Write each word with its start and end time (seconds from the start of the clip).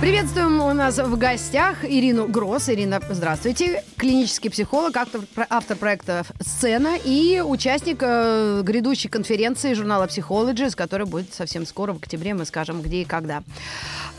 Приветствуем 0.00 0.62
у 0.62 0.72
нас 0.72 0.96
в 0.96 1.18
гостях 1.18 1.84
Ирину 1.84 2.26
Гросс. 2.26 2.70
Ирина, 2.70 3.02
здравствуйте. 3.10 3.84
Клинический 3.98 4.50
психолог, 4.50 4.96
автор, 4.96 5.20
автор 5.50 5.76
проекта 5.76 6.24
«Сцена» 6.40 6.96
и 7.04 7.42
участник 7.44 7.98
э, 8.00 8.62
грядущей 8.64 9.10
конференции 9.10 9.74
журнала 9.74 10.06
«Psychology», 10.06 10.74
которая 10.74 11.06
будет 11.06 11.34
совсем 11.34 11.66
скоро, 11.66 11.92
в 11.92 11.98
октябре, 11.98 12.32
мы 12.32 12.46
скажем, 12.46 12.80
где 12.80 13.02
и 13.02 13.04
когда. 13.04 13.42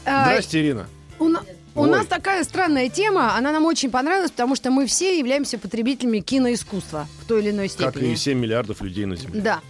Э, 0.06 0.26
Здрасте, 0.26 0.60
Ирина. 0.60 0.86
У, 1.18 1.34
у 1.74 1.86
нас 1.86 2.06
такая 2.06 2.44
странная 2.44 2.90
тема, 2.90 3.36
она 3.36 3.52
нам 3.52 3.66
очень 3.66 3.90
понравилась, 3.90 4.30
потому 4.30 4.56
что 4.56 4.70
мы 4.70 4.86
все 4.86 5.18
являемся 5.18 5.58
потребителями 5.58 6.20
киноискусства 6.20 7.08
в 7.22 7.26
той 7.26 7.42
или 7.42 7.50
иной 7.50 7.70
степени. 7.70 7.92
Как 7.92 8.04
и 8.04 8.16
7 8.16 8.38
миллиардов 8.38 8.82
людей 8.82 9.06
на 9.06 9.16
Земле. 9.16 9.42
Да. 9.42 9.62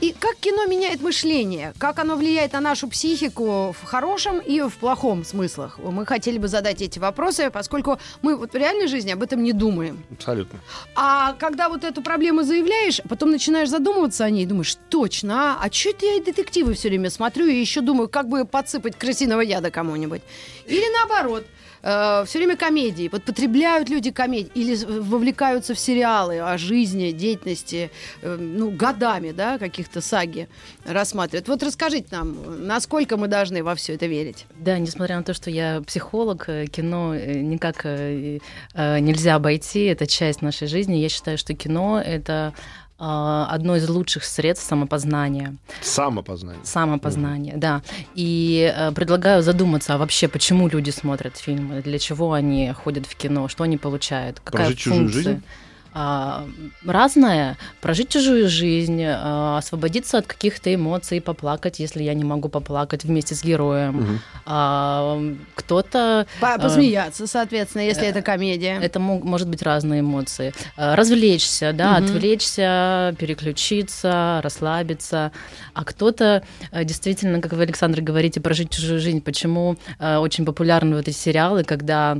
И 0.00 0.14
как 0.18 0.36
кино 0.36 0.66
меняет 0.66 1.00
мышление? 1.00 1.72
Как 1.78 1.98
оно 1.98 2.16
влияет 2.16 2.52
на 2.52 2.60
нашу 2.60 2.88
психику 2.88 3.74
в 3.80 3.84
хорошем 3.84 4.40
и 4.40 4.60
в 4.60 4.74
плохом 4.74 5.24
смыслах? 5.24 5.78
Мы 5.78 6.04
хотели 6.04 6.36
бы 6.36 6.48
задать 6.48 6.82
эти 6.82 6.98
вопросы, 6.98 7.50
поскольку 7.50 7.98
мы 8.20 8.36
вот 8.36 8.52
в 8.52 8.56
реальной 8.56 8.88
жизни 8.88 9.12
об 9.12 9.22
этом 9.22 9.42
не 9.42 9.52
думаем. 9.52 10.04
Абсолютно. 10.10 10.60
А 10.94 11.32
когда 11.34 11.70
вот 11.70 11.82
эту 11.82 12.02
проблему 12.02 12.42
заявляешь, 12.42 13.00
потом 13.08 13.30
начинаешь 13.30 13.70
задумываться 13.70 14.24
о 14.24 14.30
ней, 14.30 14.44
думаешь, 14.44 14.76
точно, 14.90 15.54
а, 15.54 15.64
а 15.64 15.72
что 15.72 15.90
это 15.90 16.04
я 16.04 16.20
детективы 16.22 16.74
все 16.74 16.88
время 16.88 17.08
смотрю 17.08 17.46
и 17.46 17.54
еще 17.54 17.80
думаю, 17.80 18.08
как 18.08 18.28
бы 18.28 18.44
подсыпать 18.44 18.96
крысиного 18.96 19.40
яда 19.40 19.70
кому-нибудь? 19.70 20.20
Или 20.66 20.84
наоборот– 20.92 21.46
э, 21.82 22.24
все 22.26 22.38
время 22.38 22.56
комедии. 22.56 23.08
Вот 23.10 23.24
потребляют 23.24 23.88
люди 23.88 24.10
комедии 24.10 24.50
или 24.54 24.76
вовлекаются 24.84 25.74
в 25.74 25.78
сериалы 25.78 26.40
о 26.40 26.58
жизни, 26.58 27.12
деятельности, 27.12 27.90
э, 28.22 28.36
ну, 28.36 28.70
годами, 28.70 29.32
да, 29.32 29.58
каких-то 29.58 30.00
саги 30.00 30.48
рассматривают. 30.84 31.48
Вот 31.48 31.62
расскажите 31.62 32.08
нам, 32.10 32.66
насколько 32.66 33.16
мы 33.16 33.28
должны 33.28 33.62
во 33.62 33.74
все 33.74 33.94
это 33.94 34.06
верить? 34.06 34.46
Да, 34.58 34.78
несмотря 34.78 35.16
на 35.16 35.22
то, 35.22 35.34
что 35.34 35.50
я 35.50 35.82
психолог, 35.86 36.48
э, 36.48 36.66
кино 36.66 37.14
никак 37.14 37.84
нельзя 37.84 39.34
обойти, 39.34 39.84
это 39.84 40.06
часть 40.06 40.42
нашей 40.42 40.68
жизни. 40.68 40.94
Я 40.94 41.08
считаю, 41.08 41.38
что 41.38 41.54
кино— 41.54 42.00
это 42.04 42.54
одно 42.98 43.76
из 43.76 43.88
лучших 43.88 44.24
средств 44.24 44.66
самопознания. 44.66 45.56
Самопознание. 45.82 46.64
Самопознание, 46.64 47.54
mm 47.54 47.58
да. 47.58 47.82
И 48.14 48.72
э, 48.74 48.92
предлагаю 48.92 49.42
задуматься, 49.42 49.94
а 49.94 49.98
вообще, 49.98 50.28
почему 50.28 50.68
люди 50.68 50.90
смотрят 50.90 51.36
фильмы, 51.36 51.82
для 51.82 51.98
чего 51.98 52.32
они 52.32 52.72
ходят 52.72 53.06
в 53.06 53.14
кино, 53.16 53.48
что 53.48 53.64
они 53.64 53.76
получают, 53.76 54.40
какая 54.40 54.66
Прожить 54.66 54.82
функция. 54.82 55.06
чужую 55.06 55.08
жизнь? 55.08 55.42
А, 55.98 56.46
разное, 56.84 57.56
прожить 57.80 58.10
чужую 58.10 58.50
жизнь, 58.50 59.02
а, 59.02 59.56
освободиться 59.56 60.18
от 60.18 60.26
каких-то 60.26 60.74
эмоций, 60.74 61.22
поплакать, 61.22 61.78
если 61.78 62.02
я 62.02 62.12
не 62.12 62.22
могу 62.22 62.50
поплакать 62.50 63.04
вместе 63.04 63.34
с 63.34 63.42
героем. 63.42 64.00
Угу. 64.00 64.12
А, 64.44 65.18
кто-то... 65.54 66.26
Посмеяться, 66.38 67.26
соответственно, 67.26 67.80
если 67.80 68.04
э, 68.04 68.10
это 68.10 68.20
комедия. 68.20 68.78
Это 68.78 69.00
может 69.00 69.48
быть 69.48 69.62
разные 69.62 70.00
эмоции. 70.00 70.52
Развлечься, 70.76 71.72
да, 71.72 71.92
угу. 71.92 72.04
отвлечься, 72.04 73.16
переключиться, 73.18 74.40
расслабиться. 74.42 75.32
А 75.72 75.84
кто-то 75.84 76.42
э, 76.72 76.84
действительно, 76.84 77.40
как 77.40 77.54
вы, 77.54 77.62
Александр, 77.62 78.02
говорите, 78.02 78.42
прожить 78.42 78.68
чужую 78.68 79.00
жизнь. 79.00 79.22
Почему 79.22 79.76
э, 79.98 80.18
очень 80.18 80.44
популярны 80.44 80.96
вот 80.96 81.08
эти 81.08 81.16
сериалы, 81.16 81.64
когда 81.64 82.18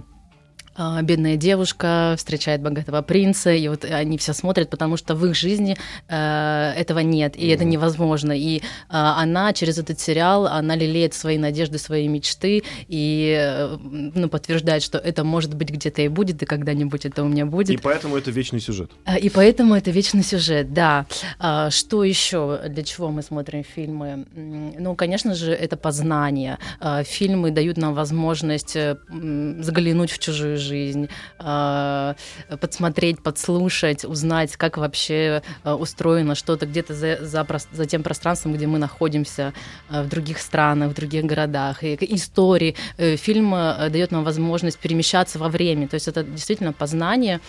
бедная 1.03 1.37
девушка 1.37 2.14
встречает 2.16 2.60
богатого 2.60 3.03
принца, 3.03 3.50
и 3.53 3.69
вот 3.69 3.84
они 3.84 4.19
все 4.19 4.32
смотрят, 4.32 4.70
потому 4.70 4.97
что 4.97 5.14
в 5.14 5.25
их 5.26 5.34
жизни 5.34 5.76
э, 6.09 6.72
этого 6.76 7.00
нет, 7.00 7.37
и 7.37 7.47
mm-hmm. 7.47 7.54
это 7.54 7.64
невозможно. 7.64 8.32
И 8.32 8.59
э, 8.59 8.60
она 8.91 9.53
через 9.53 9.78
этот 9.78 9.98
сериал, 10.00 10.47
она 10.47 10.76
лелеет 10.76 11.15
свои 11.15 11.38
надежды, 11.38 11.78
свои 11.78 12.09
мечты, 12.09 12.62
и 12.88 13.36
э, 13.38 13.76
ну, 13.81 14.28
подтверждает, 14.28 14.82
что 14.82 14.98
это 14.98 15.25
может 15.25 15.54
быть 15.54 15.70
где-то 15.70 16.03
и 16.03 16.09
будет, 16.09 16.42
и 16.42 16.47
когда-нибудь 16.47 17.06
это 17.06 17.22
у 17.22 17.28
меня 17.28 17.47
будет. 17.47 17.70
И 17.70 17.76
поэтому 17.76 18.16
это 18.16 18.31
вечный 18.31 18.60
сюжет. 18.60 18.91
А, 19.04 19.16
и 19.16 19.28
поэтому 19.31 19.75
это 19.75 19.91
вечный 19.91 20.22
сюжет, 20.22 20.72
да. 20.72 21.06
А, 21.38 21.70
что 21.70 22.04
еще? 22.04 22.60
Для 22.69 22.82
чего 22.82 23.10
мы 23.10 23.22
смотрим 23.22 23.65
фильмы? 23.65 24.26
Ну, 24.34 24.94
конечно 24.94 25.34
же, 25.34 25.53
это 25.53 25.76
познание. 25.76 26.59
А, 26.81 27.03
фильмы 27.03 27.50
дают 27.50 27.78
нам 27.78 27.94
возможность 27.94 28.76
э, 28.76 28.97
заглянуть 29.09 30.10
в 30.10 30.19
чужую 30.19 30.59
жизнь 30.59 30.66
жизнь, 30.66 31.09
а, 31.38 32.15
подсмотреть, 32.60 33.22
подслушать, 33.22 34.04
узнать, 34.04 34.56
как 34.56 34.77
вообще 34.77 35.43
а, 35.62 35.77
устроено 35.77 36.34
что-то 36.34 36.66
где-то 36.66 36.94
за, 36.94 37.25
за, 37.25 37.47
за 37.72 37.87
тем 37.87 38.03
пространством, 38.03 38.54
где 38.54 38.66
мы 38.66 38.78
находимся 38.78 39.53
а, 39.88 40.03
в 40.03 40.09
других 40.09 40.38
странах, 40.38 40.91
в 40.91 40.94
других 40.94 41.25
городах. 41.25 41.82
И 41.82 41.97
истории. 42.15 42.75
Э, 42.99 43.16
фильм 43.16 43.50
дает 43.50 44.10
нам 44.10 44.25
возможность 44.25 44.78
перемещаться 44.78 45.38
во 45.38 45.49
времени. 45.49 45.87
То 45.87 45.94
есть 45.94 46.09
это 46.09 46.22
действительно 46.22 46.72
познание. 46.72 47.41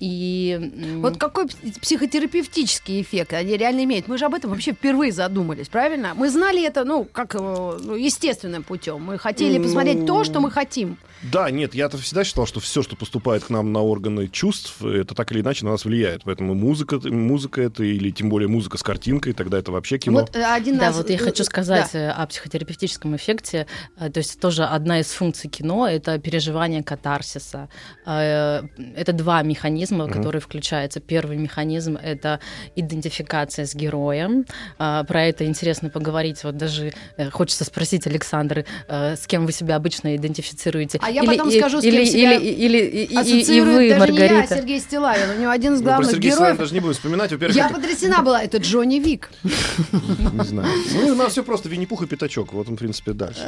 И... 0.00 0.98
Вот 1.02 1.16
какой 1.16 1.46
психотерапевтический 1.80 3.00
эффект 3.02 3.32
они 3.32 3.56
реально 3.56 3.84
имеют? 3.84 4.06
Мы 4.08 4.18
же 4.18 4.24
об 4.24 4.34
этом 4.34 4.50
вообще 4.50 4.72
впервые 4.72 5.12
задумались, 5.12 5.68
правильно? 5.68 6.14
Мы 6.14 6.30
знали 6.30 6.64
это, 6.64 6.84
ну, 6.84 7.04
как 7.04 7.34
э, 7.34 7.38
ну, 7.38 7.94
естественным 7.94 8.62
путем. 8.62 9.02
Мы 9.02 9.18
хотели 9.18 9.58
посмотреть 9.58 9.98
ну... 10.00 10.06
то, 10.06 10.24
что 10.24 10.40
мы 10.40 10.50
хотим. 10.50 10.96
Да, 11.22 11.50
нет, 11.50 11.74
я-то 11.74 11.98
всегда 11.98 12.24
считал, 12.24 12.46
что 12.46 12.60
все, 12.60 12.82
что 12.82 12.96
поступает 12.96 13.44
к 13.44 13.50
нам 13.50 13.72
на 13.72 13.82
органы 13.82 14.28
чувств, 14.28 14.82
это 14.82 15.14
так 15.14 15.32
или 15.32 15.40
иначе 15.40 15.64
на 15.64 15.72
нас 15.72 15.84
влияет. 15.84 16.22
Поэтому 16.24 16.54
музыка, 16.54 17.00
музыка 17.04 17.62
это, 17.62 17.84
или 17.84 18.10
тем 18.10 18.28
более 18.28 18.48
музыка 18.48 18.78
с 18.78 18.82
картинкой, 18.82 19.32
тогда 19.32 19.58
это 19.58 19.72
вообще 19.72 19.98
кино. 19.98 20.20
Вот 20.20 20.36
э, 20.36 20.44
один 20.44 20.78
да, 20.78 20.86
раз... 20.86 20.96
вот 20.96 21.10
я 21.10 21.18
хочу 21.18 21.44
сказать 21.44 21.90
да. 21.92 22.12
о 22.12 22.26
психотерапевтическом 22.26 23.16
эффекте. 23.16 23.66
То 23.98 24.18
есть 24.18 24.40
тоже 24.40 24.64
одна 24.64 25.00
из 25.00 25.06
функций 25.06 25.50
кино— 25.50 25.88
это 25.90 26.18
переживание 26.18 26.82
катарсиса. 26.82 27.68
Это 28.04 29.12
два 29.12 29.42
механизма 29.42 30.04
mm-hmm. 30.04 30.12
которые 30.12 30.40
включаются. 30.40 31.00
Первый 31.00 31.36
механизм— 31.36 31.96
это 32.02 32.40
идентификация 32.74 33.66
с 33.66 33.74
героем. 33.74 34.44
Про 34.76 35.24
это 35.24 35.46
интересно 35.46 35.90
поговорить. 35.90 36.44
Вот 36.44 36.56
даже 36.56 36.92
э, 37.16 37.30
хочется 37.30 37.64
спросить, 37.64 38.06
Александр, 38.06 38.64
э, 38.88 39.16
с 39.16 39.26
кем 39.26 39.46
вы 39.46 39.52
себя 39.52 39.76
обычно 39.76 40.16
идентифицируете? 40.16 40.98
А 41.02 41.10
я 41.16 41.22
или, 41.22 41.30
потом 41.30 41.48
и, 41.48 41.58
скажу, 41.58 41.78
с 41.78 41.82
кем 41.82 41.94
или, 41.94 42.04
себя 42.04 42.34
или, 42.34 42.52
или, 42.52 42.78
и, 42.78 43.56
и 43.56 43.60
вы, 43.62 43.88
даже 43.88 44.00
Маргарита. 44.00 44.34
не 44.34 44.40
я, 44.40 44.46
Сергей 44.46 44.80
Стилавин. 44.80 45.30
У 45.36 45.40
него 45.40 45.50
один 45.50 45.74
из 45.74 45.80
главных 45.80 46.06
ну, 46.06 46.10
про 46.10 46.14
Сергея 46.14 46.32
героев. 46.32 46.36
Стилавина 46.36 46.58
даже 46.58 46.74
не 46.74 46.80
будем 46.80 46.94
вспоминать. 46.94 47.32
Во-первых, 47.32 47.56
я 47.56 47.66
это... 47.66 47.74
потрясена 47.74 48.22
была. 48.22 48.42
Это 48.42 48.58
Джонни 48.58 48.98
Вик. 48.98 49.30
Не 49.42 50.44
знаю. 50.44 50.68
Ну, 50.92 51.12
у 51.12 51.14
нас 51.14 51.32
все 51.32 51.42
просто 51.42 51.70
Винни-Пух 51.70 52.02
и 52.02 52.06
Пятачок. 52.06 52.52
Вот 52.52 52.68
он, 52.68 52.74
в 52.74 52.78
принципе, 52.78 53.14
дальше. 53.14 53.40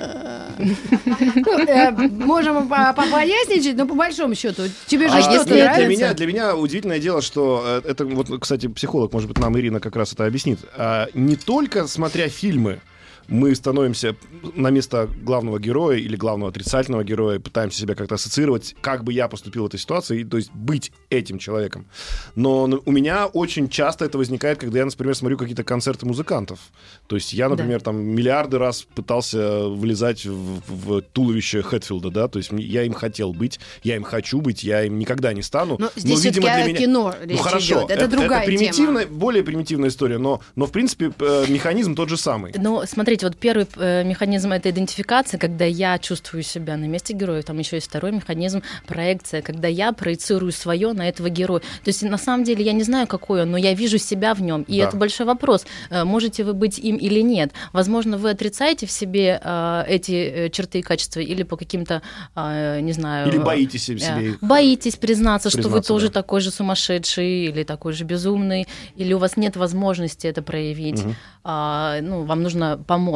Ну, 0.59 1.59
э, 1.59 1.91
можем 1.91 2.69
поясничать, 2.69 3.77
но 3.77 3.87
по 3.87 3.95
большому 3.95 4.35
счету. 4.35 4.63
Тебе 4.87 5.09
же 5.09 5.19
а 5.19 5.23
что-то 5.23 5.55
нравится? 5.55 6.15
Для 6.15 6.27
меня 6.27 6.57
удивительное 6.57 6.99
дело, 6.99 7.21
что 7.21 7.83
э, 7.85 7.91
это, 7.91 8.07
вот, 8.07 8.29
кстати, 8.41 8.67
психолог, 8.67 9.13
может 9.13 9.29
быть, 9.29 9.39
нам 9.39 9.59
Ирина 9.59 9.79
как 9.79 9.95
раз 9.95 10.15
это 10.15 10.25
объяснит. 10.25 10.61
А, 10.75 11.09
не 11.13 11.37
только 11.37 11.87
смотря 11.87 12.29
фильмы, 12.31 12.81
мы 13.29 13.55
становимся 13.55 14.17
на 14.55 14.71
место 14.71 15.09
главного 15.23 15.59
героя 15.59 15.99
или 15.99 16.17
главного 16.17 16.51
отрицательного 16.51 17.05
героя, 17.05 17.39
пытаемся 17.39 17.81
себя 17.81 17.95
как-то 17.95 18.15
ассоциировать, 18.15 18.75
как 18.81 19.05
бы 19.05 19.13
я 19.13 19.29
поступил 19.29 19.65
в 19.65 19.67
этой 19.67 19.79
ситуации, 19.79 20.25
то 20.25 20.37
есть 20.37 20.51
быть 20.53 20.93
этим 21.11 21.39
человеком. 21.39 21.87
Но 22.35 22.65
у 22.85 22.91
меня 22.91 23.27
очень 23.27 23.69
часто 23.69 24.05
это 24.05 24.19
возникает, 24.19 24.59
когда 24.59 24.79
я, 24.79 24.85
например, 24.85 25.15
смотрю 25.15 25.37
какие-то 25.37 25.65
концерты 25.65 26.07
музыкантов. 26.07 26.59
То 27.07 27.17
есть 27.17 27.33
я, 27.33 27.49
например, 27.49 27.81
да. 27.81 27.87
там 27.87 28.01
миллиарды 28.01 28.59
раз 28.59 28.87
пытался 28.95 29.69
влезать 29.69 30.25
в, 30.25 30.63
в 30.67 31.03
туловище 31.03 31.63
Хэтфилда, 31.63 32.11
да, 32.11 32.29
то 32.29 32.39
есть 32.39 32.51
я 32.53 32.85
им 32.85 32.95
хотел 32.95 33.33
быть, 33.33 33.61
я 33.83 33.97
им 33.97 34.05
хочу 34.05 34.41
быть, 34.41 34.63
я 34.63 34.85
им 34.85 34.99
никогда 34.99 35.33
не 35.33 35.43
стану. 35.43 35.77
Но 35.79 35.91
здесь 35.97 36.25
но, 36.25 36.31
видимо, 36.31 36.55
для 36.55 36.65
меня... 36.65 36.79
кино 36.79 37.15
ну, 37.25 37.37
хорошо, 37.37 37.81
идет. 37.81 37.91
Это, 37.91 38.05
это 38.05 38.09
другая 38.09 38.43
это 38.43 38.47
примитивная, 38.47 39.05
тема. 39.05 39.17
более 39.19 39.43
примитивная 39.43 39.91
история, 39.91 40.19
но, 40.19 40.41
но 40.57 40.67
в 40.67 40.73
принципе 40.73 41.13
э, 41.19 41.45
механизм 41.49 41.95
тот 41.95 42.09
же 42.09 42.17
самый. 42.17 42.53
Но 42.57 42.85
смотрите, 42.87 43.18
смотрите, 43.19 43.27
вот 43.27 43.37
первый 43.37 43.67
э, 43.77 44.05
механизм 44.05 44.53
это 44.53 44.71
идентификация, 44.71 45.39
когда 45.39 45.65
я 45.65 45.99
чувствую 45.99 46.43
себя 46.43 46.77
на 46.77 46.85
месте 46.87 47.15
героя. 47.15 47.43
Там 47.43 47.59
еще 47.59 47.77
есть 47.77 47.89
второй 47.89 48.13
механизм 48.13 48.63
проекция, 48.87 49.43
когда 49.43 49.69
я 49.69 49.93
проецирую 49.93 50.53
свое 50.53 50.93
на 50.93 51.09
этого 51.09 51.29
героя. 51.29 51.61
То 51.61 51.89
есть 51.89 52.03
на 52.03 52.19
самом 52.19 52.45
деле 52.45 52.65
я 52.65 52.73
не 52.73 52.83
знаю, 52.85 53.07
какой 53.07 53.43
он, 53.43 53.51
но 53.51 53.57
я 53.59 53.75
вижу 53.75 53.99
себя 53.99 54.35
в 54.35 54.43
нем. 54.43 54.63
И 54.63 54.79
Да. 54.79 54.89
это 54.89 54.97
большой 54.97 55.27
вопрос, 55.27 55.67
э, 55.91 56.05
можете 56.05 56.45
вы 56.45 56.55
быть 56.55 56.79
им 56.79 56.97
или 56.97 57.21
нет. 57.21 57.53
Возможно, 57.73 58.17
вы 58.19 58.31
отрицаете 58.31 58.87
в 58.87 58.91
себе 58.91 59.41
э, 59.43 59.85
эти 59.89 60.49
черты 60.51 60.79
и 60.79 60.83
качества 60.83 61.21
или 61.21 61.43
по 61.43 61.57
каким-то, 61.57 62.03
не 62.37 62.93
знаю... 62.93 63.29
Или 63.29 63.39
боитесь 63.39 63.85
себе 63.85 64.01
э, 64.01 64.23
их. 64.23 64.39
Боитесь 64.41 64.97
признаться, 64.97 65.51
что 65.51 65.59
вы 65.59 65.65
Признаться, 65.65 65.89
тоже 65.89 66.07
да. 66.09 66.13
такой 66.15 66.41
же 66.41 66.51
сумасшедший 66.51 67.47
или 67.47 67.65
такой 67.65 67.93
же 67.93 68.05
безумный, 68.05 68.67
или 68.97 69.13
у 69.15 69.19
вас 69.19 69.37
нет 69.37 69.57
возможности 69.57 70.27
это 70.27 70.43
проявить. 70.43 71.03
А, 71.45 72.01
ну, 72.03 72.25
вам 72.25 72.43
нужно 72.43 72.79
помочь 72.87 73.08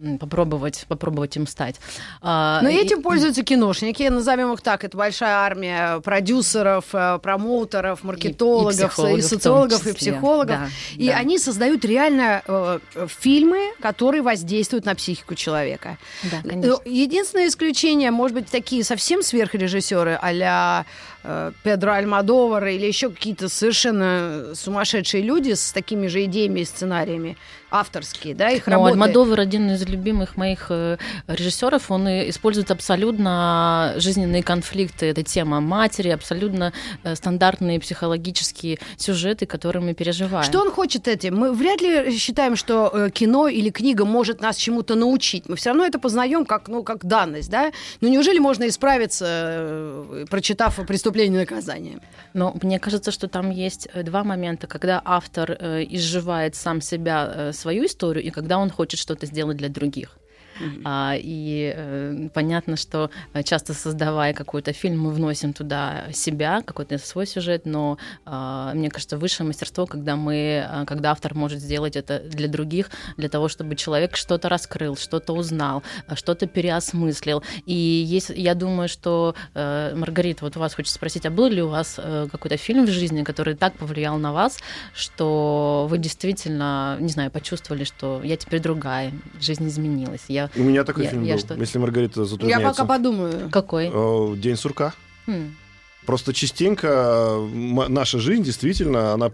м, 0.00 0.16
попробовать, 0.18 0.84
попробовать 0.86 1.36
им 1.36 1.48
стать. 1.48 1.74
А, 2.22 2.60
Но 2.62 2.68
и- 2.68 2.76
этим 2.76 3.02
пользуются 3.02 3.42
киношники, 3.42 4.04
назовем 4.04 4.52
их 4.52 4.60
так. 4.60 4.84
Это 4.84 4.96
большая 4.96 5.34
армия 5.38 5.98
продюсеров, 6.00 6.84
э, 6.92 7.18
промоутеров, 7.20 8.04
маркетологов, 8.04 8.80
и, 8.80 8.86
в 8.86 8.94
том 8.94 9.22
социологов, 9.22 9.86
и 9.88 9.92
психологов. 9.92 10.56
Да, 10.60 10.68
И 10.96 11.08
да. 11.08 11.16
они 11.16 11.36
создают 11.40 11.84
реально 11.84 12.42
э, 12.46 12.78
фильмы, 13.08 13.72
которые 13.82 14.22
воздействуют 14.22 14.84
на 14.84 14.94
психику 14.94 15.34
человека. 15.34 15.98
Да, 16.30 16.38
Э, 16.44 16.48
конечно. 16.48 16.78
Единственное 16.84 17.48
исключение, 17.48 18.12
может 18.12 18.36
быть, 18.36 18.46
такие 18.48 18.84
совсем 18.84 19.22
сверхрежиссеры 19.24 20.16
а-ля 20.22 20.84
э, 21.28 21.52
Педро 21.62 21.92
Альмадовар 21.92 22.66
или 22.66 22.86
еще 22.86 23.10
какие-то 23.10 23.48
совершенно 23.48 24.54
сумасшедшие 24.54 25.22
люди 25.22 25.52
с 25.52 25.72
такими 25.72 26.06
же 26.06 26.24
идеями 26.24 26.60
и 26.60 26.64
сценариями 26.64 27.36
авторские, 27.70 28.34
да, 28.34 28.48
их 28.48 28.66
Но 28.66 28.72
работы. 28.72 28.92
Альмадовар 28.92 29.40
один 29.40 29.70
из 29.70 29.86
любимых 29.86 30.38
моих 30.38 30.68
э, 30.70 30.96
режиссеров. 31.26 31.90
Он 31.90 32.08
использует 32.08 32.70
абсолютно 32.70 33.92
жизненные 33.96 34.42
конфликты. 34.42 35.06
Это 35.06 35.22
тема 35.22 35.60
матери, 35.60 36.08
абсолютно 36.08 36.72
э, 37.02 37.14
стандартные 37.14 37.78
психологические 37.78 38.78
сюжеты, 38.96 39.44
которые 39.44 39.82
мы 39.82 39.92
переживаем. 39.92 40.44
Что 40.44 40.62
он 40.62 40.70
хочет 40.70 41.08
этим? 41.08 41.36
Мы 41.36 41.52
вряд 41.52 41.82
ли 41.82 42.16
считаем, 42.16 42.56
что 42.56 43.10
кино 43.12 43.48
или 43.48 43.68
книга 43.68 44.06
может 44.06 44.40
нас 44.40 44.56
чему-то 44.56 44.94
научить. 44.94 45.46
Мы 45.46 45.56
все 45.56 45.70
равно 45.70 45.84
это 45.84 45.98
познаем 45.98 46.46
как, 46.46 46.68
ну, 46.68 46.82
как 46.82 47.04
данность, 47.04 47.50
да? 47.50 47.70
Ну 48.00 48.08
неужели 48.08 48.38
можно 48.38 48.66
исправиться, 48.66 50.06
прочитав 50.30 50.76
преступление 50.86 51.17
и 51.26 51.30
наказание? 51.30 51.98
Но 52.34 52.56
мне 52.62 52.78
кажется, 52.78 53.10
что 53.10 53.28
там 53.28 53.50
есть 53.50 53.88
э, 53.92 54.02
два 54.02 54.24
момента, 54.24 54.66
когда 54.66 55.00
автор 55.04 55.50
э, 55.50 55.84
изживает 55.88 56.54
сам 56.54 56.80
себя, 56.80 57.32
э, 57.34 57.52
свою 57.52 57.86
историю, 57.86 58.24
и 58.24 58.30
когда 58.30 58.58
он 58.58 58.70
хочет 58.70 59.00
что-то 59.00 59.26
сделать 59.26 59.56
для 59.56 59.68
других. 59.68 60.18
А, 60.84 61.14
и 61.16 61.72
э, 61.74 62.28
понятно, 62.34 62.76
что 62.76 63.10
э, 63.32 63.42
часто 63.42 63.74
создавая 63.74 64.34
какой-то 64.34 64.72
фильм, 64.72 65.00
мы 65.00 65.10
вносим 65.10 65.52
туда 65.52 66.04
себя, 66.12 66.62
какой-то 66.62 66.98
свой 66.98 67.26
сюжет, 67.26 67.62
но 67.64 67.98
а, 68.24 68.72
мне 68.74 68.90
кажется, 68.90 69.18
высшее 69.18 69.46
мастерство, 69.46 69.86
когда 69.86 70.16
мы, 70.16 70.64
а, 70.68 70.84
когда 70.84 71.10
автор 71.10 71.34
может 71.34 71.60
сделать 71.60 71.96
это 71.96 72.20
для 72.20 72.48
других, 72.48 72.90
для 73.16 73.28
того, 73.28 73.48
чтобы 73.48 73.76
человек 73.76 74.16
что-то 74.16 74.48
раскрыл, 74.48 74.96
что-то 74.96 75.32
узнал, 75.32 75.82
а, 76.06 76.16
что-то 76.16 76.46
переосмыслил. 76.46 77.42
И 77.66 77.74
есть, 77.74 78.30
я 78.34 78.54
думаю, 78.54 78.88
что 78.88 79.34
э, 79.54 79.94
Маргарита, 79.94 80.44
вот 80.44 80.56
у 80.56 80.60
вас 80.60 80.74
хочется 80.74 80.96
спросить, 80.96 81.26
а 81.26 81.30
был 81.30 81.48
ли 81.48 81.62
у 81.62 81.68
вас 81.68 81.96
э, 81.98 82.28
какой-то 82.30 82.56
фильм 82.56 82.86
в 82.86 82.90
жизни, 82.90 83.22
который 83.22 83.54
так 83.54 83.74
повлиял 83.74 84.18
на 84.18 84.32
вас, 84.32 84.58
что 84.94 85.86
вы 85.88 85.98
действительно, 85.98 86.96
не 87.00 87.08
знаю, 87.08 87.30
почувствовали, 87.30 87.84
что 87.84 88.20
я 88.22 88.36
теперь 88.36 88.60
другая, 88.60 89.12
жизнь 89.40 89.66
изменилась, 89.68 90.24
я 90.28 90.47
У 90.56 90.62
меня 90.62 90.84
такой 90.84 91.04
Я- 91.04 91.10
фильм 91.10 91.22
я 91.24 91.34
был, 91.34 91.40
что- 91.40 91.54
если 91.54 91.78
Маргарита 91.78 92.20
Я 92.20 92.26
затрудняется. 92.26 92.82
пока 92.82 92.84
подумаю. 92.84 93.48
какой? 93.50 93.90
Э, 93.92 94.36
День 94.36 94.56
сурка. 94.56 94.94
Хм. 95.26 95.54
Просто 96.08 96.32
частенько 96.32 96.86
м- 96.86 97.84
наша 97.92 98.18
жизнь 98.18 98.42
действительно, 98.42 99.12
она 99.12 99.30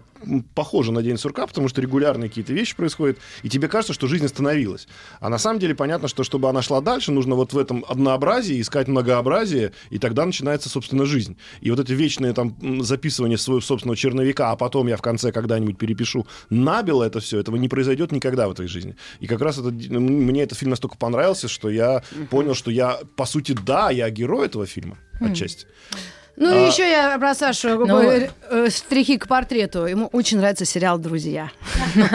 похожа 0.55 0.91
на 0.91 1.01
день 1.01 1.17
сурка, 1.17 1.47
потому 1.47 1.69
что 1.69 1.79
регулярные 1.79 2.27
какие-то 2.27 2.51
вещи 2.51 2.75
происходят, 2.75 3.17
и 3.43 3.49
тебе 3.49 3.69
кажется, 3.69 3.93
что 3.93 4.07
жизнь 4.07 4.25
остановилась. 4.25 4.85
А 5.21 5.29
на 5.29 5.37
самом 5.37 5.61
деле 5.61 5.73
понятно, 5.73 6.09
что 6.09 6.25
чтобы 6.25 6.49
она 6.49 6.61
шла 6.61 6.81
дальше, 6.81 7.13
нужно 7.13 7.35
вот 7.35 7.53
в 7.53 7.57
этом 7.57 7.85
однообразии 7.87 8.59
искать 8.59 8.89
многообразие, 8.89 9.71
и 9.89 9.99
тогда 9.99 10.25
начинается, 10.25 10.67
собственно, 10.67 11.05
жизнь. 11.05 11.37
И 11.61 11.71
вот 11.71 11.79
это 11.79 11.93
вечное 11.93 12.33
там 12.33 12.57
записывание 12.83 13.37
своего 13.37 13.61
собственного 13.61 13.95
черновика, 13.95 14.51
а 14.51 14.57
потом 14.57 14.87
я 14.87 14.97
в 14.97 15.01
конце 15.01 15.31
когда-нибудь 15.31 15.77
перепишу 15.77 16.27
набело 16.49 17.03
это 17.03 17.21
все, 17.21 17.39
этого 17.39 17.55
не 17.55 17.69
произойдет 17.69 18.11
никогда 18.11 18.49
в 18.49 18.51
этой 18.51 18.67
жизни. 18.67 18.97
И 19.21 19.27
как 19.27 19.39
раз 19.39 19.57
это, 19.57 19.71
мне 19.71 20.43
этот 20.43 20.57
фильм 20.57 20.71
настолько 20.71 20.97
понравился, 20.97 21.47
что 21.47 21.69
я 21.69 22.03
понял, 22.29 22.53
что 22.53 22.69
я, 22.69 22.99
по 23.15 23.23
сути, 23.23 23.53
да, 23.65 23.91
я 23.91 24.09
герой 24.09 24.47
этого 24.47 24.65
фильма, 24.65 24.97
отчасти. 25.21 25.67
Ну 26.37 26.51
А- 26.51 26.55
и 26.63 26.67
еще 26.67 26.89
я 26.89 27.17
про 27.17 27.33
Сашу 27.33 27.85
Ну- 27.85 28.01
э, 28.01 28.29
э, 28.49 28.69
штрихи 28.69 29.17
к 29.17 29.27
портрету. 29.27 29.85
Ему 29.85 30.09
очень 30.11 30.37
нравится 30.37 30.65
сериал 30.65 30.97
«Друзья». 30.97 31.49
Ну, 31.95 32.05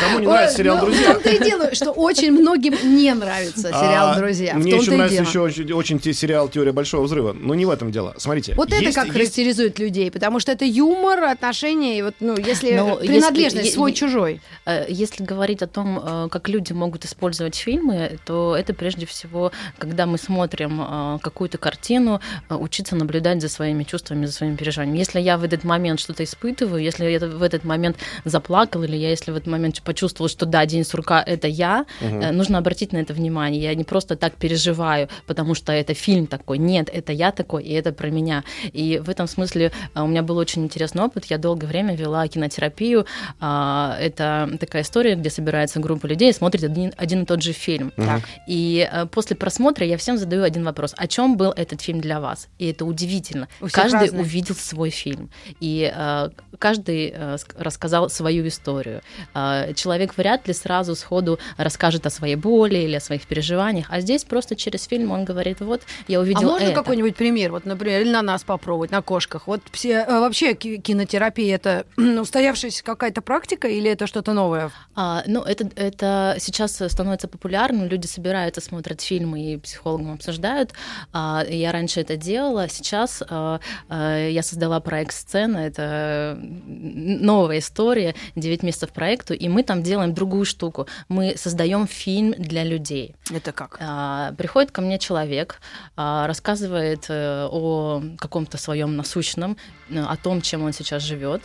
кому 0.00 0.20
не 0.20 0.26
нравится 0.26 0.56
сериал 0.56 0.76
ну, 0.78 0.84
«Друзья»? 0.86 1.10
В 1.10 1.12
том-то 1.14 1.30
и 1.30 1.38
дело, 1.42 1.74
что 1.74 1.90
очень 1.90 2.30
многим 2.32 2.74
не 2.84 3.12
нравится 3.14 3.68
сериал 3.68 4.10
А, 4.10 4.16
«Друзья». 4.16 4.54
В 4.54 4.58
Мне 4.58 4.76
еще 4.76 4.92
нравится 4.92 5.22
еще 5.22 5.40
очень, 5.40 6.14
сериал 6.14 6.48
«Теория 6.48 6.70
большого 6.72 7.02
взрыва». 7.02 7.32
Но 7.32 7.54
не 7.54 7.66
в 7.66 7.70
этом 7.70 7.90
дело. 7.90 8.14
Смотрите. 8.16 8.54
Вот 8.54 8.72
это 8.72 8.92
как 8.92 9.10
характеризует 9.10 9.78
людей, 9.80 10.10
потому 10.10 10.38
что 10.38 10.52
это 10.52 10.64
юмор, 10.64 11.24
отношения, 11.24 11.98
и 11.98 12.02
вот, 12.02 12.14
ну, 12.20 12.36
если 12.36 12.74
Но 12.74 12.96
принадлежность 12.96 13.74
свой-чужой. 13.74 14.40
Э, 14.66 14.84
Если 14.88 15.24
говорить 15.24 15.62
о 15.62 15.66
том, 15.66 15.98
э, 15.98 16.28
как 16.30 16.48
люди 16.48 16.72
могут 16.72 17.04
использовать 17.04 17.56
фильмы, 17.56 18.18
то 18.24 18.54
это 18.56 18.72
прежде 18.74 19.06
всего, 19.06 19.50
когда 19.78 20.06
мы 20.06 20.18
смотрим 20.18 20.80
э, 20.80 21.18
какую-то 21.20 21.58
картину, 21.58 22.20
э, 22.48 22.54
учиться 22.54 22.94
наблюдать 22.96 23.40
за 23.40 23.48
своими 23.64 23.84
чувствами, 23.84 24.26
за 24.26 24.32
своими 24.32 24.56
переживаниями. 24.56 24.98
Если 24.98 25.20
я 25.20 25.38
в 25.38 25.44
этот 25.44 25.64
момент 25.64 25.98
что-то 25.98 26.22
испытываю, 26.22 26.82
если 26.82 27.10
я 27.10 27.18
в 27.18 27.42
этот 27.42 27.64
момент 27.64 27.96
заплакал, 28.24 28.82
или 28.82 28.96
я 28.96 29.08
если 29.10 29.32
в 29.32 29.36
этот 29.36 29.46
момент 29.46 29.80
почувствовал, 29.82 30.28
что 30.28 30.44
да, 30.46 30.66
день 30.66 30.84
сурка— 30.84 31.22
это 31.26 31.48
я, 31.48 31.86
э, 32.00 32.32
нужно 32.32 32.58
обратить 32.58 32.92
на 32.92 32.98
это 32.98 33.14
внимание. 33.14 33.62
Я 33.62 33.74
не 33.74 33.84
просто 33.84 34.16
так 34.16 34.34
переживаю, 34.34 35.08
потому 35.26 35.54
что 35.54 35.72
это 35.72 35.94
фильм 35.94 36.26
такой. 36.26 36.58
Нет, 36.58 36.90
это 36.92 37.12
я 37.12 37.32
такой, 37.32 37.64
и 37.64 37.72
это 37.72 37.92
про 37.92 38.10
меня. 38.10 38.44
И 38.74 39.00
в 39.02 39.08
этом 39.08 39.26
смысле 39.26 39.72
э, 39.94 40.02
у 40.02 40.06
меня 40.06 40.22
был 40.22 40.36
очень 40.36 40.62
интересный 40.64 41.02
опыт. 41.02 41.24
Я 41.30 41.38
долгое 41.38 41.66
время 41.66 41.96
вела 41.96 42.28
кинотерапию. 42.28 43.06
А, 43.40 43.96
Это 44.00 44.50
такая 44.60 44.82
история, 44.82 45.14
где 45.14 45.30
собирается 45.30 45.80
группа 45.80 46.06
людей 46.06 46.30
и 46.30 46.34
смотрит 46.34 46.64
один, 46.64 46.92
один 46.98 47.22
и 47.22 47.26
тот 47.26 47.42
же 47.42 47.52
фильм. 47.52 47.92
Так. 47.96 48.22
И 48.46 48.86
э, 48.92 49.06
после 49.06 49.36
просмотра 49.36 49.86
я 49.86 49.96
всем 49.96 50.18
задаю 50.18 50.42
один 50.42 50.64
вопрос. 50.64 50.94
О 50.96 51.06
чем 51.06 51.36
был 51.36 51.52
этот 51.56 51.80
фильм 51.80 52.00
для 52.00 52.20
вас? 52.20 52.48
И 52.58 52.70
это 52.70 52.84
удивительно. 52.84 53.48
У 53.60 53.68
Каждый 53.68 54.00
разный. 54.00 54.20
увидел 54.20 54.54
свой 54.54 54.90
фильм. 54.90 55.30
И 55.60 55.90
э, 55.94 56.28
каждый 56.58 57.10
э, 57.14 57.34
ск- 57.36 57.54
рассказал 57.62 58.10
свою 58.10 58.46
историю. 58.48 59.00
Э, 59.34 59.72
человек 59.74 60.16
вряд 60.16 60.48
ли 60.48 60.54
сразу 60.54 60.94
сходу 60.96 61.38
расскажет 61.56 62.06
о 62.06 62.10
своей 62.10 62.36
боли 62.36 62.76
или 62.78 62.94
о 62.96 63.00
своих 63.00 63.26
переживаниях. 63.26 63.86
А 63.90 64.00
здесь 64.00 64.24
просто 64.24 64.56
через 64.56 64.84
фильм 64.86 65.10
он 65.12 65.24
говорит, 65.24 65.60
вот, 65.60 65.82
я 66.08 66.18
А 66.18 66.22
увидел 66.22 66.42
можно 66.50 66.66
это. 66.66 66.74
какой-нибудь 66.74 67.16
пример? 67.16 67.52
Вот, 67.52 67.64
например, 67.66 68.00
или 68.02 68.10
на 68.10 68.22
нас 68.22 68.42
попробовать, 68.44 68.90
на 68.90 69.02
кошках. 69.02 69.46
Вот 69.46 69.60
все, 69.72 70.04
э, 70.08 70.20
вообще 70.20 70.54
ки- 70.54 70.78
кинотерапия 70.78 71.54
это 71.54 71.86
устоявшаяся 71.96 72.82
какая-то 72.82 73.20
практика 73.22 73.68
или 73.68 73.90
это 73.90 74.06
что-то 74.06 74.32
новое? 74.32 74.70
А, 74.96 75.22
ну, 75.26 75.42
это, 75.42 75.68
это 75.76 76.36
сейчас 76.38 76.72
становится 76.76 77.28
популярным, 77.28 77.86
люди 77.88 78.06
собираются, 78.06 78.60
смотрят 78.60 79.00
фильмы 79.00 79.52
и 79.54 79.56
психологам 79.58 80.12
обсуждают. 80.14 80.72
А, 81.12 81.44
я 81.48 81.70
раньше 81.72 82.00
это 82.00 82.16
делала, 82.16 82.68
сейчас 82.68 83.22
а, 83.22 83.26
а, 83.30 83.43
я 83.88 84.42
создала 84.42 84.80
проект 84.80 85.12
«Сцена», 85.12 85.58
это 85.58 86.38
новая 86.40 87.58
история, 87.58 88.14
9 88.36 88.62
месяцев 88.62 88.90
проекту, 88.90 89.34
и 89.34 89.48
мы 89.48 89.62
там 89.62 89.82
делаем 89.82 90.14
другую 90.14 90.44
штуку. 90.44 90.86
Мы 91.08 91.34
создаем 91.36 91.86
фильм 91.86 92.34
для 92.38 92.64
людей. 92.64 93.14
Это 93.30 93.52
как? 93.52 93.78
А, 93.80 94.32
Приходит 94.32 94.70
ко 94.70 94.80
мне 94.80 94.98
человек, 94.98 95.60
а, 95.96 96.26
рассказывает 96.26 97.06
э, 97.08 97.48
о 97.50 98.02
каком-то 98.18 98.58
своем 98.58 98.96
насущном, 98.96 99.56
э, 99.90 100.00
о 100.00 100.16
том, 100.16 100.40
чем 100.40 100.62
он 100.62 100.72
сейчас 100.72 101.02
живет. 101.02 101.42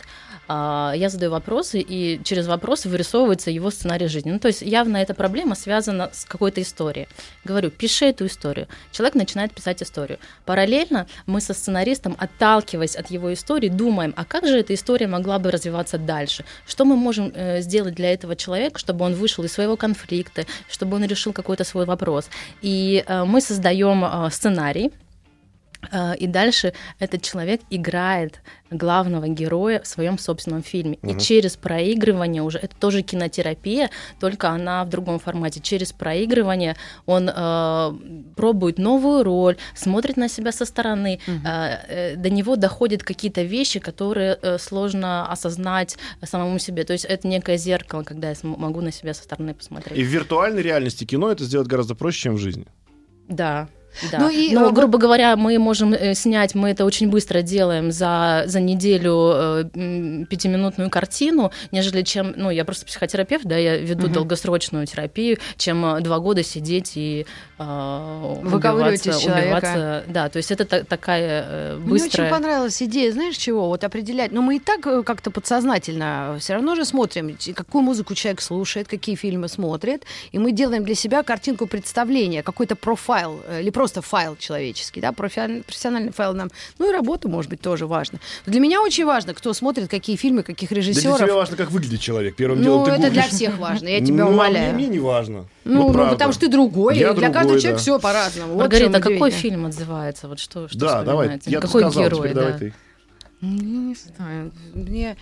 А, 0.52 0.92
Я 0.96 1.10
задаю 1.10 1.30
вопросы, 1.30 1.78
и 1.78 2.20
через 2.24 2.48
вопросы 2.48 2.88
вырисовывается 2.88 3.52
его 3.52 3.70
сценарий 3.70 4.08
жизни. 4.08 4.32
Ну, 4.32 4.40
то 4.40 4.48
есть 4.48 4.62
явно 4.62 4.96
эта 4.96 5.14
проблема 5.14 5.54
связана 5.54 6.10
с 6.12 6.24
какой-то 6.24 6.60
историей. 6.60 7.06
Говорю, 7.44 7.70
пиши 7.70 8.06
эту 8.06 8.26
историю. 8.26 8.66
Человек 8.90 9.14
начинает 9.14 9.54
писать 9.54 9.80
историю. 9.80 10.18
Параллельно 10.44 11.06
мы 11.26 11.40
со 11.40 11.54
сценаристом, 11.54 12.16
отталкиваясь 12.18 12.96
от 12.96 13.12
его 13.12 13.32
истории, 13.32 13.68
думаем, 13.68 14.12
а 14.16 14.24
как 14.24 14.44
же 14.44 14.58
эта 14.58 14.74
история 14.74 15.06
могла 15.06 15.38
бы 15.38 15.52
развиваться 15.52 15.98
дальше? 15.98 16.44
Что 16.66 16.84
мы 16.84 16.96
можем 16.96 17.30
э, 17.32 17.60
сделать 17.60 17.94
для 17.94 18.12
этого 18.12 18.34
человека, 18.34 18.80
чтобы 18.80 19.04
он 19.04 19.14
вышел 19.14 19.44
из 19.44 19.52
своего 19.52 19.76
конфликта, 19.76 20.46
чтобы 20.68 20.96
он 20.96 21.04
решил 21.04 21.32
какой-то 21.32 21.62
свой 21.62 21.84
вопрос? 21.84 22.28
И 22.60 23.04
э, 23.06 23.22
мы 23.24 23.40
создаем 23.40 24.04
э, 24.04 24.30
сценарий, 24.32 24.90
и 26.18 26.26
дальше 26.26 26.72
этот 26.98 27.22
человек 27.22 27.60
играет 27.70 28.40
главного 28.70 29.28
героя 29.28 29.80
в 29.80 29.86
своем 29.86 30.18
собственном 30.18 30.62
фильме. 30.62 30.98
Мгм. 31.02 31.16
И 31.16 31.20
через 31.20 31.56
проигрывание 31.56 32.42
уже, 32.42 32.58
это 32.58 32.74
тоже 32.76 33.02
кинотерапия, 33.02 33.90
только 34.20 34.50
она 34.50 34.84
в 34.84 34.88
другом 34.88 35.18
формате. 35.18 35.60
Через 35.60 35.92
проигрывание 35.92 36.76
он 37.06 37.30
э, 37.34 37.92
пробует 38.36 38.78
новую 38.78 39.24
роль, 39.24 39.56
смотрит 39.74 40.16
на 40.16 40.28
себя 40.28 40.52
со 40.52 40.64
стороны, 40.64 41.20
Мгм. 41.26 41.46
э, 41.46 41.78
э, 41.88 42.16
до 42.16 42.30
него 42.30 42.56
доходят 42.56 43.02
какие-то 43.02 43.42
вещи, 43.42 43.80
которые 43.80 44.38
э, 44.40 44.58
сложно 44.58 45.30
осознать 45.30 45.96
самому 46.22 46.58
себе. 46.58 46.84
То 46.84 46.92
есть 46.92 47.04
это 47.04 47.26
некое 47.26 47.56
зеркало, 47.56 48.02
когда 48.04 48.30
я 48.30 48.36
могу 48.42 48.80
на 48.80 48.92
себя 48.92 49.14
со 49.14 49.24
стороны 49.24 49.54
посмотреть. 49.54 49.98
И 49.98 50.02
в 50.02 50.06
виртуальной 50.06 50.62
реальности 50.62 51.04
кино 51.04 51.32
это 51.32 51.44
сделать 51.44 51.66
гораздо 51.66 51.94
проще, 51.94 52.20
чем 52.20 52.34
в 52.36 52.38
жизни. 52.38 52.66
Да. 53.28 53.68
Да. 54.12 54.18
Ну 54.20 54.28
и, 54.30 54.52
Но, 54.54 54.70
грубо 54.72 54.98
говоря, 54.98 55.36
мы 55.36 55.58
можем 55.58 55.92
э, 55.92 56.14
снять, 56.14 56.54
мы 56.54 56.70
это 56.70 56.84
очень 56.84 57.08
быстро 57.10 57.42
делаем 57.42 57.90
за, 57.92 58.44
за 58.46 58.60
неделю 58.60 59.30
э, 59.34 60.24
пятиминутную 60.28 60.90
картину, 60.90 61.50
нежели 61.72 62.02
чем, 62.02 62.32
ну, 62.36 62.50
я 62.50 62.64
просто 62.64 62.86
психотерапевт, 62.86 63.44
да, 63.44 63.56
я 63.56 63.76
веду 63.76 64.04
Мгм. 64.06 64.12
долгосрочную 64.14 64.86
терапию, 64.86 65.38
чем 65.56 65.84
э, 65.84 66.00
два 66.00 66.18
года 66.18 66.42
сидеть 66.42 66.92
и 66.96 67.26
э, 67.58 67.62
убиваться, 68.42 69.16
убиваться. 69.18 70.04
Да, 70.08 70.28
то 70.28 70.36
есть 70.38 70.50
это 70.50 70.64
та- 70.64 70.84
такая 70.84 71.44
э, 71.48 71.76
Мне 71.76 71.94
очень 71.94 72.04
быстрая... 72.06 72.30
понравилась 72.30 72.82
идея, 72.82 73.12
знаешь 73.12 73.36
чего, 73.36 73.68
вот 73.68 73.84
определять. 73.84 74.32
Но 74.32 74.42
мы 74.42 74.56
и 74.56 74.58
так 74.58 74.86
э, 74.86 75.02
как-то 75.02 75.30
подсознательно 75.30 76.36
все 76.40 76.54
равно 76.54 76.74
же 76.74 76.84
смотрим, 76.84 77.36
какую 77.54 77.82
музыку 77.82 78.14
человек 78.14 78.40
слушает, 78.40 78.88
какие 78.88 79.14
фильмы 79.16 79.48
смотрит, 79.48 80.04
и 80.32 80.38
мы 80.38 80.52
делаем 80.52 80.84
для 80.84 80.94
себя 80.94 81.22
картинку 81.22 81.66
представления, 81.66 82.42
какой-то 82.42 82.76
профайл 82.76 83.40
или 83.60 83.70
просто 83.80 84.02
файл 84.02 84.36
человеческий, 84.36 85.00
да, 85.00 85.10
профессиональный 85.10 86.12
файл 86.12 86.34
нам, 86.34 86.50
ну 86.78 86.90
и 86.90 86.92
работа, 86.92 87.28
может 87.30 87.48
быть, 87.50 87.62
тоже 87.62 87.86
важно. 87.86 88.18
Но 88.44 88.52
для 88.52 88.60
меня 88.60 88.82
очень 88.82 89.06
важно, 89.06 89.32
кто 89.32 89.54
смотрит 89.54 89.88
какие 89.88 90.16
фильмы, 90.16 90.42
каких 90.42 90.68
Да 90.68 90.74
для 90.74 90.82
режиссеров. 90.82 91.16
тебя 91.18 91.34
важно, 91.34 91.56
как 91.56 91.70
выглядит 91.70 91.98
человек. 91.98 92.36
Первым 92.36 92.58
ну, 92.58 92.64
делом 92.64 92.84
ты 92.84 92.90
это 92.90 93.00
для 93.10 93.22
гуглишь. 93.22 93.28
всех 93.28 93.56
важно, 93.58 93.88
я 93.88 94.00
тебя 94.04 94.24
Ну, 94.26 94.32
а 94.32 94.34
умоляю. 94.34 94.74
Мне, 94.74 94.86
мне 94.88 94.88
не 94.88 94.98
важно. 94.98 95.46
Ну, 95.64 95.78
Вот 95.80 95.86
ну, 95.86 95.92
правда. 95.94 96.12
потому 96.12 96.32
что 96.32 96.40
ты 96.42 96.48
другой, 96.48 96.98
Я 96.98 97.14
для 97.14 97.28
каждого 97.28 97.42
другой, 97.44 97.60
человека 97.62 97.78
да. 97.78 97.82
все 97.82 97.98
по-разному. 97.98 98.52
Вот 98.52 98.60
Маргарита, 98.64 98.92
чём 98.92 99.02
какой 99.02 99.30
фильм 99.30 99.64
отзывается? 99.64 100.28
Вот 100.28 100.38
что, 100.40 100.68
что 100.68 100.78
Да, 100.78 101.02
давай. 101.02 101.40
Я 101.46 101.60
Какой 101.62 101.80
сказал, 101.80 102.04
герой, 102.04 102.20
теперь 102.28 102.34
давай 102.34 102.52
да? 102.52 102.58
ты. 102.58 102.74
Ну, 103.40 103.56
я 103.56 103.78
не 103.78 103.94
знаю. 103.94 104.52
Мне, 104.74 105.16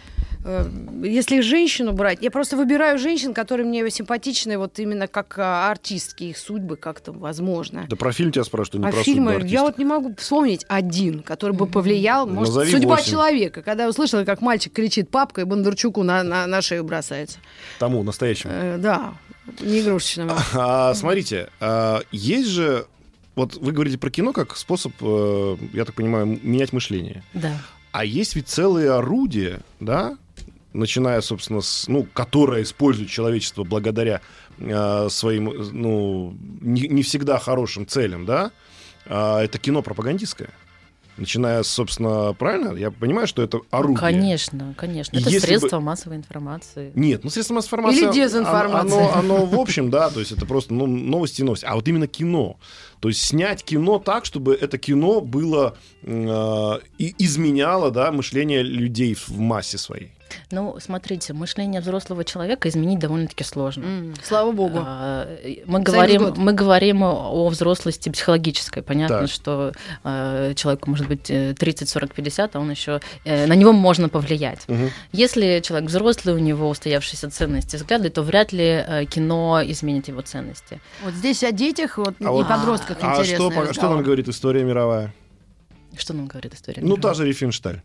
э, 0.45 0.71
если 1.05 1.41
женщину 1.41 1.93
брать, 1.93 2.19
я 2.21 2.33
просто 2.33 2.57
выбираю 2.57 2.99
женщин, 2.99 3.33
которые 3.33 3.65
мне 3.65 3.89
симпатичны, 3.91 4.59
вот 4.59 4.79
именно 4.81 5.07
как 5.07 5.39
а, 5.39 5.71
артистки, 5.71 6.25
их 6.25 6.39
судьбы 6.39 6.77
как-то 6.77 7.13
возможно. 7.13 7.87
Да 7.89 7.95
про 7.95 8.11
фильм 8.13 8.33
тебя 8.33 8.43
спрашивают, 8.43 8.85
а 8.85 8.89
не 8.89 8.91
а 8.91 8.93
про 8.93 9.03
фильмы, 9.05 9.35
судьбу 9.35 9.47
я 9.47 9.63
вот 9.63 9.79
не 9.79 9.85
могу 9.85 10.15
вспомнить 10.17 10.65
один, 10.69 11.23
который 11.23 11.53
бы 11.53 11.67
повлиял, 11.67 12.27
может, 12.27 12.55
Назови 12.55 12.73
судьба 12.73 12.97
восемь. 12.97 13.13
человека. 13.13 13.63
Когда 13.63 13.85
я 13.85 13.89
услышала, 13.89 14.25
как 14.25 14.41
мальчик 14.41 14.73
кричит 14.73 15.11
папка 15.11 15.43
и 15.43 15.45
Бондарчуку 15.45 16.03
на, 16.03 16.25
на, 16.25 16.47
на 16.49 16.61
шею 16.61 16.83
бросается. 16.83 17.39
Тому, 17.79 18.03
настоящему. 18.03 18.53
Э, 18.53 18.79
да, 18.79 19.15
не 19.61 19.81
игрушечному. 19.81 20.33
А, 20.55 20.93
смотрите, 20.95 21.51
а, 21.61 22.01
есть 22.11 22.49
же... 22.49 22.87
Вот 23.37 23.55
вы 23.55 23.71
говорите 23.71 23.99
про 23.99 24.11
кино 24.11 24.33
как 24.33 24.57
способ, 24.57 24.93
э, 25.01 25.57
я 25.73 25.85
так 25.85 25.95
понимаю, 25.95 26.27
менять 26.43 26.73
мышление. 26.73 27.23
Да. 27.33 27.53
А 27.93 28.05
есть 28.05 28.37
ведь 28.37 28.49
целые 28.49 28.93
орудия, 28.93 29.61
да, 29.81 30.17
начиная, 30.73 31.21
собственно, 31.21 31.61
с, 31.61 31.89
ну, 31.89 32.07
которое 32.13 32.63
использует 32.63 33.11
человечество 33.11 33.65
благодаря 33.65 34.21
э, 34.59 35.09
своим, 35.11 35.51
э, 35.51 35.71
ну, 35.73 36.37
не, 36.61 36.89
не 36.89 37.03
всегда 37.03 37.39
хорошим 37.39 37.87
целям, 37.87 38.27
да, 38.27 38.53
А 39.07 39.43
это 39.43 39.59
кино 39.59 39.83
пропагандистское. 39.83 40.51
Начиная, 41.19 41.63
собственно, 41.63 42.33
правильно? 42.33 42.75
Я 42.77 42.91
понимаю, 42.91 43.27
что 43.27 43.43
это 43.43 43.61
орудие. 43.71 43.99
Конечно, 43.99 44.75
конечно. 44.77 45.17
Это 45.17 45.29
Если 45.31 45.39
бы- 45.39 45.59
средство 45.59 45.81
массовой 45.81 46.17
информации. 46.17 46.93
Нет, 46.95 47.25
ну 47.25 47.31
средства 47.31 47.55
массовой 47.55 47.81
информации... 47.81 48.05
Или 48.05 48.13
дезинформация. 48.13 49.13
Оно, 49.13 49.15
оно, 49.15 49.47
в 49.47 49.59
общем, 49.59 49.91
да, 49.91 50.11
то 50.11 50.21
есть 50.21 50.33
это 50.33 50.47
просто 50.47 50.75
ну, 50.75 50.87
новости 50.87 51.41
и 51.41 51.45
новости. 51.45 51.65
А 51.65 51.75
вот 51.75 51.87
именно 51.89 52.07
кино. 52.07 52.57
То 53.01 53.09
есть 53.09 53.21
снять 53.21 53.65
кино 53.65 53.99
так, 53.99 54.25
чтобы 54.25 54.55
это 54.55 54.79
кино 54.79 55.21
было... 55.21 55.77
э, 56.03 56.79
и 56.99 57.15
изменяло, 57.19 57.91
да, 57.91 58.13
мышление 58.13 58.63
людей 58.63 59.15
в 59.15 59.39
массе 59.39 59.79
своей. 59.79 60.13
Ну, 60.51 60.77
смотрите, 60.81 61.33
мышление 61.33 61.81
взрослого 61.81 62.25
человека 62.25 62.69
изменить 62.69 62.99
довольно-таки 62.99 63.45
сложно. 63.45 63.85
М, 63.85 64.15
Слава 64.23 64.53
богу. 64.53 64.79
А, 64.85 65.27
Мы 65.67 65.81
говорим, 65.81 66.35
мы 66.37 66.53
говорим 66.53 67.03
о 67.03 67.49
взрослости 67.49 68.09
психологической. 68.09 68.83
Понятно, 68.83 69.21
Так. 69.21 69.31
что 69.31 69.73
э, 70.05 70.53
человеку 70.57 70.91
может 70.91 71.07
быть 71.09 71.31
э, 71.31 71.55
30, 71.59 71.89
40, 71.89 72.15
50, 72.15 72.57
а 72.57 72.61
он 72.61 72.71
еще 72.71 73.01
э, 73.25 73.47
на 73.47 73.53
него 73.55 73.73
можно 73.73 74.09
повлиять. 74.09 74.69
Мгм. 74.69 74.91
Если 75.13 75.61
человек 75.65 75.89
взрослый, 75.89 76.35
у 76.35 76.39
него 76.39 76.69
устоявшиеся 76.69 77.31
ценности, 77.31 77.77
взгляды, 77.77 78.11
то 78.11 78.23
вряд 78.23 78.53
ли 78.53 78.65
э, 78.87 79.05
кино 79.07 79.61
изменит 79.65 80.09
его 80.09 80.21
ценности. 80.23 80.81
Вот 81.05 81.15
здесь 81.15 81.43
о 81.45 81.53
детях 81.53 81.99
вот, 81.99 82.15
А 82.21 82.25
и 82.25 82.27
вот- 82.27 82.49
подростках 82.49 82.99
А 83.01 83.11
интересный 83.13 83.35
что, 83.37 83.49
по- 83.51 83.55
что 83.63 83.69
разговор. 83.69 83.97
нам 83.97 84.05
говорит 84.05 84.29
история 84.29 84.65
мировая? 84.65 85.13
Что 85.97 86.13
нам 86.15 86.27
говорит 86.27 86.55
история? 86.55 86.81
Ну, 86.83 86.97
мировая? 86.97 87.03
та 87.03 87.15
же 87.15 87.27
Рифеншталь. 87.27 87.81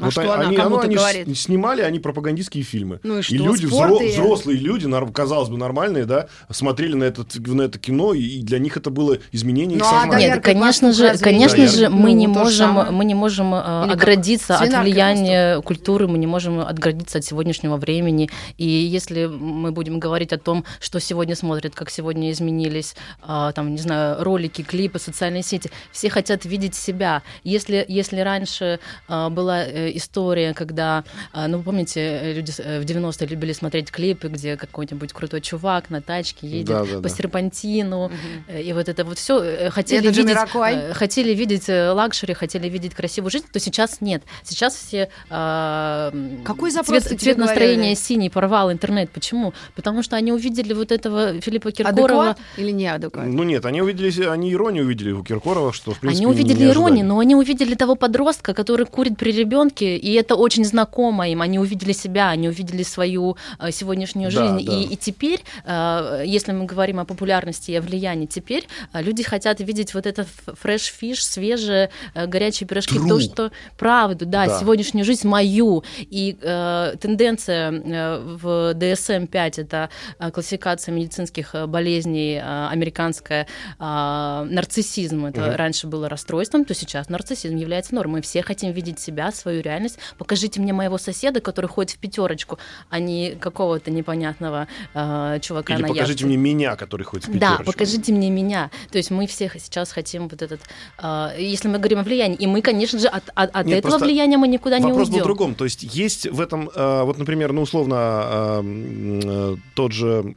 А 0.00 0.10
что 0.10 0.32
она 0.34 0.48
они, 0.48 0.56
кому-то 0.56 0.82
они 0.84 0.96
говорит? 0.96 1.38
снимали 1.38 1.82
они 1.82 1.98
пропагандистские 1.98 2.64
фильмы. 2.64 3.00
Ну 3.02 3.18
и 3.18 3.22
что, 3.22 3.34
и 3.34 3.38
люди, 3.38 3.66
спорт 3.66 3.92
взро- 3.92 4.04
и- 4.04 4.12
взрослые 4.12 4.58
люди, 4.58 4.86
казалось 5.12 5.48
бы, 5.48 5.56
нормальные, 5.58 6.04
да, 6.04 6.26
смотрели 6.50 6.94
на, 6.94 7.04
этот, 7.04 7.34
на 7.46 7.62
это 7.62 7.78
кино, 7.78 8.14
и, 8.14 8.40
для 8.42 8.58
них 8.58 8.76
это 8.76 8.90
было 8.90 9.18
изменение 9.32 9.76
их 9.78 9.82
Ну, 9.82 9.88
а 9.88 9.90
сознания. 10.02 10.12
доярка 10.12 10.48
Нет, 10.50 10.56
конечно 10.56 10.92
же, 10.92 11.18
конечно 11.18 11.60
не- 11.60 11.66
же, 11.66 11.88
Ну, 11.88 11.96
мы 11.96 12.12
не 12.12 12.26
то 12.26 12.44
же 12.50 12.66
можем, 12.66 12.94
мы 12.94 13.04
не 13.04 13.14
можем 13.14 13.54
э, 13.54 13.58
Или 13.58 13.90
как 13.90 13.92
отградиться 13.94 14.56
от 14.56 14.82
влияния 14.82 15.60
культуры, 15.60 16.08
мы 16.08 16.18
не 16.18 16.26
можем 16.26 16.60
отградиться 16.60 17.18
от 17.18 17.24
сегодняшнего 17.24 17.76
времени. 17.76 18.30
И 18.58 18.66
если 18.66 19.26
мы 19.26 19.72
будем 19.72 19.98
говорить 20.00 20.32
о 20.32 20.38
том, 20.38 20.64
что 20.80 21.00
сегодня 21.00 21.34
смотрят, 21.36 21.74
как 21.74 21.90
сегодня 21.90 22.30
изменились, 22.30 22.94
а, 23.22 23.52
там, 23.52 23.72
не 23.72 23.78
знаю, 23.78 24.22
ролики, 24.22 24.62
клипы, 24.62 24.98
социальные 24.98 25.42
сети, 25.42 25.70
все 25.92 26.10
хотят 26.10 26.44
видеть 26.44 26.74
себя. 26.74 27.22
Если, 27.44 27.84
если 27.88 28.20
раньше 28.20 28.80
а, 29.08 29.30
была 29.30 29.64
э, 29.64 29.89
история, 29.96 30.54
когда, 30.54 31.04
а, 31.32 31.48
ну, 31.48 31.62
помните, 31.62 32.00
э, 32.00 32.32
люди 32.34 32.52
э, 32.58 32.80
в 32.80 32.84
90-е 32.84 33.26
любили 33.28 33.52
смотреть 33.52 33.90
клипы, 33.90 34.28
где 34.28 34.56
какой-нибудь 34.56 35.12
крутой 35.12 35.40
чувак 35.40 35.90
на 35.90 36.00
тачке 36.00 36.46
едет 36.46 36.66
Да, 36.66 36.84
да, 36.84 36.96
по 36.96 37.02
да. 37.02 37.08
серпантину. 37.08 38.10
Э, 38.48 38.62
И 38.62 38.72
вот 38.72 38.88
это 38.88 39.04
вот 39.04 39.18
все 39.18 39.70
хотели 39.70 40.00
Это 40.00 40.08
видеть, 40.10 40.24
Джамироквай? 40.26 40.74
э, 40.76 40.92
хотели 40.94 41.34
видеть 41.34 41.68
luxury, 41.68 42.34
хотели 42.34 42.68
видеть 42.68 42.94
красивую 42.94 43.30
жизнь, 43.30 43.46
то 43.52 43.58
сейчас 43.60 44.00
нет. 44.00 44.22
Сейчас 44.44 44.74
все 44.74 45.08
а, 45.28 46.12
Какой 46.44 46.70
запрос 46.70 47.04
цвет, 47.04 47.20
цвет 47.20 47.38
настроения 47.38 47.76
говорили? 47.76 47.94
синий 47.94 48.30
порвал 48.30 48.72
интернет. 48.72 49.10
Почему? 49.10 49.52
Потому 49.74 50.02
что 50.02 50.16
они 50.16 50.32
увидели 50.32 50.72
вот 50.72 50.92
этого 50.92 51.40
Филиппа 51.40 51.70
Киркорова. 51.72 52.30
Адекват 52.30 52.38
или 52.56 52.70
не 52.70 52.86
адекват? 52.86 53.26
Ну 53.26 53.42
нет, 53.42 53.64
они 53.64 53.82
увидели, 53.82 54.24
они 54.26 54.52
иронию 54.52 54.84
увидели 54.84 55.12
у 55.12 55.22
Киркорова, 55.22 55.72
что 55.72 55.92
в 55.92 55.98
принципе 56.00 56.24
Они 56.24 56.32
увидели 56.32 56.64
не 56.64 56.70
иронию, 56.70 57.06
но 57.06 57.18
они 57.18 57.34
увидели 57.34 57.74
того 57.74 57.94
подростка, 57.94 58.54
который 58.54 58.86
курит 58.86 59.16
при 59.16 59.32
ребенке, 59.32 59.79
и 59.84 60.12
это 60.14 60.34
очень 60.36 60.64
знакомо 60.64 61.28
им. 61.28 61.42
Они 61.42 61.58
увидели 61.58 61.92
себя, 61.92 62.30
они 62.30 62.48
увидели 62.48 62.82
свою 62.82 63.36
э, 63.58 63.70
сегодняшнюю 63.70 64.30
Да, 64.32 64.40
жизнь. 64.40 64.66
да. 64.66 64.72
И, 64.72 64.82
и 64.84 64.96
теперь, 64.96 65.40
э, 65.64 66.22
если 66.26 66.52
мы 66.52 66.64
говорим 66.64 67.00
о 67.00 67.04
популярности 67.04 67.70
и 67.70 67.76
о 67.76 67.80
влиянии, 67.80 68.26
теперь 68.26 68.66
э, 68.92 69.02
люди 69.02 69.22
хотят 69.22 69.60
видеть 69.60 69.94
вот 69.94 70.06
это 70.06 70.26
фреш 70.46 70.82
фиш, 70.92 71.24
свежие 71.24 71.90
горячие 72.14 72.66
пирожки, 72.66 72.96
True. 72.98 73.08
то, 73.08 73.20
что 73.20 73.52
правду, 73.78 74.26
да, 74.26 74.46
Да. 74.46 74.58
сегодняшнюю 74.58 75.04
жизнь 75.04 75.26
мою. 75.28 75.84
И 75.98 76.36
э, 76.40 76.94
тенденция 77.00 77.70
в 77.70 78.74
DSM-5 78.74 79.52
это 79.62 79.90
классификация 80.32 80.92
медицинских 80.94 81.54
болезней 81.68 82.40
американская, 82.40 83.46
э, 83.78 84.46
нарциссизм 84.50 85.26
это 85.26 85.40
Мгм. 85.42 85.54
раньше 85.56 85.86
было 85.86 86.08
расстройством, 86.08 86.64
то 86.64 86.74
сейчас 86.74 87.08
нарциссизм 87.08 87.56
является 87.56 87.94
нормой. 87.94 88.10
Мы 88.10 88.22
все 88.22 88.42
хотим 88.42 88.72
видеть 88.72 88.98
себя, 88.98 89.30
свою 89.32 89.59
реальность. 89.62 89.98
Покажите 90.18 90.60
мне 90.60 90.72
моего 90.72 90.98
соседа, 90.98 91.40
который 91.40 91.66
ходит 91.66 91.92
в 91.92 91.98
пятерочку, 91.98 92.58
а 92.88 92.98
не 92.98 93.32
какого-то 93.32 93.90
непонятного 93.90 94.68
э, 94.94 95.38
чувака 95.42 95.74
Или 95.74 95.82
на 95.82 95.88
покажите 95.88 96.12
яхте. 96.12 96.26
мне 96.26 96.36
меня, 96.36 96.76
который 96.76 97.02
ходит 97.04 97.26
в 97.28 97.32
Да, 97.38 97.50
пятерочку. 97.52 97.72
покажите 97.72 98.12
мне 98.12 98.30
меня. 98.30 98.70
То 98.90 98.98
есть 98.98 99.10
мы 99.10 99.26
все 99.26 99.50
сейчас 99.58 99.92
хотим 99.92 100.28
вот 100.28 100.42
этот, 100.42 100.60
э, 101.02 101.28
если 101.38 101.68
мы 101.68 101.78
говорим 101.78 101.98
о 102.00 102.02
влиянии, 102.02 102.36
и 102.36 102.46
мы, 102.46 102.62
конечно 102.62 102.98
же, 102.98 103.08
от, 103.08 103.24
от- 103.34 103.54
от 103.54 103.66
Нет, 103.66 103.78
этого 103.84 103.98
влияния 103.98 104.36
мы 104.38 104.48
никуда 104.48 104.78
не 104.78 104.86
Вопрос 104.86 105.08
был 105.08 105.14
уйдем. 105.14 105.22
в 105.22 105.26
другом. 105.26 105.54
То 105.54 105.64
есть 105.64 105.82
есть 105.82 106.26
в 106.26 106.40
этом, 106.40 106.68
э, 106.74 107.02
вот, 107.04 107.18
например, 107.18 107.52
ну, 107.52 107.62
условно, 107.62 107.94
э, 107.94 109.20
э, 109.24 109.56
тот 109.74 109.92
же 109.92 110.34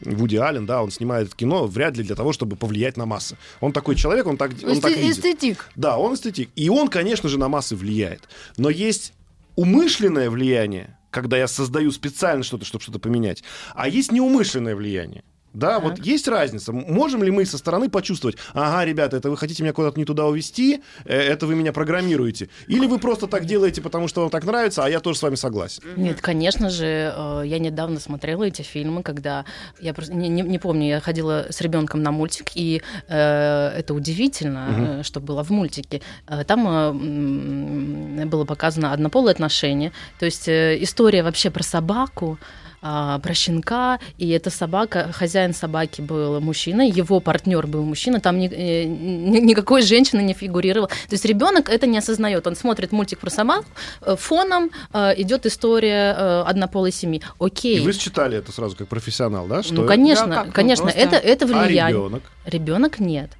Вуди 0.00 0.36
Аллен, 0.36 0.66
да, 0.66 0.82
он 0.82 0.90
снимает 0.90 1.34
кино 1.34 1.66
вряд 1.66 1.96
ли 1.96 2.04
для 2.04 2.14
того, 2.14 2.32
чтобы 2.32 2.56
повлиять 2.56 2.96
на 2.96 3.06
массы. 3.06 3.36
Он 3.60 3.72
такой 3.72 3.96
человек, 3.96 4.26
он 4.26 4.36
так, 4.36 4.52
он 4.62 4.80
так 4.80 4.96
видит. 4.96 5.18
Эстетик. 5.18 5.70
Да, 5.76 5.98
он 5.98 6.14
эстетик. 6.14 6.50
И 6.56 6.68
он, 6.68 6.88
конечно 6.88 7.28
же, 7.28 7.38
на 7.38 7.48
массы 7.48 7.74
влияет. 7.74 8.28
Но 8.56 8.70
есть 8.70 9.12
умышленное 9.56 10.30
влияние, 10.30 10.96
когда 11.10 11.36
я 11.36 11.48
создаю 11.48 11.90
специально 11.90 12.44
что-то, 12.44 12.64
чтобы 12.64 12.82
что-то 12.82 12.98
поменять, 12.98 13.42
а 13.74 13.88
есть 13.88 14.12
неумышленное 14.12 14.76
влияние. 14.76 15.24
Да, 15.58 15.80
вот 15.80 15.98
есть 15.98 16.28
разница. 16.28 16.72
Можем 16.72 17.22
ли 17.22 17.30
мы 17.30 17.44
со 17.44 17.58
стороны 17.58 17.88
почувствовать, 17.88 18.36
ага, 18.54 18.84
ребята, 18.84 19.16
это 19.16 19.28
вы 19.28 19.36
хотите 19.36 19.62
меня 19.62 19.72
куда-то 19.72 19.98
не 19.98 20.04
туда 20.04 20.26
увести, 20.26 20.82
э, 21.04 21.16
это 21.16 21.46
вы 21.46 21.56
меня 21.56 21.72
программируете. 21.72 22.48
Или 22.68 22.86
вы 22.86 22.98
просто 22.98 23.26
так 23.26 23.44
делаете, 23.44 23.82
потому 23.82 24.06
что 24.06 24.20
вам 24.20 24.30
так 24.30 24.44
нравится, 24.44 24.84
а 24.84 24.88
я 24.88 25.00
тоже 25.00 25.18
с 25.18 25.22
вами 25.22 25.34
согласен. 25.34 25.82
Нет, 25.96 26.20
конечно 26.20 26.70
же, 26.70 27.12
э, 27.14 27.42
я 27.44 27.58
недавно 27.58 27.98
смотрела 27.98 28.44
эти 28.44 28.62
фильмы, 28.62 29.02
когда 29.02 29.44
я 29.80 29.94
просто 29.94 30.14
не, 30.14 30.28
не, 30.28 30.42
не 30.42 30.58
помню, 30.58 30.86
я 30.86 31.00
ходила 31.00 31.46
с 31.50 31.60
ребенком 31.60 32.02
на 32.02 32.12
мультик, 32.12 32.52
и 32.54 32.82
э, 33.08 33.68
это 33.76 33.94
удивительно, 33.94 34.94
угу. 34.94 35.04
что 35.04 35.20
было 35.20 35.42
в 35.42 35.50
мультике. 35.50 36.02
Там 36.46 36.68
э, 36.68 38.24
было 38.26 38.44
показано 38.44 38.92
однополые 38.92 39.32
отношения, 39.32 39.92
то 40.20 40.24
есть 40.24 40.46
э, 40.46 40.78
история 40.80 41.24
вообще 41.24 41.50
про 41.50 41.64
собаку 41.64 42.38
а, 42.80 43.18
про 43.18 43.34
щенка, 43.34 43.98
и 44.18 44.28
эта 44.30 44.50
собака, 44.50 45.10
хозяин 45.12 45.54
собаки 45.54 46.00
был 46.00 46.40
мужчина, 46.40 46.82
его 46.82 47.20
партнер 47.20 47.66
был 47.66 47.84
мужчина, 47.84 48.20
там 48.20 48.38
ни, 48.38 48.48
э, 48.48 48.84
ни, 48.84 49.38
никакой 49.38 49.82
женщины 49.82 50.20
не 50.20 50.34
фигурировал. 50.34 50.88
То 50.88 51.12
есть 51.12 51.24
ребенок 51.24 51.68
это 51.68 51.86
не 51.86 51.98
осознает, 51.98 52.46
он 52.46 52.56
смотрит 52.56 52.92
мультик 52.92 53.18
про 53.18 53.30
собаку, 53.30 53.66
э, 54.02 54.16
фоном 54.16 54.70
э, 54.92 55.14
идет 55.20 55.46
история 55.46 56.14
э, 56.16 56.42
однополой 56.46 56.92
семьи. 56.92 57.22
Окей. 57.38 57.78
И 57.78 57.80
вы 57.80 57.92
считали 57.92 58.38
это 58.38 58.52
сразу 58.52 58.76
как 58.76 58.88
профессионал, 58.88 59.46
да? 59.46 59.62
Что 59.62 59.74
ну, 59.74 59.86
конечно, 59.86 60.26
да, 60.26 60.44
конечно, 60.52 60.84
просто... 60.84 61.00
это, 61.00 61.16
это 61.16 61.46
влияние. 61.46 61.84
А 61.84 61.88
ребенок? 61.88 62.22
Ребенок 62.46 62.98
нет 63.00 63.30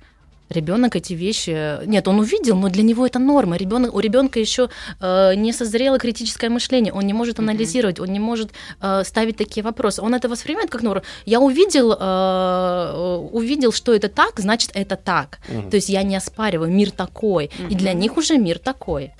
ребенок 0.50 0.96
эти 0.96 1.12
вещи... 1.14 1.84
Нет, 1.86 2.08
он 2.08 2.20
увидел, 2.20 2.56
но 2.56 2.68
для 2.68 2.82
него 2.82 3.06
это 3.06 3.18
норма. 3.18 3.56
Ребенок, 3.56 3.94
у 3.94 4.00
ребенка 4.00 4.40
еще 4.40 4.68
э, 5.00 5.34
не 5.34 5.52
созрело 5.52 5.98
критическое 5.98 6.48
мышление, 6.48 6.92
он 6.92 7.06
не 7.06 7.12
может 7.12 7.38
анализировать, 7.38 8.00
он 8.00 8.08
не 8.08 8.20
может 8.20 8.50
э, 8.80 9.04
ставить 9.04 9.36
такие 9.36 9.62
вопросы. 9.62 10.02
Он 10.02 10.14
это 10.14 10.28
воспринимает 10.28 10.70
как 10.70 10.82
норму. 10.82 11.02
Я 11.26 11.40
увидел, 11.40 11.92
э, 11.92 13.28
увидел, 13.32 13.72
что 13.72 13.94
это 13.94 14.08
так, 14.08 14.40
значит, 14.40 14.70
это 14.74 14.96
так. 14.96 15.38
Mm-hmm. 15.48 15.70
То 15.70 15.76
есть 15.76 15.88
я 15.88 16.02
не 16.02 16.16
оспариваю, 16.16 16.70
мир 16.70 16.90
такой. 16.90 17.46
Mm-hmm. 17.46 17.70
И 17.70 17.74
для 17.74 17.92
них 17.92 18.16
уже 18.16 18.38
мир 18.38 18.58
такой. 18.58 19.12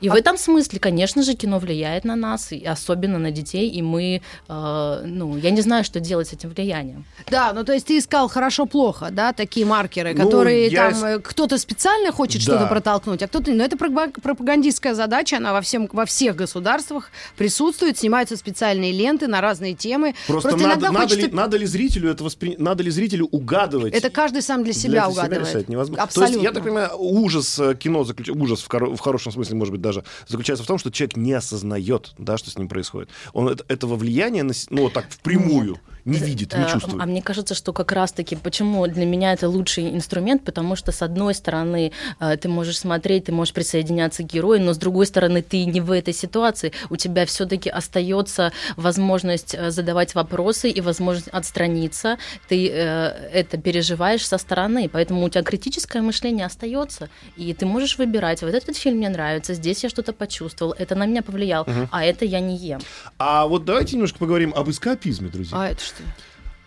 И 0.00 0.08
а... 0.08 0.12
в 0.12 0.16
этом 0.16 0.36
смысле, 0.36 0.78
конечно 0.78 1.22
же, 1.22 1.34
кино 1.34 1.58
влияет 1.58 2.04
на 2.04 2.16
нас, 2.16 2.52
и 2.52 2.64
особенно 2.64 3.18
на 3.18 3.30
детей, 3.30 3.68
и 3.68 3.82
мы, 3.82 4.22
э, 4.48 5.02
ну, 5.04 5.36
я 5.36 5.50
не 5.50 5.60
знаю, 5.60 5.84
что 5.84 6.00
делать 6.00 6.28
с 6.28 6.32
этим 6.32 6.50
влиянием. 6.50 7.04
Да, 7.30 7.52
ну 7.52 7.64
то 7.64 7.72
есть 7.72 7.86
ты 7.86 7.98
искал 7.98 8.28
хорошо-плохо, 8.28 9.08
да, 9.10 9.32
такие 9.32 9.66
маркеры, 9.66 10.14
ну, 10.14 10.24
которые 10.24 10.68
я... 10.68 10.90
там 10.90 11.04
э, 11.04 11.18
кто-то 11.18 11.58
специально 11.58 12.12
хочет 12.12 12.44
да. 12.44 12.52
что-то 12.52 12.66
протолкнуть, 12.66 13.22
а 13.22 13.28
кто-то, 13.28 13.50
но 13.52 13.64
это 13.64 13.76
пропагандистская 13.76 14.94
задача, 14.94 15.36
она 15.36 15.52
во 15.52 15.60
всем 15.60 15.88
во 15.92 16.06
всех 16.06 16.36
государствах 16.36 17.10
присутствует, 17.36 17.98
снимаются 17.98 18.36
специальные 18.36 18.92
ленты 18.92 19.26
на 19.26 19.40
разные 19.40 19.74
темы. 19.74 20.14
Просто, 20.26 20.50
Просто 20.50 20.68
надо, 20.68 20.86
надо, 20.86 20.98
хочется... 20.98 21.26
ли, 21.26 21.32
надо 21.32 21.56
ли 21.56 21.66
зрителю 21.66 22.10
это 22.10 22.24
воспри... 22.24 22.56
надо 22.58 22.82
ли 22.82 22.90
зрителю 22.90 23.26
угадывать? 23.26 23.94
Это 23.94 24.10
каждый 24.10 24.42
сам 24.42 24.64
для 24.64 24.72
себя 24.72 24.90
для 24.90 25.08
угадывает. 25.08 25.46
Себя 25.46 25.58
решать 25.58 25.68
невозможно. 25.68 26.02
Абсолютно. 26.02 26.26
То 26.26 26.38
есть 26.38 26.44
я 26.44 26.52
так 26.52 26.62
понимаю, 26.64 26.90
ужас 26.96 27.58
э, 27.58 27.74
кино 27.74 28.04
заключ... 28.04 28.28
ужас 28.28 28.60
в, 28.60 28.68
хоро... 28.68 28.94
в 28.94 29.00
хорошем 29.00 29.32
смысле, 29.32 29.56
может 29.56 29.72
быть, 29.72 29.80
даже 29.90 30.04
заключается 30.26 30.64
в 30.64 30.66
том, 30.66 30.78
что 30.78 30.90
человек 30.90 31.16
не 31.16 31.32
осознает, 31.32 32.14
да, 32.18 32.38
что 32.38 32.50
с 32.50 32.58
ним 32.58 32.68
происходит. 32.68 33.10
Он 33.32 33.48
это, 33.48 33.64
этого 33.68 33.96
влияния, 33.96 34.42
ну, 34.42 34.82
вот 34.82 34.92
так, 34.92 35.06
впрямую 35.10 35.80
не 36.04 36.18
видит, 36.18 36.56
не 36.56 36.66
чувствует. 36.66 37.02
А 37.02 37.06
мне 37.06 37.22
кажется, 37.22 37.54
что 37.54 37.72
как 37.72 37.92
раз-таки, 37.92 38.36
почему 38.36 38.86
для 38.86 39.06
меня 39.06 39.32
это 39.32 39.48
лучший 39.48 39.90
инструмент, 39.90 40.44
потому 40.44 40.76
что, 40.76 40.92
с 40.92 41.02
одной 41.02 41.34
стороны, 41.34 41.92
э, 42.18 42.36
ты 42.36 42.48
можешь 42.48 42.78
смотреть, 42.78 43.24
ты 43.24 43.32
можешь 43.32 43.54
присоединяться 43.54 44.22
к 44.22 44.26
герою, 44.26 44.60
но 44.62 44.72
с 44.72 44.78
другой 44.78 45.06
стороны, 45.06 45.42
ты 45.42 45.64
не 45.64 45.80
в 45.80 45.90
этой 45.90 46.14
ситуации, 46.14 46.72
у 46.90 46.96
тебя 46.96 47.26
все-таки 47.26 47.68
остается 47.70 48.52
возможность 48.76 49.54
э, 49.54 49.70
задавать 49.70 50.14
вопросы 50.14 50.70
и 50.70 50.80
возможность 50.80 51.28
отстраниться, 51.28 52.18
ты 52.48 52.68
э, 52.68 53.30
это 53.32 53.58
переживаешь 53.58 54.26
со 54.26 54.38
стороны, 54.38 54.88
поэтому 54.88 55.24
у 55.24 55.28
тебя 55.28 55.42
критическое 55.42 56.02
мышление 56.02 56.46
остается, 56.46 57.08
и 57.36 57.52
ты 57.54 57.66
можешь 57.66 57.98
выбирать, 57.98 58.42
вот 58.42 58.54
этот 58.54 58.76
фильм 58.76 58.98
мне 58.98 59.08
нравится, 59.08 59.54
здесь 59.54 59.82
я 59.82 59.90
что-то 59.90 60.12
почувствовал, 60.12 60.74
это 60.78 60.94
на 60.94 61.06
меня 61.06 61.22
повлиял, 61.22 61.62
угу. 61.62 61.88
а 61.90 62.04
это 62.04 62.24
я 62.24 62.40
не 62.40 62.56
ем. 62.56 62.80
А 63.18 63.46
вот 63.46 63.64
давайте 63.64 63.96
немножко 63.96 64.18
поговорим 64.18 64.52
об 64.54 64.70
эскапизме, 64.70 65.28
друзья. 65.28 65.58
А 65.58 65.68
это 65.68 65.82
что? 65.94 66.02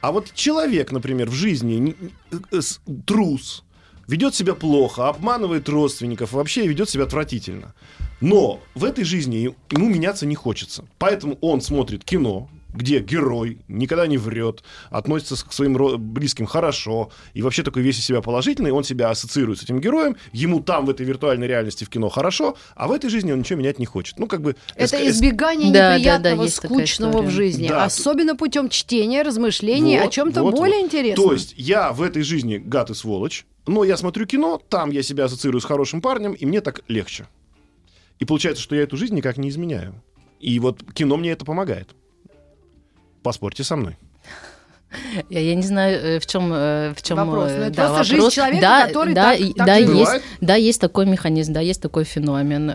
А 0.02 0.12
вот 0.12 0.34
человек, 0.34 0.92
например, 0.92 1.30
в 1.30 1.34
жизни 1.34 1.96
э, 2.52 2.60
трус, 3.06 3.64
ведет 4.08 4.36
себя 4.36 4.54
плохо, 4.54 5.08
обманывает 5.08 5.70
родственников, 5.70 6.34
вообще 6.34 6.68
ведет 6.68 6.90
себя 6.90 7.06
отвратительно. 7.06 7.74
Но 8.22 8.62
в 8.76 8.84
этой 8.84 9.04
жизни 9.04 9.56
ему 9.72 9.90
меняться 9.90 10.26
не 10.26 10.36
хочется. 10.36 10.86
Поэтому 10.98 11.38
он 11.42 11.62
смотрит 11.62 12.04
кино, 12.04 12.50
где 12.74 13.00
герой 13.00 13.60
никогда 13.68 14.08
не 14.08 14.18
врет, 14.18 14.64
относится 14.90 15.36
к 15.46 15.54
своим 15.54 15.78
близким 15.98 16.46
хорошо, 16.46 17.12
и 17.34 17.42
вообще 17.42 17.64
такой 17.64 17.84
весь 17.84 18.00
из 18.00 18.06
себя 18.06 18.22
положительный, 18.22 18.72
он 18.72 18.84
себя 18.84 19.10
ассоциирует 19.10 19.60
с 19.60 19.64
этим 19.64 19.80
героем, 19.80 20.18
ему 20.32 20.62
там 20.62 20.86
в 20.86 20.90
этой 20.90 21.06
виртуальной 21.06 21.48
реальности 21.48 21.84
в 21.84 21.90
кино 21.90 22.10
хорошо, 22.10 22.58
а 22.76 22.88
в 22.88 22.92
этой 22.92 23.10
жизни 23.10 23.32
он 23.32 23.40
ничего 23.40 23.60
менять 23.60 23.80
не 23.80 23.86
хочет. 23.86 24.20
Ну, 24.20 24.28
как 24.28 24.42
бы... 24.42 24.56
Это 24.76 25.08
избегание 25.10 25.72
да, 25.72 25.98
неприятного, 25.98 26.38
да, 26.38 26.44
да, 26.44 26.50
скучного 26.50 27.22
в 27.22 27.30
жизни. 27.30 27.68
Да. 27.68 27.86
Особенно 27.86 28.36
путем 28.36 28.70
чтения, 28.70 29.22
размышлений 29.22 29.98
вот, 30.00 30.08
о 30.08 30.12
чем-то 30.12 30.44
вот, 30.44 30.56
более 30.56 30.80
вот. 30.80 30.86
интересном. 30.86 31.28
То 31.28 31.34
есть 31.34 31.54
я 31.58 31.92
в 31.92 32.02
этой 32.02 32.24
жизни 32.24 32.58
гад 32.58 32.90
и 32.90 32.94
сволочь, 32.94 33.46
но 33.66 33.84
я 33.84 33.98
смотрю 33.98 34.26
кино, 34.26 34.62
там 34.70 34.92
я 34.92 35.04
себя 35.04 35.26
ассоциирую 35.26 35.62
с 35.62 35.66
хорошим 35.66 36.02
парнем, 36.02 36.34
и 36.34 36.46
мне 36.46 36.62
так 36.62 36.82
легче. 36.88 37.28
И 38.20 38.26
получается, 38.26 38.62
что 38.62 38.76
я 38.76 38.84
эту 38.84 38.98
жизнь 38.98 39.16
никак 39.16 39.38
не 39.38 39.50
изменяю. 39.50 40.02
И 40.40 40.60
вот 40.60 40.84
кино 40.94 41.18
мне 41.18 41.32
это 41.32 41.46
помогает. 41.46 41.96
Поспорьте 43.24 43.64
со 43.64 43.76
мной. 43.76 43.98
Я, 45.30 45.40
я 45.40 45.56
не 45.56 45.64
знаю, 45.64 46.00
э, 46.00 46.20
в 46.20 46.26
чем, 46.26 46.52
э, 46.54 46.94
в 46.96 47.02
чем 47.02 47.18
вопрос. 47.18 47.52
Э, 47.52 47.58
ну, 47.58 47.64
это 47.64 47.76
да, 47.76 47.88
просто 47.88 47.94
вопрос. 47.94 48.08
жизнь 48.08 48.36
человека, 48.36 48.62
да, 48.62 48.88
который 48.88 49.14
да, 49.14 49.38
так, 49.38 49.56
так 49.56 49.68
да, 49.68 49.76
есть, 49.76 50.22
да, 50.42 50.56
есть 50.56 50.82
такой 50.82 51.06
механизм, 51.06 51.54
да, 51.54 51.60
есть 51.60 51.82
такой 51.82 52.04
феномен, 52.04 52.68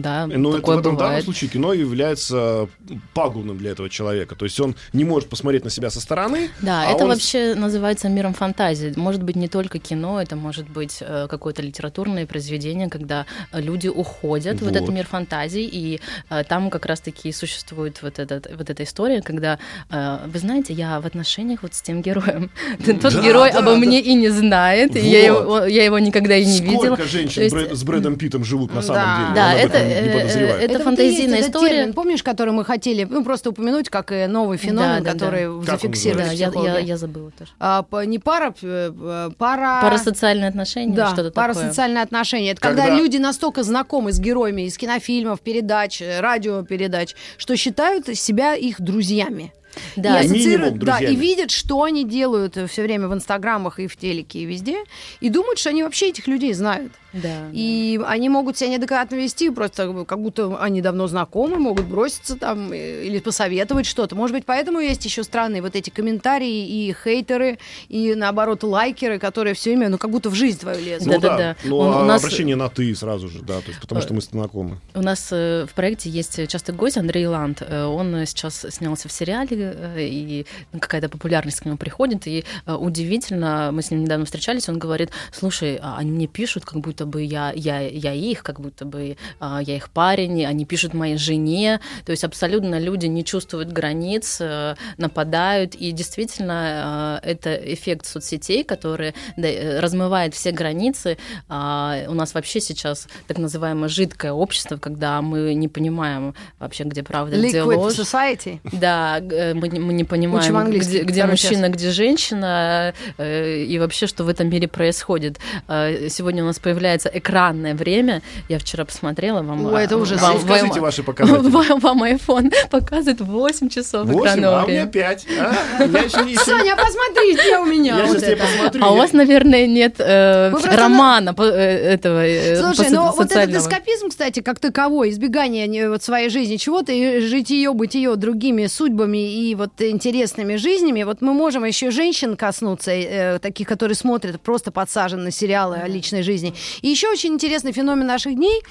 да, 0.00 0.26
Но 0.26 0.38
ну, 0.38 0.52
такое 0.52 0.78
это, 0.78 0.90
в 0.90 0.92
бывает. 0.92 1.10
данном 1.10 1.22
случае 1.22 1.50
кино 1.50 1.72
является 1.72 2.68
пагубным 3.14 3.58
для 3.58 3.70
этого 3.72 3.88
человека. 3.88 4.34
То 4.34 4.44
есть 4.44 4.58
он 4.60 4.76
не 4.92 5.04
может 5.04 5.28
посмотреть 5.28 5.64
на 5.64 5.70
себя 5.70 5.90
со 5.90 6.00
стороны. 6.00 6.50
Да, 6.60 6.82
а 6.86 6.92
это 6.92 7.04
он... 7.04 7.10
вообще 7.10 7.54
называется 7.54 8.08
миром 8.08 8.34
фантазии. 8.34 8.92
Может 8.96 9.22
быть 9.22 9.36
не 9.36 9.48
только 9.48 9.78
кино, 9.78 10.20
это 10.20 10.36
может 10.36 10.68
быть 10.68 11.02
какое-то 11.28 11.62
литературное 11.62 12.26
произведение, 12.26 12.88
когда 12.88 13.26
люди 13.52 13.88
уходят 13.88 14.60
вот. 14.60 14.70
в 14.70 14.74
этот 14.74 14.88
мир 14.88 15.06
фантазий, 15.06 15.68
и 15.70 16.00
там 16.48 16.70
как 16.70 16.86
раз-таки 16.86 17.32
существует 17.32 18.02
вот, 18.02 18.18
этот, 18.18 18.48
вот 18.56 18.70
эта 18.70 18.82
история, 18.82 19.22
когда, 19.22 19.58
вы 19.90 20.38
знаете, 20.38 20.72
я 20.72 21.00
в 21.00 21.06
отношениях 21.06 21.57
отношениях 21.58 21.62
вот 21.62 21.74
с 21.74 21.82
тем 21.82 22.02
героем. 22.02 22.50
Тот 23.00 23.14
да, 23.14 23.22
герой 23.22 23.52
да, 23.52 23.58
обо 23.58 23.72
да. 23.72 23.76
мне 23.76 24.00
и 24.00 24.14
не 24.14 24.28
знает, 24.28 24.94
вот. 24.94 24.98
и 24.98 25.08
я 25.08 25.24
его, 25.24 25.64
я 25.64 25.84
его 25.84 25.98
никогда 25.98 26.36
и 26.36 26.44
не 26.44 26.52
Сколько 26.52 26.70
видела. 26.70 26.94
Сколько 26.94 27.04
женщин 27.04 27.42
есть... 27.42 27.54
Брэд, 27.54 27.72
с 27.76 27.84
Брэдом 27.84 28.16
Питом 28.16 28.44
живут 28.44 28.74
на 28.74 28.82
самом 28.82 29.02
да. 29.02 29.16
деле? 29.18 29.34
Да, 29.34 29.52
это, 29.54 29.78
это, 29.78 30.38
это 30.38 30.84
фантазийная 30.84 31.40
история. 31.40 31.68
Термин, 31.68 31.92
помнишь, 31.92 32.22
который 32.22 32.52
мы 32.52 32.64
хотели 32.64 33.04
ну, 33.04 33.24
просто 33.24 33.50
упомянуть, 33.50 33.88
как 33.88 34.12
новый 34.28 34.58
феномен, 34.58 35.02
да, 35.02 35.12
да, 35.12 35.12
который 35.12 35.64
да. 35.64 35.72
зафиксирован. 35.72 36.26
Да, 36.26 36.32
я, 36.32 36.50
я, 36.54 36.78
я 36.78 36.96
забыла 36.96 37.30
тоже. 37.38 37.50
А, 37.58 37.84
не 38.04 38.18
пара, 38.18 38.54
э, 38.62 39.30
пара... 39.36 39.80
Парасоциальные 39.82 40.48
отношения, 40.48 40.94
да, 40.94 41.10
что-то 41.10 41.30
парасоциальные 41.30 42.04
такое. 42.04 42.20
отношения. 42.20 42.50
Это 42.52 42.60
когда... 42.60 42.82
когда 42.84 42.96
люди 42.96 43.16
настолько 43.16 43.62
знакомы 43.62 44.12
с 44.12 44.20
героями 44.20 44.62
из 44.62 44.76
кинофильмов, 44.76 45.40
передач, 45.40 46.02
радиопередач, 46.20 47.14
что 47.36 47.56
считают 47.56 48.06
себя 48.16 48.54
их 48.54 48.80
друзьями. 48.80 49.52
Да, 49.96 50.20
и 50.20 50.28
минимум, 50.28 50.78
да, 50.78 50.98
и 50.98 51.14
видят, 51.16 51.50
что 51.50 51.82
они 51.82 52.04
делают 52.04 52.58
все 52.70 52.82
время 52.82 53.08
в 53.08 53.14
инстаграмах 53.14 53.80
и 53.80 53.86
в 53.86 53.96
телеке 53.96 54.40
и 54.40 54.44
везде, 54.44 54.78
и 55.20 55.28
думают, 55.28 55.58
что 55.58 55.70
они 55.70 55.82
вообще 55.82 56.08
этих 56.08 56.26
людей 56.26 56.52
знают. 56.52 56.92
Да. 57.12 57.48
И 57.52 57.98
они 58.06 58.28
могут 58.28 58.58
себя 58.58 58.70
неадекватно 58.70 59.16
вести, 59.16 59.50
просто 59.50 60.04
как 60.06 60.20
будто 60.20 60.58
они 60.60 60.82
давно 60.82 61.06
знакомы, 61.06 61.56
могут 61.56 61.86
броситься 61.86 62.36
там 62.36 62.70
э, 62.72 63.04
или 63.04 63.18
посоветовать 63.18 63.86
что-то. 63.86 64.14
Может 64.14 64.36
быть, 64.36 64.44
поэтому 64.44 64.80
есть 64.80 65.04
еще 65.04 65.24
странные 65.24 65.62
вот 65.62 65.74
эти 65.74 65.88
комментарии 65.88 66.66
и 66.68 66.94
хейтеры, 67.04 67.58
и 67.88 68.14
наоборот 68.14 68.62
лайкеры, 68.62 69.18
которые 69.18 69.54
все 69.54 69.70
время, 69.70 69.88
ну, 69.88 69.98
как 69.98 70.10
будто 70.10 70.28
в 70.28 70.34
жизнь 70.34 70.60
твою 70.60 70.84
лезут. 70.84 71.06
Ну, 71.06 71.18
да, 71.18 71.28
да, 71.28 71.36
да. 71.36 71.56
Ну, 71.64 71.80
а 71.80 72.02
у 72.02 72.04
нас... 72.04 72.22
обращение 72.22 72.56
на 72.56 72.68
ты 72.68 72.94
сразу 72.94 73.28
же, 73.28 73.40
да, 73.40 73.60
то 73.60 73.68
есть, 73.68 73.80
потому 73.80 74.02
что 74.02 74.12
мы 74.12 74.20
знакомы. 74.20 74.78
У 74.94 75.00
нас 75.00 75.28
э, 75.30 75.66
в 75.68 75.74
проекте 75.74 76.10
есть 76.10 76.46
частый 76.48 76.74
гость 76.74 76.98
Андрей 76.98 77.26
Ланд. 77.26 77.62
Э, 77.62 77.84
он 77.84 78.26
сейчас 78.26 78.66
снялся 78.68 79.08
в 79.08 79.12
сериале, 79.12 79.67
и 79.98 80.46
какая-то 80.72 81.08
популярность 81.08 81.60
к 81.60 81.64
нему 81.64 81.76
приходит, 81.76 82.26
и 82.26 82.44
удивительно, 82.66 83.70
мы 83.72 83.82
с 83.82 83.90
ним 83.90 84.04
недавно 84.04 84.24
встречались, 84.24 84.68
он 84.68 84.78
говорит, 84.78 85.10
слушай, 85.32 85.78
а 85.80 85.96
они 85.98 86.10
мне 86.10 86.26
пишут, 86.26 86.64
как 86.64 86.80
будто 86.80 87.06
бы 87.06 87.22
я, 87.22 87.52
я, 87.54 87.80
я 87.80 88.12
их, 88.12 88.42
как 88.42 88.60
будто 88.60 88.84
бы 88.84 89.16
а, 89.40 89.60
я 89.62 89.76
их 89.76 89.90
парень, 89.90 90.44
они 90.44 90.64
пишут 90.64 90.94
моей 90.94 91.16
жене, 91.16 91.80
то 92.04 92.12
есть 92.12 92.24
абсолютно 92.24 92.78
люди 92.78 93.06
не 93.06 93.24
чувствуют 93.24 93.72
границ, 93.72 94.38
а, 94.40 94.76
нападают, 94.96 95.74
и 95.74 95.92
действительно 95.92 97.20
это 97.22 97.54
эффект 97.54 98.06
соцсетей, 98.06 98.64
который 98.64 99.14
размывает 99.36 100.34
все 100.34 100.50
границы. 100.50 101.18
А, 101.48 101.96
у 102.08 102.14
нас 102.14 102.34
вообще 102.34 102.60
сейчас 102.60 103.08
так 103.26 103.38
называемое 103.38 103.88
жидкое 103.88 104.32
общество, 104.32 104.76
когда 104.76 105.22
мы 105.22 105.54
не 105.54 105.68
понимаем 105.68 106.34
вообще, 106.58 106.84
где 106.84 107.02
правда, 107.02 107.36
Liquid 107.36 107.48
где 107.48 107.62
ложь. 107.62 107.94
society. 107.94 108.60
Да, 108.72 109.18
э, 109.20 109.54
мы, 109.58 109.68
не- 109.68 109.80
мы 109.80 109.92
не 109.92 110.04
понимаем, 110.04 110.70
где, 110.70 111.02
где 111.02 111.24
мужчина, 111.26 111.68
где 111.68 111.90
женщина, 111.90 112.94
э, 113.18 113.62
и 113.62 113.78
вообще, 113.78 114.06
что 114.06 114.24
в 114.24 114.28
этом 114.28 114.48
мире 114.48 114.68
происходит. 114.68 115.38
Э, 115.68 116.08
Сегодня 116.08 116.42
у 116.42 116.46
нас 116.46 116.58
появляется 116.58 117.10
экранное 117.12 117.74
время. 117.74 118.22
Я 118.48 118.58
вчера 118.58 118.84
посмотрела 118.84 119.42
вам. 119.42 119.66
Ой, 119.66 119.84
это 119.84 119.94
э, 119.94 119.98
ужас. 119.98 120.20
вам- 120.22 120.40
Скажите 120.40 120.74
вам- 120.74 120.80
ваши 120.80 121.02
показатели. 121.02 121.48
Вам, 121.48 121.80
вам 121.80 122.02
iPhone 122.04 122.52
показывает 122.70 123.20
8 123.20 123.68
часов 123.68 124.06
Восемь, 124.06 124.20
экранного 124.22 124.60
а 124.60 124.64
у 124.64 124.68
меня 124.68 124.84
времени. 124.86 124.90
пять. 124.92 125.26
а? 125.38 125.84
Я 125.84 126.00
еще 126.00 126.24
не... 126.24 126.36
Соня, 126.36 126.76
посмотри, 126.76 127.34
где 127.34 127.58
у 127.58 127.64
меня 127.64 127.96
Я 127.98 128.02
вот 128.06 128.10
сейчас 128.18 128.22
тебе 128.22 128.32
это. 128.32 128.42
посмотрю. 128.44 128.84
А 128.84 128.92
у 128.92 128.96
вас, 128.96 129.12
наверное, 129.12 129.66
нет 129.66 129.94
э, 129.98 130.52
романа 130.76 131.30
этого 131.38 132.24
Слушай, 132.56 132.86
по- 132.86 132.90
ну 132.92 133.12
вот 133.12 133.30
этот 133.32 133.54
эскапизм, 133.56 134.08
кстати, 134.10 134.40
как 134.40 134.58
таковой, 134.58 135.10
избегание 135.10 135.88
вот 135.90 136.02
своей 136.02 136.28
жизни 136.30 136.56
чего-то 136.56 136.92
и 136.92 137.20
жить 137.20 137.50
ее, 137.50 137.72
быть 137.72 137.94
ее 137.94 138.16
другими 138.16 138.66
судьбами 138.66 139.18
и 139.38 139.54
вот 139.54 139.70
интересными 139.80 140.56
жизнями, 140.56 141.04
вот 141.04 141.20
мы 141.20 141.32
можем 141.32 141.64
еще 141.64 141.90
женщин 141.90 142.36
коснуться, 142.36 142.90
э, 142.90 143.38
таких, 143.38 143.68
которые 143.68 143.94
смотрят, 143.94 144.40
просто 144.40 144.72
подсажены 144.72 145.22
на 145.24 145.30
сериалы 145.30 145.76
о 145.76 145.86
личной 145.88 146.22
жизни. 146.22 146.54
И 146.82 146.88
еще 146.88 147.08
очень 147.08 147.34
интересный 147.34 147.72
феномен 147.72 148.06
наших 148.06 148.34
дней, 148.34 148.62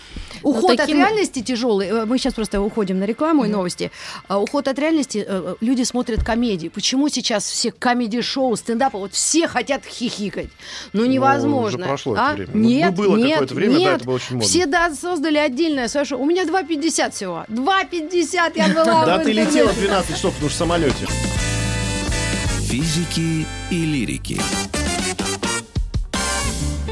уход 0.43 0.71
Ну, 0.71 0.75
таким- 0.75 1.01
от 1.01 1.07
реальности 1.07 1.41
тяжелый. 1.41 1.87
Э, 1.87 2.05
Мы 2.07 2.17
сейчас 2.17 2.33
просто 2.33 2.61
уходим 2.61 2.99
на 2.99 3.05
рекламу 3.05 3.45
и 3.45 3.47
новости. 3.47 3.91
А, 4.27 4.39
Уход 4.39 4.67
от 4.67 4.79
реальности, 4.79 5.25
э, 5.27 5.55
люди 5.61 5.83
смотрят 5.83 6.23
комедии. 6.23 6.69
Почему 6.69 7.09
сейчас 7.09 7.45
все 7.45 7.71
комедий-шоу, 7.71 8.55
стендапы, 8.55 8.97
вот 8.97 9.13
все 9.13 9.47
хотят 9.47 9.85
хихикать? 9.85 10.49
Ну, 10.93 11.05
невозможно. 11.05 11.79
уже 11.79 11.87
прошло 11.87 12.15
а? 12.17 12.33
это 12.33 12.35
время. 12.35 12.51
Ну, 12.53 12.69
Нет, 12.69 12.95
было 12.95 13.17
нет, 13.17 13.31
какое-то 13.31 13.55
время, 13.55 13.73
да, 13.73 13.79
нет. 13.79 13.95
это 13.97 14.05
было 14.05 14.15
очень 14.15 14.35
модно. 14.35 14.47
Все 14.49 14.65
да, 14.65 14.93
создали 14.93 15.37
отдельное 15.37 15.87
свое 15.87 16.05
шоу. 16.05 16.21
У 16.21 16.25
меня 16.25 16.45
2,50 16.45 17.13
всего. 17.13 17.45
2,50 17.49 18.51
я 18.55 18.67
была 18.69 19.05
Да 19.05 19.19
ты 19.19 19.31
летела 19.31 19.71
12 19.73 20.15
часов, 20.15 20.33
потому 20.33 20.49
что 20.49 20.56
самолете. 20.57 21.05
Физики 22.61 23.45
и 23.69 23.85
лирики. 23.85 24.41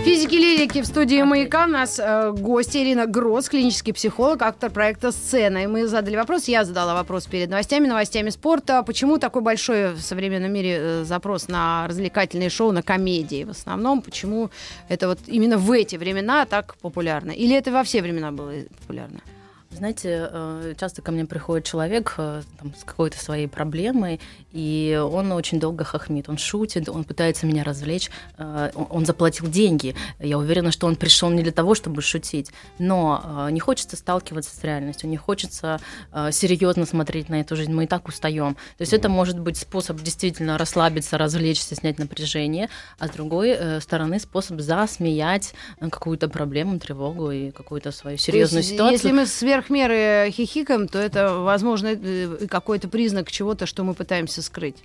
Физики 0.04 0.36
лирики 0.36 0.84
в 0.84 0.86
студии 0.86 1.24
«Маяка». 1.24 1.66
У 1.66 1.70
нас 1.70 2.00
э, 2.00 2.32
гость 2.32 2.76
Ирина 2.76 3.08
Гроз, 3.08 3.50
клинический 3.50 3.92
психолог, 3.92 4.44
автор 4.44 4.70
проекта 4.70 5.12
«Сцена». 5.12 5.64
И 5.64 5.66
мы 5.66 5.88
задали 5.88 6.16
вопрос, 6.16 6.48
я 6.48 6.64
задала 6.64 6.94
вопрос 6.94 7.26
перед 7.26 7.50
новостями, 7.50 7.88
новостями 7.88 8.30
спорта. 8.30 8.84
Почему 8.84 9.18
такой 9.18 9.42
большой 9.42 9.94
в 9.94 10.02
современном 10.02 10.54
мире 10.54 10.78
э, 10.80 11.04
запрос 11.04 11.48
на 11.48 11.88
развлекательные 11.88 12.52
шоу, 12.52 12.72
на 12.72 12.84
комедии 12.84 13.46
в 13.46 13.50
основном? 13.50 14.04
Почему 14.04 14.52
это 14.90 15.08
вот 15.08 15.20
именно 15.26 15.58
в 15.58 15.72
эти 15.72 15.96
времена 15.96 16.46
так 16.46 16.76
популярно? 16.84 17.32
Или 17.32 17.56
это 17.56 17.72
во 17.72 17.84
все 17.84 18.04
времена 18.04 18.32
было 18.32 18.52
популярно? 18.82 19.22
Знаете, 19.76 20.30
э, 20.32 20.74
часто 20.80 21.02
ко 21.02 21.12
мне 21.12 21.26
приходит 21.26 21.66
человек 21.66 22.14
э, 22.18 22.42
там, 22.60 22.74
с 22.76 22.84
какой-то 22.84 23.18
своей 23.18 23.48
проблемой, 23.48 24.22
и 24.54 25.00
он 25.12 25.32
очень 25.34 25.60
долго 25.60 25.84
хохмит, 25.84 26.30
он 26.30 26.38
шутит, 26.38 26.88
он 26.88 27.04
пытается 27.04 27.46
меня 27.46 27.64
развлечь, 27.64 28.10
э, 28.38 28.72
он- 28.76 29.06
заплатил 29.06 29.48
деньги. 29.48 29.96
Я 30.20 30.38
уверена, 30.38 30.72
что 30.72 30.88
он 30.88 30.96
пришел 30.96 31.30
не 31.30 31.44
для 31.44 31.52
того, 31.52 31.76
чтобы 31.76 32.02
шутить, 32.02 32.52
но 32.80 33.48
не 33.52 33.60
хочется 33.60 33.96
сталкиваться 33.98 34.56
с 34.56 34.64
реальностью, 34.64 35.08
не 35.08 35.18
хочется 35.18 35.80
серьезно 36.32 36.88
смотреть 36.88 37.30
на 37.30 37.42
эту 37.42 37.56
жизнь. 37.56 37.72
Мы 37.72 37.84
и 37.84 37.88
так 37.88 38.08
устаем. 38.08 38.56
То 38.56 38.82
есть 38.82 38.94
это 38.94 39.10
может 39.10 39.40
быть 39.40 39.58
способ 39.58 40.02
действительно 40.02 40.58
расслабиться, 40.58 41.20
развлечься, 41.20 41.76
снять 41.76 42.00
напряжение, 42.00 42.70
а 42.98 43.08
с 43.08 43.12
другой 43.12 43.80
стороны 43.82 44.20
способ 44.20 44.60
засмеять 44.60 45.54
какую-то 45.80 46.30
проблему, 46.30 46.80
тревогу 46.80 47.30
и 47.30 47.52
какую-то 47.52 47.92
свою 47.92 48.18
серьезную 48.18 48.62
есть, 48.64 48.72
ситуацию. 48.72 48.94
Если 48.94 49.12
мы 49.12 49.28
сверх 49.28 49.65
меры 49.70 50.30
хихикаем, 50.32 50.88
то 50.88 51.00
это, 51.00 51.40
возможно, 51.40 51.90
э, 51.94 52.48
какой-то 52.48 52.88
признак 52.88 53.32
чего-то, 53.32 53.66
что 53.66 53.84
мы 53.84 53.94
пытаемся 53.94 54.42
скрыть. 54.42 54.78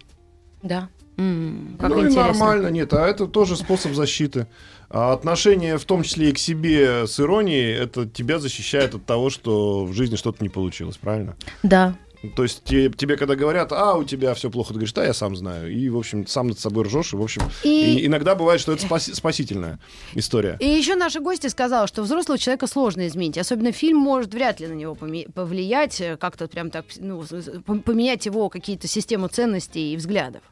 Да. 0.62 0.88
М, 1.16 1.76
Как 1.78 1.90
ну 1.90 1.96
и 1.98 2.06
интересно. 2.06 2.22
нормально, 2.28 2.68
нет, 2.68 2.92
а 2.94 3.06
это 3.06 3.26
тоже 3.26 3.56
способ 3.56 3.92
защиты. 3.92 4.46
А 4.88 5.12
отношение, 5.12 5.78
в 5.78 5.84
том 5.84 6.02
числе 6.02 6.30
и 6.30 6.32
к 6.32 6.38
себе 6.38 7.06
с 7.06 7.20
иронией, 7.20 7.72
это 7.74 8.06
тебя 8.06 8.38
защищает 8.38 8.94
от 8.94 9.04
того, 9.04 9.30
что 9.30 9.84
в 9.84 9.92
жизни 9.92 10.16
что-то 10.16 10.42
не 10.42 10.48
получилось, 10.48 10.96
правильно? 10.96 11.36
Да, 11.62 11.94
То 12.36 12.42
есть 12.42 12.64
те- 12.64 12.90
тебе, 12.90 13.16
когда 13.16 13.34
говорят, 13.34 13.72
а, 13.72 13.94
у 13.96 14.04
тебя 14.04 14.34
все 14.34 14.50
плохо, 14.50 14.68
ты 14.68 14.74
говоришь, 14.74 14.92
да, 14.92 15.04
я 15.04 15.14
сам 15.14 15.34
знаю. 15.36 15.72
И, 15.72 15.88
в 15.88 15.96
общем, 15.96 16.26
сам 16.26 16.48
над 16.48 16.58
собой 16.58 16.84
ржешь. 16.84 17.14
И, 17.14 17.16
в 17.16 17.22
общем, 17.22 17.42
И- 17.64 18.00
и 18.00 18.06
иногда 18.06 18.34
бывает, 18.34 18.60
что 18.60 18.72
это 18.72 18.82
спаси- 18.86 19.14
спасительная 19.14 19.78
история. 20.14 20.56
И 20.60 20.68
еще 20.68 20.96
наша 20.96 21.20
гостья 21.20 21.48
сказала, 21.48 21.86
что 21.86 22.02
взрослого 22.02 22.38
человека 22.38 22.66
сложно 22.66 23.06
изменить. 23.06 23.38
Особенно 23.38 23.72
фильм 23.72 23.96
может 23.98 24.34
вряд 24.34 24.60
ли 24.60 24.66
на 24.66 24.74
него 24.74 24.94
повлиять, 24.94 26.00
э, 26.00 26.16
как-то 26.18 26.46
прям 26.46 26.70
так, 26.70 26.84
ну, 26.98 27.24
поменять 27.84 28.26
его 28.26 28.50
какие-то 28.50 28.86
систему 28.86 29.28
ценностей 29.28 29.94
и 29.94 29.96
взглядов. 29.96 30.42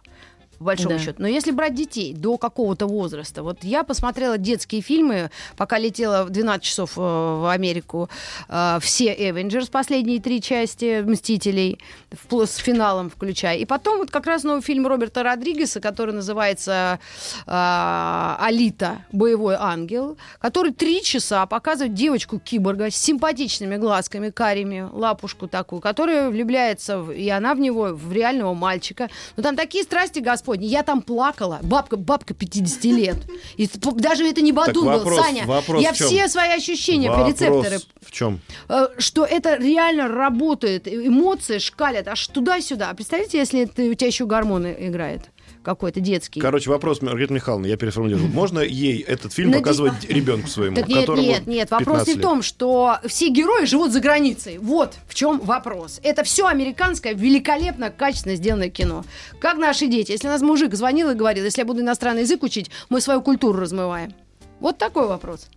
По 0.59 0.65
большому 0.65 0.95
Да. 0.97 0.99
счету. 0.99 1.23
Но 1.23 1.29
если 1.29 1.51
брать 1.53 1.75
детей 1.75 2.13
до 2.15 2.37
какого-то 2.37 2.87
возраста, 2.87 3.43
вот 3.43 3.63
я 3.65 3.85
посмотрела 3.85 4.39
детские 4.39 4.81
фильмы, 4.83 5.31
пока 5.57 5.79
летела 5.79 6.25
в 6.25 6.31
12 6.31 6.63
часов 6.65 6.93
э, 6.97 7.01
в 7.01 7.51
Америку, 7.51 8.09
э, 8.49 8.79
все 8.81 9.15
Avengers, 9.15 9.71
последние 9.71 10.21
три 10.21 10.41
части 10.43 11.03
Мстителей, 11.03 11.79
впло- 12.11 12.47
с 12.47 12.57
финалом 12.57 13.09
включая. 13.11 13.57
И 13.59 13.65
потом 13.65 13.99
вот 13.99 14.11
как 14.11 14.27
раз 14.27 14.43
новый 14.45 14.63
фильм 14.63 14.87
Роберта 14.87 15.23
Родригеса, 15.23 15.81
который 15.81 16.13
называется 16.15 16.99
э, 17.47 18.37
«Алита. 18.41 19.05
Боевой 19.13 19.55
ангел», 19.59 20.17
который 20.41 20.73
три 20.73 21.03
часа 21.03 21.47
показывает 21.47 21.95
девочку-киборга 21.95 22.91
с 22.91 22.97
симпатичными 22.97 23.77
глазками, 23.77 24.31
карими, 24.31 24.89
лапушку 24.93 25.49
такую, 25.49 25.81
которая 25.81 26.31
влюбляется, 26.31 26.99
в- 26.99 27.13
и 27.13 27.29
она 27.29 27.55
в 27.55 27.61
него, 27.61 27.89
в 27.93 28.13
реального 28.13 28.55
мальчика. 28.55 29.09
Но 29.37 29.43
там 29.43 29.57
такие 29.57 29.85
страсти, 29.85 30.19
господни. 30.49 30.67
Я 30.67 30.83
там 30.83 31.03
плакала. 31.03 31.59
Бабка, 31.63 31.97
бабка 31.97 32.35
50 32.35 32.85
лет. 32.85 33.17
И 33.57 33.69
даже 33.97 34.27
это 34.27 34.41
не 34.41 34.53
Бадун 34.53 34.85
был, 34.85 34.93
вопрос- 34.99 35.21
Саня. 35.21 35.47
вопрос 35.47 35.83
я 35.83 35.93
все 35.93 36.29
свои 36.29 36.51
ощущения, 36.51 37.11
Вопрос 37.11 37.29
рецепторы 37.29 37.79
в 38.03 38.11
чем? 38.11 38.41
э, 38.69 38.89
что 38.99 39.25
это 39.25 39.57
реально 39.57 40.09
работает, 40.09 40.89
эмоции 40.89 41.59
шкалят 41.59 42.09
аж 42.09 42.27
туда-сюда. 42.29 42.91
А 42.91 42.95
Представляете, 42.95 43.39
если 43.39 43.65
ты- 43.67 43.91
у 43.91 43.95
тебя 43.95 44.09
еще 44.09 44.27
гормоны 44.27 44.75
играет 44.79 45.23
какой-то 45.69 46.01
детский. 46.01 46.41
Короче, 46.41 46.71
вопрос, 46.71 47.03
Маргарита 47.03 47.35
Михайловна, 47.35 47.67
я 47.67 47.77
переформулирую. 47.77 48.29
Можно 48.29 48.61
ей 48.61 49.01
этот 49.03 49.35
фильм 49.35 49.51
На 49.51 49.59
показывать 49.59 50.09
ребенку 50.09 50.49
своему, 50.49 50.77
Так 50.77 50.89
нет, 50.89 51.07
нет, 51.09 51.47
нет, 51.47 51.71
вопрос 51.71 52.07
15 52.07 52.09
не 52.09 52.19
в 52.19 52.23
том, 52.23 52.43
что 52.43 52.99
все 53.07 53.29
герои 53.29 53.67
живут 53.67 53.93
за 53.93 54.01
границей. 54.01 54.57
Вот 54.57 54.95
в 55.07 55.15
чем 55.15 55.39
вопрос. 55.41 56.01
Это 56.03 56.25
все 56.25 56.47
американское, 56.47 57.13
великолепно, 57.13 57.91
качественно 57.91 58.35
сделанное 58.37 58.71
кино. 58.71 59.05
Как 59.41 59.59
наши 59.59 59.89
дети. 59.89 60.13
Если 60.13 60.27
нас 60.27 60.41
мужик 60.41 60.75
звонил 60.75 61.11
и 61.11 61.15
говорил, 61.15 61.45
если 61.45 61.61
я 61.61 61.67
буду 61.67 61.83
иностранный 61.83 62.23
язык 62.23 62.43
учить, 62.43 62.71
мы 62.89 63.03
свою 63.03 63.21
культуру 63.21 63.61
размываем. 63.61 64.15
Вот 64.61 64.79
такой 64.79 65.07
вопрос. 65.07 65.49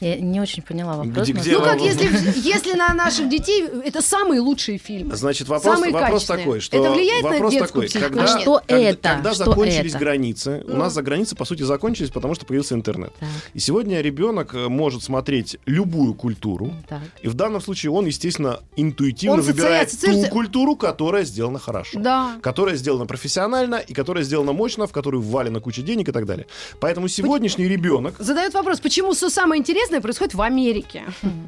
Я 0.00 0.16
не 0.20 0.40
очень 0.40 0.62
поняла 0.62 0.96
вопрос. 0.96 1.28
Где- 1.28 1.32
где 1.32 1.52
Ну 1.52 1.60
как, 1.62 1.80
если, 1.80 2.08
если 2.48 2.72
на 2.74 2.94
наших 2.94 3.28
детей 3.28 3.64
это 3.84 4.00
самые 4.02 4.40
лучшие 4.40 4.78
фильмы. 4.78 5.16
Значит, 5.16 5.48
вопрос, 5.48 5.74
Самые 5.74 5.92
вопрос 5.92 6.10
качественные. 6.26 6.44
такой, 6.44 6.60
что 6.60 6.78
Это 6.78 6.90
влияет 6.92 7.22
на 7.24 7.30
вопрос 7.30 7.52
детскую 7.52 7.68
такой, 7.68 7.86
психику? 7.88 8.08
когда, 8.08 8.24
А 8.24 8.40
что 8.40 8.62
когда, 8.66 8.78
это? 8.90 9.08
когда 9.14 9.34
Что 9.34 9.44
закончились 9.44 9.90
это? 9.90 9.98
границы, 9.98 10.62
у 10.66 10.70
Ну. 10.70 10.76
нас 10.76 10.92
за 10.94 11.02
границы 11.02 11.36
по 11.36 11.44
сути 11.44 11.62
закончились, 11.62 12.10
потому 12.10 12.34
что 12.34 12.46
появился 12.46 12.74
интернет. 12.74 13.12
Так, 13.18 13.28
И 13.54 13.58
сегодня 13.60 14.00
ребенок 14.00 14.54
э, 14.54 14.68
может 14.68 15.02
смотреть 15.02 15.56
любую 15.66 16.14
культуру, 16.14 16.72
так. 16.88 17.00
и 17.22 17.28
в 17.28 17.34
данном 17.34 17.60
случае 17.60 17.92
он, 17.92 18.06
естественно, 18.06 18.60
интуитивно 18.76 19.34
Он 19.36 19.40
выбирает 19.42 19.90
ту 20.00 20.26
культуру, 20.30 20.76
которая 20.76 21.24
сделана 21.24 21.58
хорошо. 21.58 21.98
Да. 22.00 22.36
Которая 22.42 22.76
сделана 22.76 23.06
профессионально 23.06 23.76
и 23.76 23.94
которая 23.94 24.24
сделана 24.24 24.52
мощно, 24.52 24.86
в 24.86 24.92
которую 24.92 25.22
ввалена 25.22 25.60
куча 25.60 25.82
денег 25.82 26.08
и 26.08 26.12
так 26.12 26.26
далее. 26.26 26.46
Поэтому 26.80 27.08
сегодняшний 27.08 27.66
ребенок 27.68 28.14
Задает 28.18 28.54
вопрос, 28.54 28.80
почему 28.80 29.12
все 29.12 29.28
самое 29.30 29.58
интересное 29.60 29.87
происходит 30.00 30.34
в 30.34 30.42
Америке. 30.42 31.04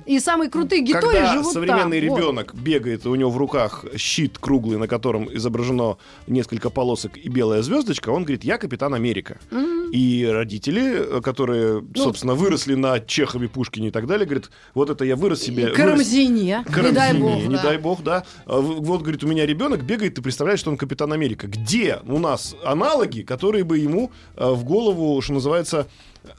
И 0.06 0.18
самые 0.18 0.50
крутые 0.50 0.82
геторы 0.82 1.12
Когда 1.16 1.32
живут 1.32 1.52
современный 1.52 2.00
там. 2.00 2.10
Вот. 2.10 2.18
ребенок 2.18 2.54
бегает, 2.54 3.04
и 3.04 3.08
у 3.08 3.14
него 3.14 3.30
в 3.30 3.36
руках 3.36 3.84
щит 3.96 4.38
круглый, 4.38 4.78
на 4.78 4.88
котором 4.88 5.28
изображено 5.34 5.96
несколько 6.26 6.70
полосок 6.70 7.16
и 7.16 7.28
белая 7.28 7.62
звездочка, 7.62 8.10
он 8.10 8.22
говорит, 8.24 8.44
я 8.44 8.58
капитан 8.58 8.94
Америка. 8.94 9.38
И 9.92 10.28
родители, 10.30 11.20
которые, 11.20 11.80
Ну, 11.80 12.02
собственно, 12.02 12.34
выросли 12.34 12.74
на 12.74 13.00
Чехове, 13.00 13.48
Пушкине 13.48 13.88
и 13.88 13.90
так 13.90 14.06
далее, 14.06 14.24
говорят, 14.26 14.50
вот 14.74 14.88
это 14.90 15.04
я 15.04 15.16
вырос 15.16 15.40
себе... 15.42 15.64
вырос- 15.68 15.74
Карамзине. 15.74 16.64
Не 16.68 16.92
дай 16.92 17.14
бог. 17.14 17.42
не 17.42 17.56
да. 17.56 17.62
дай 17.62 17.78
бог, 17.78 18.02
да. 18.02 18.24
А 18.46 18.60
Вот, 18.60 19.02
говорит, 19.02 19.24
у 19.24 19.26
меня 19.26 19.46
ребенок 19.46 19.82
бегает, 19.82 20.14
ты 20.14 20.22
представляешь, 20.22 20.60
что 20.60 20.70
он 20.70 20.76
капитан 20.76 21.12
Америка. 21.12 21.46
Где 21.48 21.98
у 22.06 22.18
нас 22.18 22.54
аналоги, 22.64 23.22
которые 23.22 23.64
бы 23.64 23.78
ему 23.78 24.12
э, 24.36 24.48
в 24.50 24.64
голову, 24.64 25.20
что 25.20 25.32
называется, 25.34 25.88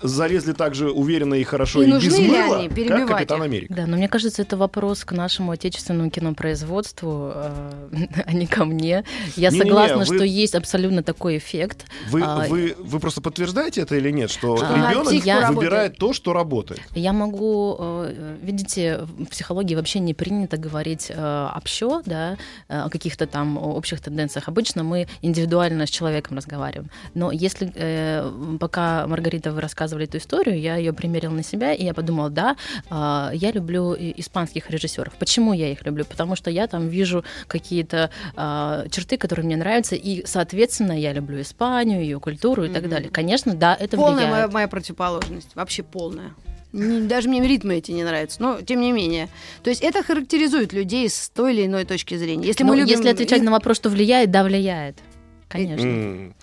залезли 0.01 0.53
так 0.53 0.75
же 0.75 0.91
уверенно 0.91 1.35
и 1.35 1.43
хорошо 1.43 1.83
и, 1.83 1.87
нужны 1.87 2.07
без 2.07 2.19
ли 2.19 2.27
мыла, 2.27 2.57
они? 2.59 2.69
как 2.69 3.07
Капитан 3.07 3.39
их. 3.39 3.45
Америка. 3.45 3.73
Да, 3.73 3.87
но 3.87 3.97
мне 3.97 4.07
кажется, 4.07 4.41
это 4.41 4.57
вопрос 4.57 5.03
к 5.03 5.11
нашему 5.11 5.51
отечественному 5.51 6.09
кинопроизводству, 6.09 7.31
э, 7.33 7.71
а 8.25 8.33
не 8.33 8.47
ко 8.47 8.65
мне. 8.65 9.03
Я 9.35 9.49
Не-не-не, 9.49 9.69
согласна, 9.69 9.97
вы- 9.99 10.05
что 10.05 10.23
есть 10.23 10.55
абсолютно 10.55 11.03
такой 11.03 11.37
эффект. 11.37 11.85
Вы, 12.09 12.21
А, 12.23 12.47
вы, 12.47 12.75
вы 12.77 12.99
просто 12.99 13.21
подтверждаете 13.21 13.81
это 13.81 13.95
или 13.95 14.11
нет, 14.11 14.29
что 14.29 14.57
А, 14.61 14.89
ребенок 14.89 15.07
психику 15.07 15.53
выбирает 15.53 15.97
то, 15.97 16.13
что 16.13 16.33
работает? 16.33 16.81
Я 16.95 17.13
могу, 17.13 17.75
э, 17.79 18.35
видите, 18.41 18.99
в 19.17 19.25
психологии 19.25 19.75
вообще 19.75 19.99
не 19.99 20.13
принято 20.13 20.57
говорить 20.57 21.07
э, 21.09 21.47
общо, 21.55 22.01
да, 22.05 22.37
э, 22.67 22.81
о 22.81 22.89
каких-то 22.89 23.25
там 23.25 23.57
общих 23.57 24.01
тенденциях. 24.01 24.47
Обычно 24.47 24.83
мы 24.83 25.07
индивидуально 25.21 25.85
с 25.85 25.89
человеком 25.89 26.37
разговариваем. 26.37 26.89
Но 27.13 27.31
если 27.31 27.71
пока 28.59 29.07
Маргарита 29.07 29.51
вы 29.51 29.61
рассказывали 29.71 30.05
эту 30.05 30.17
историю, 30.17 30.59
я 30.59 30.75
ее 30.75 30.91
примерила 30.91 31.31
на 31.31 31.43
себя, 31.43 31.73
и 31.73 31.83
я 31.85 31.93
подумала, 31.93 32.29
да, 32.29 32.57
э, 32.89 33.29
я 33.35 33.51
люблю 33.51 33.95
испанских 33.97 34.69
режиссеров. 34.69 35.13
Почему 35.17 35.53
я 35.53 35.71
их 35.71 35.85
люблю? 35.85 36.03
Потому 36.05 36.35
что 36.35 36.49
я 36.51 36.67
там 36.67 36.89
вижу 36.89 37.23
какие-то 37.47 38.09
э, 38.35 38.85
черты, 38.91 39.17
которые 39.17 39.45
мне 39.45 39.55
нравятся, 39.55 39.95
и, 39.95 40.25
соответственно, 40.25 40.99
я 40.99 41.13
люблю 41.13 41.39
Испанию, 41.41 42.01
ее 42.01 42.19
культуру 42.19 42.65
и 42.65 42.69
так 42.69 42.81
Мгм. 42.83 42.91
далее. 42.91 43.09
Конечно, 43.09 43.53
да, 43.55 43.77
это 43.79 43.95
Полная 43.95 44.13
влияет. 44.15 44.31
моя, 44.31 44.47
моя 44.49 44.67
противоположность. 44.67 45.55
Вообще 45.55 45.83
полная. 45.83 46.31
Даже 46.73 47.29
мне 47.29 47.45
ритмы 47.45 47.75
эти 47.75 47.91
не 47.91 48.03
нравятся, 48.03 48.41
но 48.41 48.61
тем 48.61 48.79
не 48.81 48.91
менее. 48.91 49.27
То 49.63 49.69
есть 49.69 49.81
это 49.81 50.03
характеризует 50.03 50.73
людей 50.73 51.09
с 51.09 51.29
той 51.29 51.53
или 51.53 51.65
иной 51.65 51.85
точки 51.85 52.15
зрения. 52.17 52.47
Если 52.47 52.63
Ну, 52.63 52.69
мы 52.69 52.75
любим... 52.77 52.89
если 52.97 53.09
отвечать 53.09 53.41
на 53.41 53.51
вопрос, 53.51 53.77
что 53.77 53.89
влияет, 53.89 54.31
да, 54.31 54.43
влияет. 54.43 54.97
Конечно. 55.49 55.85
М. 55.85 56.33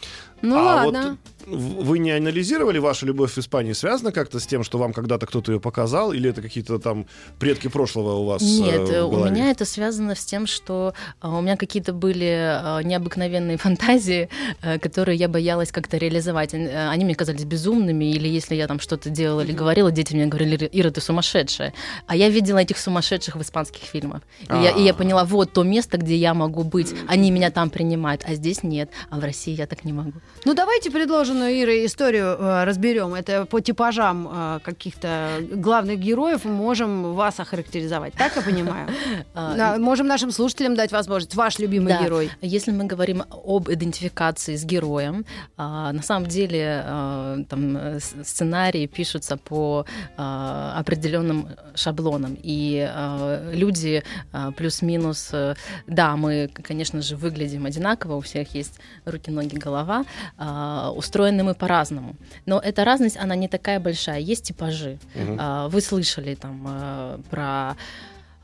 Ну 0.43 0.57
а 0.59 0.63
ладно. 0.85 1.11
вот 1.11 1.19
вы 1.51 1.99
не 1.99 2.11
анализировали 2.11 2.79
вашу 2.79 3.07
любовь 3.07 3.33
в 3.33 3.39
Испании? 3.39 3.73
Связано 3.73 4.13
как-то 4.13 4.39
с 4.39 4.47
тем, 4.47 4.63
что 4.63 4.77
вам 4.77 4.93
когда-то 4.93 5.27
кто-то 5.27 5.53
ее 5.53 5.61
показал? 5.61 6.13
Или 6.13 6.29
это 6.29 6.43
какие-то 6.43 6.79
там 6.79 7.07
предки 7.39 7.69
прошлого 7.69 8.17
у 8.17 8.27
вас? 8.27 8.43
э, 8.43 8.45
Нет, 8.45 8.89
в 8.89 9.07
у 9.07 9.11
голове? 9.11 9.31
меня 9.31 9.51
это 9.51 9.65
связано 9.65 10.15
с 10.15 10.25
тем, 10.27 10.47
что 10.47 10.93
а, 11.21 11.39
у 11.39 11.41
меня 11.41 11.57
какие-то 11.57 11.95
были 11.95 12.39
а, 12.39 12.81
необыкновенные 12.83 13.57
фантазии, 13.67 14.29
э, 14.61 14.79
которые 14.79 15.17
я 15.17 15.29
боялась 15.29 15.73
как-то 15.73 15.97
реализовать. 15.97 16.53
Э, 16.53 16.89
Они 16.91 17.05
мне 17.07 17.15
казались 17.15 17.45
безумными, 17.45 18.05
или 18.05 18.29
если 18.29 18.55
я 18.55 18.67
там 18.67 18.79
что-то 18.79 19.09
делала 19.09 19.41
или 19.41 19.53
говорила, 19.53 19.91
дети 19.91 20.13
мне 20.15 20.27
говорили, 20.27 20.69
Ира, 20.71 20.91
ты 20.91 21.01
сумасшедшая. 21.01 21.73
А 22.07 22.15
я 22.15 22.29
видела 22.29 22.59
этих 22.59 22.77
сумасшедших 22.79 23.37
в 23.37 23.41
испанских 23.43 23.85
фильмах. 23.85 24.21
И, 24.43 24.47
я, 24.53 24.71
и 24.73 24.83
я 24.83 24.91
А. 24.93 24.95
поняла, 24.95 25.25
вот 25.25 25.51
то 25.53 25.63
место, 25.63 25.97
где 25.97 26.15
я 26.15 26.35
могу 26.35 26.63
быть. 26.63 26.95
Они 27.07 27.31
меня 27.31 27.51
там 27.51 27.71
принимают, 27.71 28.23
а 28.29 28.35
здесь 28.35 28.63
нет. 28.63 28.91
А 29.09 29.19
в 29.19 29.25
России 29.25 29.55
я 29.55 29.67
так 29.67 29.85
не 29.87 29.95
могу. 29.95 30.13
Ну 30.45 30.55
давайте 30.55 30.91
предложенную 30.91 31.61
Ирой 31.61 31.85
историю 31.87 32.37
э, 32.39 32.65
разберем. 32.65 33.15
Это 33.15 33.45
по 33.45 33.61
типажам 33.61 34.29
э, 34.31 34.61
каких-то 34.63 35.41
главных 35.53 35.99
героев 35.99 36.45
мы 36.45 36.53
можем 36.53 37.15
вас 37.15 37.41
охарактеризовать. 37.41 38.15
Так 38.15 38.37
я 38.37 38.43
понимаю? 38.43 38.89
А, 39.35 39.79
можем 39.79 40.07
нашим 40.07 40.31
слушателям 40.31 40.75
дать 40.75 40.93
возможность. 40.93 41.35
Ваш 41.35 41.59
любимый 41.59 41.93
Да. 41.93 42.03
герой. 42.03 42.31
Если 42.41 42.71
мы 42.73 42.85
говорим 42.85 43.23
об 43.31 43.71
идентификации 43.71 44.57
с 44.57 44.65
героем, 44.65 45.25
а, 45.57 45.93
на 45.93 46.03
самом 46.03 46.29
деле 46.29 46.83
а, 46.85 47.39
там 47.49 47.77
э, 47.77 47.99
сценарии 48.01 48.87
пишутся 48.87 49.37
по 49.37 49.87
а, 50.17 50.75
определенным 50.79 51.49
шаблонам, 51.75 52.37
и 52.43 52.89
а, 52.91 53.51
люди 53.53 54.03
а, 54.33 54.53
плюс-минус, 54.53 55.31
э, 55.33 55.55
да, 55.87 56.17
мы, 56.17 56.51
конечно 56.63 57.03
же, 57.03 57.17
выглядим 57.17 57.67
одинаково, 57.67 58.17
у 58.17 58.21
всех 58.21 58.55
есть 58.55 58.79
руки, 59.05 59.31
ноги, 59.31 59.57
голова, 59.57 60.05
а, 60.37 60.93
устроены 60.97 61.43
мы 61.43 61.55
по-разному, 61.55 62.15
но 62.47 62.59
эта 62.59 62.85
разность, 62.85 63.17
она 63.17 63.35
не 63.37 63.49
такая 63.49 63.81
большая, 63.81 64.21
есть 64.21 64.45
типажи. 64.45 64.99
Мгм. 65.15 65.37
А, 65.41 65.69
Вы 65.69 65.81
слышали 65.81 66.35
там 66.35 66.67
э, 66.69 67.19
про 67.31 67.43
а, 67.43 67.77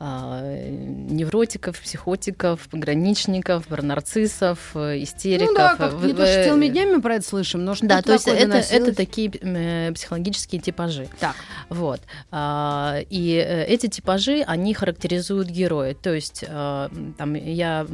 невротиков, 0.05 1.79
психотиков, 1.81 2.67
пограничников, 2.69 3.69
нарциссов, 3.69 4.71
э, 4.75 5.03
истериков. 5.03 5.47
Ну 5.49 5.55
да, 5.55 5.75
как 5.75 5.93
Вы- 5.93 6.07
не 6.07 6.13
то, 6.13 6.25
что 6.25 6.43
целыми 6.43 6.67
днями 6.67 7.01
про 7.01 7.15
это 7.15 7.27
слышим, 7.27 7.65
но 7.65 7.75
что 7.75 7.87
Да, 7.87 8.01
то 8.01 8.13
есть 8.13 8.27
это, 8.27 8.41
доносилось? 8.47 8.71
это 8.87 8.95
такие 8.95 9.31
э, 9.41 9.91
психологические 9.93 10.61
типажи. 10.61 11.07
Так. 11.19 11.35
Вот. 11.69 12.01
А, 12.31 12.99
И 13.09 13.35
э, 13.35 13.65
эти 13.65 13.87
типажи, 13.87 14.43
они 14.45 14.73
характеризуют 14.73 15.49
героя. 15.49 15.93
То 15.93 16.13
есть 16.13 16.43
э, 16.47 16.89
там 17.17 17.33
я 17.35 17.85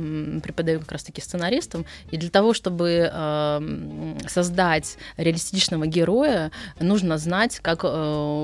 преподаю 0.43 0.79
как 0.79 0.91
раз-таки 0.93 1.21
сценаристам, 1.21 1.85
и 2.11 2.17
для 2.17 2.29
того, 2.29 2.53
чтобы 2.53 3.09
э, 3.11 4.17
создать 4.27 4.97
реалистичного 5.17 5.85
героя, 5.87 6.51
нужно 6.79 7.17
знать, 7.17 7.59
как 7.59 7.83
э, 7.83 7.87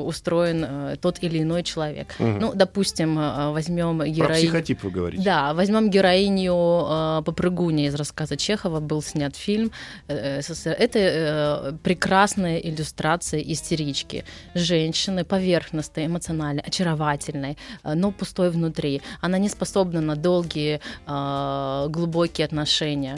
устроен 0.05 0.65
э, 0.67 0.95
тот 1.01 1.17
или 1.21 1.41
иной 1.41 1.63
человек. 1.63 2.15
Мгм. 2.19 2.39
Ну, 2.39 2.51
допустим, 2.53 3.17
э, 3.57 3.61
возьмем 3.61 3.97
Про 3.97 4.07
героиню... 4.07 4.47
психотип 4.47 4.83
вы 4.83 4.91
говорите. 4.91 5.23
Да, 5.23 5.53
возьмем 5.53 5.89
героиню 5.89 6.85
э, 6.89 7.21
Попрыгуня 7.25 7.87
из 7.87 7.95
рассказа 7.95 8.37
Чехова, 8.37 8.79
был 8.79 9.01
снят 9.01 9.35
фильм 9.35 9.71
э, 10.07 10.41
СССР. 10.41 10.75
Это 10.79 10.99
э, 10.99 11.73
прекрасная 11.83 12.57
иллюстрация 12.57 13.41
истерички. 13.41 14.23
Женщины 14.55 15.23
поверхностной, 15.23 16.05
эмоциональной, 16.05 16.63
очаровательной, 16.63 17.57
э, 17.83 17.93
но 17.93 18.11
пустой 18.11 18.49
внутри. 18.49 19.01
Она 19.21 19.37
не 19.37 19.49
способна 19.49 20.01
на 20.01 20.15
долгие, 20.15 20.79
э, 21.07 21.87
глубокие 21.89 22.45
отношения. 22.45 23.17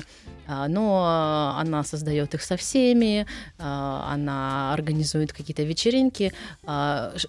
А, 0.52 0.68
Но 0.68 1.06
э, 1.06 1.62
она 1.62 1.84
создает 1.84 2.34
их 2.34 2.42
со 2.42 2.58
всеми, 2.58 3.22
э, 3.22 3.26
она 3.60 4.74
организует 4.74 5.32
какие-то 5.32 5.64
вечеринки. 5.64 6.34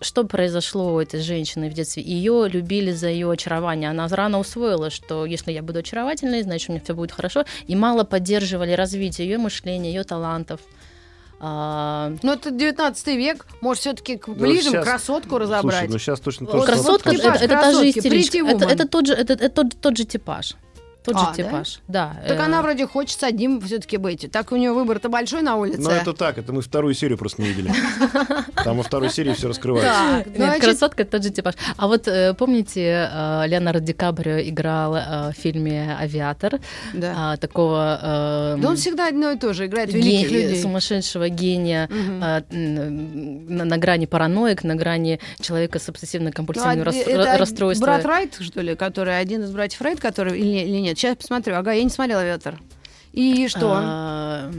Что 0.02 0.24
произошло 0.24 0.94
у 0.94 1.00
этой 1.00 1.20
женщины 1.20 1.68
в 1.68 1.74
детстве? 1.74 2.02
Ее 2.02 2.48
любили 2.48 2.89
за 2.92 3.09
ее 3.09 3.31
очарование. 3.31 3.90
Она 3.90 4.09
рано 4.09 4.38
усвоила, 4.38 4.90
что 4.90 5.24
если 5.26 5.53
я 5.53 5.62
буду 5.62 5.81
очаровательной, 5.81 6.42
значит, 6.42 6.68
у 6.68 6.72
меня 6.72 6.83
все 6.85 6.94
будет 6.94 7.12
хорошо. 7.12 7.44
И 7.66 7.76
мало 7.76 8.05
поддерживали 8.05 8.72
развитие 8.72 9.29
ее 9.29 9.38
мышления, 9.38 9.90
ее 9.92 10.05
талантов. 10.05 10.61
А, 11.42 12.12
Ну, 12.22 12.33
это 12.33 12.50
19 12.50 13.07
век. 13.16 13.46
Может, 13.62 13.81
все-таки 13.81 14.20
Ну, 14.26 14.35
ближе 14.35 14.70
щас- 14.70 14.85
красотку 14.85 15.31
Слушай, 15.31 15.42
разобрать. 15.42 15.88
ну 15.90 15.98
сейчас 15.98 16.20
точно 16.20 16.46
Вот 16.46 16.53
то, 16.61 16.62
красотка 16.66 17.11
типаж 17.11 17.37
это, 17.37 17.44
это 17.44 17.55
та 17.55 17.72
же 17.72 17.88
истеричка. 17.90 18.38
Это, 18.46 18.66
это 18.66 18.87
тот 18.88 19.07
же, 19.07 19.14
это, 19.14 19.33
это 19.33 19.48
тот, 19.48 19.81
тот 19.81 19.96
же 19.96 20.05
типаж. 20.05 20.55
Тот 21.03 21.14
А, 21.16 21.18
же 21.18 21.24
да? 21.29 21.33
типаж. 21.33 21.81
Да. 21.88 22.16
Так 22.29 22.38
э, 22.38 22.42
она 22.42 22.61
вроде 22.61 22.87
хочет 22.87 23.18
с 23.18 23.22
одним 23.22 23.59
все-таки 23.62 23.96
быть. 23.96 24.31
Так 24.31 24.53
у 24.53 24.57
нее 24.57 24.72
выбор-то 24.74 25.09
большой 25.09 25.40
на 25.40 25.57
улице. 25.57 25.81
Ну, 25.81 25.88
это 25.88 26.12
так, 26.12 26.37
это 26.37 26.53
мы 26.53 26.61
вторую 26.61 26.92
серию 26.92 27.16
просто 27.16 27.40
не 27.40 27.48
видели. 27.48 27.72
Там 28.64 28.76
во 28.76 28.82
второй 28.82 29.10
серии 29.10 29.32
все 29.32 29.48
раскрывается. 29.48 29.90
Так, 29.92 30.26
Нет, 30.26 30.36
значит, 30.36 30.64
красотка 30.64 31.02
это 31.02 31.12
тот 31.12 31.22
же 31.24 31.30
типаж. 31.30 31.54
А 31.76 31.86
вот 31.86 32.06
э, 32.08 32.34
помните, 32.34 33.08
э, 33.10 33.42
Леонардо 33.46 33.80
Ди 33.80 33.92
Каприо 33.92 34.40
играл 34.40 34.96
э, 34.96 35.30
в 35.30 35.34
фильме 35.36 35.96
«Авиатор» 35.98 36.60
да. 36.94 37.14
а, 37.16 37.36
такого... 37.36 37.98
э, 38.56 38.60
Да 38.60 38.68
он 38.68 38.76
всегда 38.76 39.08
одно 39.08 39.30
и 39.32 39.38
то 39.38 39.52
же 39.52 39.66
играет 39.66 39.92
великих 39.92 40.30
людей. 40.30 40.60
сумасшедшего 40.60 41.28
гения 41.28 41.88
а, 42.22 42.42
на, 42.50 43.64
на 43.64 43.78
грани 43.78 44.06
параноик, 44.06 44.64
на 44.64 44.74
грани 44.74 45.20
человека 45.40 45.78
с 45.78 45.88
обсессивно-компульсивным 45.88 46.74
Ну, 46.76 46.82
а 46.82 46.84
рас- 46.84 46.96
это 46.96 47.38
расстройством. 47.38 47.86
Брат 47.86 48.04
Райт, 48.04 48.36
что 48.40 48.60
ли, 48.60 48.74
который 48.74 49.18
один 49.18 49.42
из 49.42 49.50
братьев 49.50 49.80
Райт, 49.80 50.00
который 50.00 50.38
или, 50.38 50.60
или 50.66 50.78
нет? 50.78 50.98
Сейчас 50.98 51.16
посмотрю. 51.16 51.56
Ага, 51.56 51.72
я 51.72 51.82
не 51.82 51.90
смотрела 51.90 52.20
«Авиатор». 52.22 52.58
И 53.12 53.48
что? 53.48 53.72
А, 53.74 54.50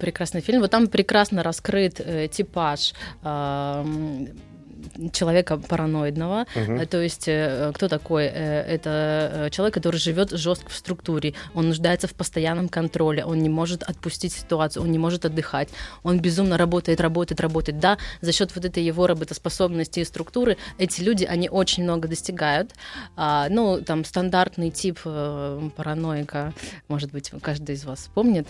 прекрасный 0.00 0.40
фильм. 0.40 0.60
Вот 0.60 0.70
там 0.70 0.88
прекрасно 0.88 1.42
раскрыт 1.42 2.00
э, 2.00 2.28
типаж 2.28 2.94
а, 3.22 3.86
человека 5.12 5.56
параноидного. 5.56 6.46
Э, 6.54 6.86
То 6.86 7.00
есть 7.00 7.28
э, 7.28 7.72
кто 7.74 7.88
такой? 7.88 8.24
Э, 8.24 8.62
Это 8.62 9.48
человек, 9.50 9.74
который 9.74 9.96
живет 9.96 10.30
жестко 10.30 10.70
в 10.70 10.74
структуре. 10.74 11.34
Он 11.54 11.68
нуждается 11.68 12.06
в 12.08 12.14
постоянном 12.14 12.68
контроле. 12.68 13.24
Он 13.24 13.38
не 13.38 13.48
может 13.48 13.82
отпустить 13.82 14.32
ситуацию. 14.32 14.82
Он 14.82 14.90
не 14.90 14.98
может 14.98 15.24
отдыхать. 15.24 15.68
Он 16.02 16.20
безумно 16.20 16.56
работает, 16.56 17.00
работает, 17.00 17.40
работает. 17.40 17.78
Да, 17.78 17.98
за 18.20 18.32
счет 18.32 18.54
вот 18.54 18.64
этой 18.64 18.82
его 18.82 19.06
работоспособности 19.06 20.00
и 20.00 20.04
структуры 20.04 20.56
эти 20.78 21.00
люди, 21.02 21.24
они 21.24 21.48
очень 21.48 21.82
много 21.82 22.08
достигают. 22.08 22.72
А, 23.16 23.48
ну, 23.48 23.80
там 23.82 24.04
стандартный 24.04 24.70
тип 24.70 25.00
параноика, 25.02 26.52
может 26.88 27.12
быть, 27.12 27.30
каждый 27.42 27.74
из 27.74 27.84
вас 27.84 28.10
помнит. 28.14 28.46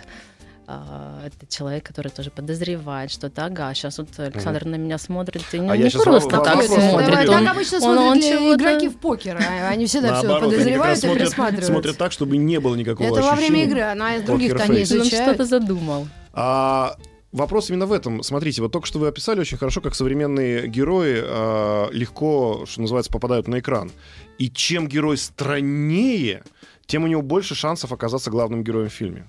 А, 0.67 1.21
Это 1.27 1.47
человек, 1.49 1.85
который 1.85 2.09
тоже 2.11 2.31
подозревает 2.31 3.11
что-то. 3.11 3.45
Ага, 3.47 3.75
сейчас 3.75 3.99
вот 3.99 4.09
Александр 4.19 4.65
на 4.65 4.77
меня 4.77 4.97
смотрит, 4.99 5.43
и 5.53 5.59
не, 5.59 5.69
А 5.69 5.77
не 5.77 5.91
щас 5.91 6.03
просто 6.03 6.29
вам- 6.37 6.45
так 6.45 6.55
вопрос 6.57 6.67
смотрит. 6.69 6.91
смотрит. 6.91 7.27
Так 7.27 7.29
Он- 7.41 7.49
обычно 7.49 7.77
он- 7.79 7.83
смотрят 7.83 8.07
он 8.13 8.21
чего-то- 8.21 8.63
игроки 8.63 8.89
в 8.89 8.97
покер. 8.99 9.37
а 9.39 9.69
Они 9.69 9.87
всегда 9.87 10.19
все 10.19 10.41
подозревают 10.41 11.05
и 11.05 11.15
присматривают. 11.15 11.65
смотрят 11.67 11.97
так, 11.99 12.13
чтобы 12.13 12.37
не 12.37 12.61
было 12.61 12.77
никакого 12.77 13.07
Это 13.07 13.23
во 13.27 13.35
время 13.35 13.65
игры, 13.65 13.81
она 13.83 14.17
из 14.17 14.23
других-то 14.23 14.67
не. 14.73 14.81
Он 14.83 15.05
что-то 15.05 15.45
задумал. 15.45 16.07
А 16.33 16.97
вопрос 17.33 17.69
именно 17.71 17.87
в 17.87 17.93
этом. 17.93 18.23
Смотрите, 18.23 18.63
вот 18.63 18.71
только 18.73 18.87
что 18.87 18.99
вы 19.01 19.09
описали 19.09 19.41
очень 19.41 19.59
хорошо, 19.59 19.81
как 19.81 19.95
современные 19.95 20.69
герои 20.69 21.21
а, 21.25 21.89
легко, 21.91 22.65
что 22.67 22.81
называется, 22.83 23.11
попадают 23.13 23.49
на 23.49 23.59
экран. 23.59 23.91
И 24.39 24.49
чем 24.49 24.87
герой 24.89 25.17
страннее, 25.19 26.43
тем 26.87 27.05
у 27.05 27.07
него 27.09 27.23
больше 27.23 27.55
шансов 27.55 27.93
оказаться 27.93 28.31
главным 28.31 28.63
героем 28.65 28.89
в 28.89 28.93
фильме. 28.93 29.27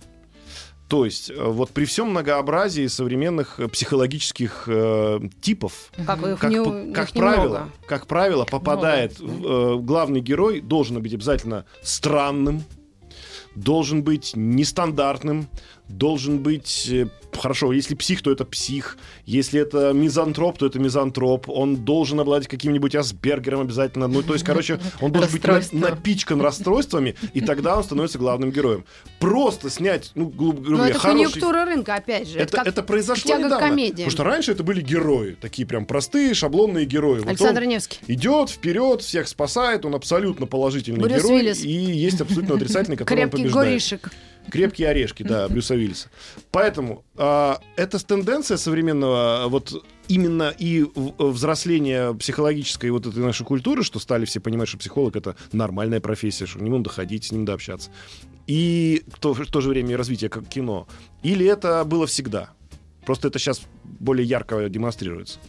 То 0.87 1.05
есть 1.05 1.29
э, 1.31 1.33
вот 1.35 1.71
при 1.71 1.85
всем 1.85 2.09
многообразии 2.09 2.87
современных 2.87 3.59
э, 3.59 3.67
психологических 3.67 4.65
э, 4.67 5.19
типов, 5.41 5.91
Как, 6.05 6.25
их 6.27 6.39
как, 6.39 6.51
не- 6.51 6.93
как 6.93 7.15
немного. 7.15 7.35
правило, 7.35 7.69
как 7.87 8.07
правило, 8.07 8.45
попадает 8.45 9.19
в, 9.19 9.75
э, 9.75 9.79
главный 9.79 10.19
герой 10.21 10.61
должен 10.61 11.01
быть 11.01 11.13
обязательно 11.13 11.65
странным, 11.81 12.63
должен 13.55 14.03
быть 14.03 14.33
нестандартным, 14.35 15.47
должен 15.97 16.39
быть 16.39 16.87
э, 16.91 17.07
хорошо, 17.33 17.71
если 17.73 17.95
псих, 17.95 18.21
то 18.21 18.31
это 18.31 18.45
псих, 18.45 18.97
если 19.25 19.59
это 19.61 19.93
мизантроп, 19.93 20.57
то 20.57 20.65
это 20.65 20.79
мизантроп, 20.79 21.49
он 21.49 21.77
должен 21.77 22.19
обладать 22.19 22.47
каким-нибудь 22.47 22.95
асбергером 22.95 23.61
обязательно, 23.61 24.07
ну 24.07 24.21
то 24.23 24.33
есть, 24.33 24.45
короче, 24.45 24.79
он 25.01 25.11
должен 25.11 25.31
быть 25.31 25.43
на- 25.73 25.89
напичкан 25.89 26.41
расстройствами, 26.41 27.15
и 27.33 27.41
тогда 27.41 27.77
он 27.77 27.83
становится 27.83 28.17
главным 28.17 28.51
героем. 28.51 28.85
Просто 29.19 29.69
снять, 29.69 30.11
ну, 30.15 30.25
грубо 30.27 30.61
Но 30.61 30.75
говоря, 30.77 30.89
это 30.91 30.99
хороший 30.99 31.23
конъюнктура 31.25 31.65
рынка, 31.65 31.95
опять 31.95 32.27
же. 32.27 32.39
это, 32.39 32.57
как 32.57 32.67
это 32.67 32.83
произошло 32.83 33.35
недавно. 33.37 33.59
комедии. 33.59 33.91
Потому 33.93 34.11
что 34.11 34.23
раньше 34.23 34.51
это 34.51 34.63
были 34.63 34.81
герои, 34.81 35.37
такие 35.39 35.67
прям 35.67 35.85
простые, 35.85 36.33
шаблонные 36.33 36.85
герои. 36.85 37.19
Вот 37.19 37.27
Александр 37.29 37.63
Невский. 37.65 37.99
идет 38.07 38.49
вперед, 38.49 39.01
всех 39.01 39.27
спасает, 39.27 39.85
он 39.85 39.95
абсолютно 39.95 40.45
положительный 40.45 40.99
Брюс 40.99 41.23
герой. 41.23 41.37
Уиллис. 41.37 41.63
И 41.63 41.69
есть 41.71 42.19
абсолютно 42.21 42.55
отрицательный, 42.55 42.97
который 42.97 43.25
он 43.25 43.29
побеждает. 43.29 43.67
горишек. 43.69 44.11
Крепкие 44.53 44.89
орешки, 44.89 45.23
да, 45.23 45.49
Брюса 45.49 45.73
Уиллиса. 45.73 46.09
Поэтому 46.51 47.03
а, 47.15 47.59
это 47.75 47.97
тенденция 48.05 48.57
современного 48.57 49.45
вот 49.47 49.83
именно 50.07 50.53
и 50.55 50.83
в- 50.83 51.31
взросления 51.31 52.13
психологической 52.13 52.91
вот 52.91 53.07
этой 53.07 53.17
нашей 53.17 53.47
культуры, 53.47 53.83
что 53.83 53.97
стали 53.97 54.25
все 54.25 54.39
понимать, 54.39 54.69
что 54.69 54.77
психолог 54.77 55.15
это 55.15 55.35
нормальная 55.53 55.99
профессия, 55.99 56.45
что 56.45 56.59
к 56.59 56.61
нему 56.61 56.77
надо 56.77 56.91
ходить, 56.91 57.23
с 57.23 57.31
ним 57.31 57.41
надо 57.41 57.53
общаться. 57.53 57.89
И 58.45 59.03
то, 59.19 59.33
в 59.33 59.47
то 59.47 59.59
же 59.59 59.69
время 59.69 59.97
развитие 59.97 60.29
как 60.29 60.47
кино. 60.47 60.87
Или 61.23 61.47
это 61.47 61.83
было 61.83 62.05
всегда? 62.05 62.51
Просто 63.07 63.29
это 63.29 63.39
сейчас 63.39 63.63
более 63.83 64.27
ярко 64.27 64.69
демонстрируется. 64.69 65.39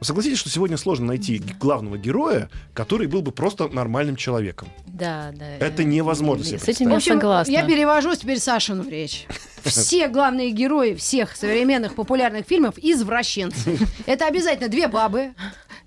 Согласитесь, 0.00 0.38
что 0.38 0.48
сегодня 0.48 0.76
сложно 0.76 1.06
найти 1.06 1.42
главного 1.60 1.98
героя, 1.98 2.48
который 2.74 3.06
был 3.08 3.22
бы 3.22 3.32
просто 3.32 3.68
нормальным 3.68 4.16
человеком. 4.16 4.68
Да, 4.86 5.32
да. 5.34 5.56
Это 5.58 5.84
невозможно 5.84 6.44
себе 6.44 6.58
С 6.58 6.68
этим 6.68 6.86
В 6.86 6.90
я 6.90 6.96
общем, 6.96 7.12
согласна. 7.14 7.50
я 7.50 7.64
перевожу 7.66 8.14
теперь 8.14 8.38
Сашину 8.38 8.88
речь. 8.88 9.26
Все 9.64 10.08
главные 10.08 10.50
герои 10.50 10.94
всех 10.94 11.36
современных 11.36 11.94
популярных 11.94 12.46
фильмов 12.46 12.74
извращенцы. 12.78 13.78
Это 14.06 14.26
обязательно 14.26 14.68
две 14.68 14.86
бабы, 14.88 15.32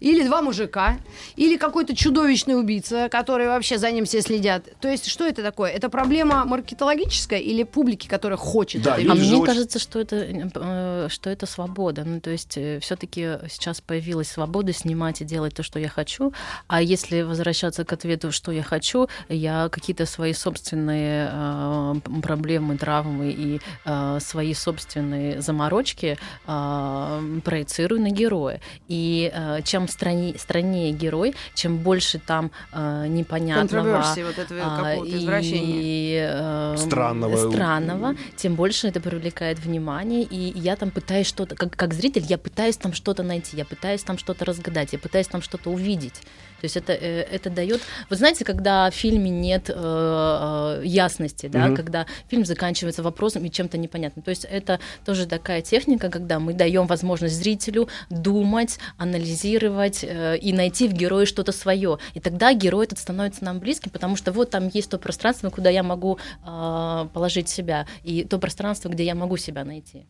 или 0.01 0.23
два 0.25 0.41
мужика, 0.41 0.97
или 1.37 1.55
какой-то 1.57 1.95
чудовищный 1.95 2.59
убийца, 2.59 3.07
который 3.09 3.47
вообще 3.47 3.77
за 3.77 3.89
ним 3.91 4.03
все 4.05 4.21
следят. 4.21 4.63
То 4.81 4.89
есть, 4.89 5.05
что 5.07 5.25
это 5.25 5.41
такое? 5.43 5.71
Это 5.71 5.89
проблема 5.89 6.43
маркетологическая 6.43 7.39
или 7.39 7.63
публики, 7.63 8.07
которая 8.07 8.37
хочет 8.37 8.81
Да, 8.81 8.97
это 8.97 9.11
А 9.11 9.15
мне 9.15 9.31
очень- 9.31 9.45
кажется, 9.45 9.79
что 9.79 9.99
это, 9.99 10.15
э, 10.15 11.07
что 11.09 11.29
это 11.29 11.45
свобода. 11.45 12.03
Ну, 12.03 12.19
то 12.19 12.31
есть 12.31 12.57
все-таки 12.81 13.37
сейчас 13.49 13.79
появилась 13.79 14.29
свобода 14.29 14.73
снимать 14.73 15.21
и 15.21 15.25
делать 15.25 15.53
то, 15.55 15.63
что 15.63 15.79
я 15.79 15.87
хочу. 15.87 16.33
А 16.67 16.81
если 16.81 17.21
возвращаться 17.21 17.85
к 17.85 17.93
ответу, 17.93 18.31
что 18.31 18.51
я 18.51 18.63
хочу, 18.63 19.07
я 19.29 19.69
какие-то 19.69 20.05
свои 20.05 20.33
собственные 20.33 21.29
э, 21.31 21.93
проблемы, 22.23 22.77
травмы 22.77 23.31
и 23.31 23.61
э, 23.85 24.17
свои 24.19 24.53
собственные 24.55 25.41
заморочки 25.41 26.17
э, 26.47 27.39
проецирую 27.45 28.01
на 28.01 28.09
героя. 28.09 28.59
И 28.87 29.31
э, 29.33 29.61
чем 29.63 29.87
стране, 29.91 30.35
страннее 30.37 30.91
герой, 30.91 31.35
чем 31.53 31.77
больше 31.77 32.19
там 32.19 32.51
э, 32.71 33.05
непонятного 33.07 34.03
вот 34.25 34.37
этого 34.37 34.59
а, 34.63 34.95
и, 34.95 36.17
э, 36.21 36.75
Странного. 36.77 37.37
странного, 37.37 38.15
тем 38.35 38.55
больше 38.55 38.87
это 38.87 38.99
привлекает 38.99 39.59
внимание, 39.59 40.23
и 40.23 40.57
я 40.59 40.75
там 40.75 40.91
пытаюсь 40.91 41.27
что-то, 41.27 41.55
как, 41.55 41.75
как 41.75 41.93
зритель, 41.93 42.23
я 42.27 42.37
пытаюсь 42.37 42.77
там 42.77 42.93
что-то 42.93 43.23
найти, 43.23 43.57
я 43.57 43.65
пытаюсь 43.65 44.03
там 44.03 44.17
что-то 44.17 44.45
разгадать, 44.45 44.93
я 44.93 44.99
пытаюсь 44.99 45.27
там 45.27 45.41
что-то 45.41 45.69
увидеть. 45.69 46.21
То 46.61 46.65
есть 46.65 46.77
это, 46.77 46.93
э, 46.93 47.21
это 47.23 47.49
дает... 47.49 47.81
Вы 48.09 48.15
знаете, 48.15 48.45
когда 48.45 48.89
в 48.91 48.93
фильме 48.93 49.31
нет 49.31 49.69
э, 49.69 49.73
э, 49.73 50.85
ясности, 50.85 51.47
да, 51.47 51.65
Мгм. 51.65 51.75
когда 51.75 52.05
фильм 52.29 52.45
заканчивается 52.45 53.01
вопросом 53.01 53.43
и 53.45 53.49
чем-то 53.49 53.79
непонятным. 53.79 54.21
То 54.23 54.29
есть 54.29 54.45
это 54.45 54.79
тоже 55.03 55.25
такая 55.25 55.61
техника, 55.61 56.09
когда 56.09 56.39
мы 56.39 56.53
даем 56.53 56.85
возможность 56.85 57.35
зрителю 57.35 57.89
думать, 58.11 58.77
анализировать 58.97 59.80
э, 60.03 60.37
и 60.37 60.53
найти 60.53 60.87
в 60.87 60.93
герое 60.93 61.25
что-то 61.25 61.51
свое. 61.51 61.97
И 62.13 62.19
тогда 62.19 62.53
герой 62.53 62.85
этот 62.85 62.99
становится 62.99 63.43
нам 63.43 63.59
близким, 63.59 63.91
потому 63.91 64.15
что 64.15 64.31
вот 64.31 64.49
там 64.49 64.69
есть 64.73 64.89
то 64.89 64.97
пространство, 64.97 65.49
куда 65.49 65.69
я 65.69 65.83
могу 65.83 66.17
э, 66.45 67.07
положить 67.13 67.49
себя, 67.49 67.85
и 68.03 68.23
то 68.23 68.39
пространство, 68.39 68.89
где 68.89 69.03
я 69.03 69.15
могу 69.15 69.37
себя 69.37 69.63
найти. 69.63 70.05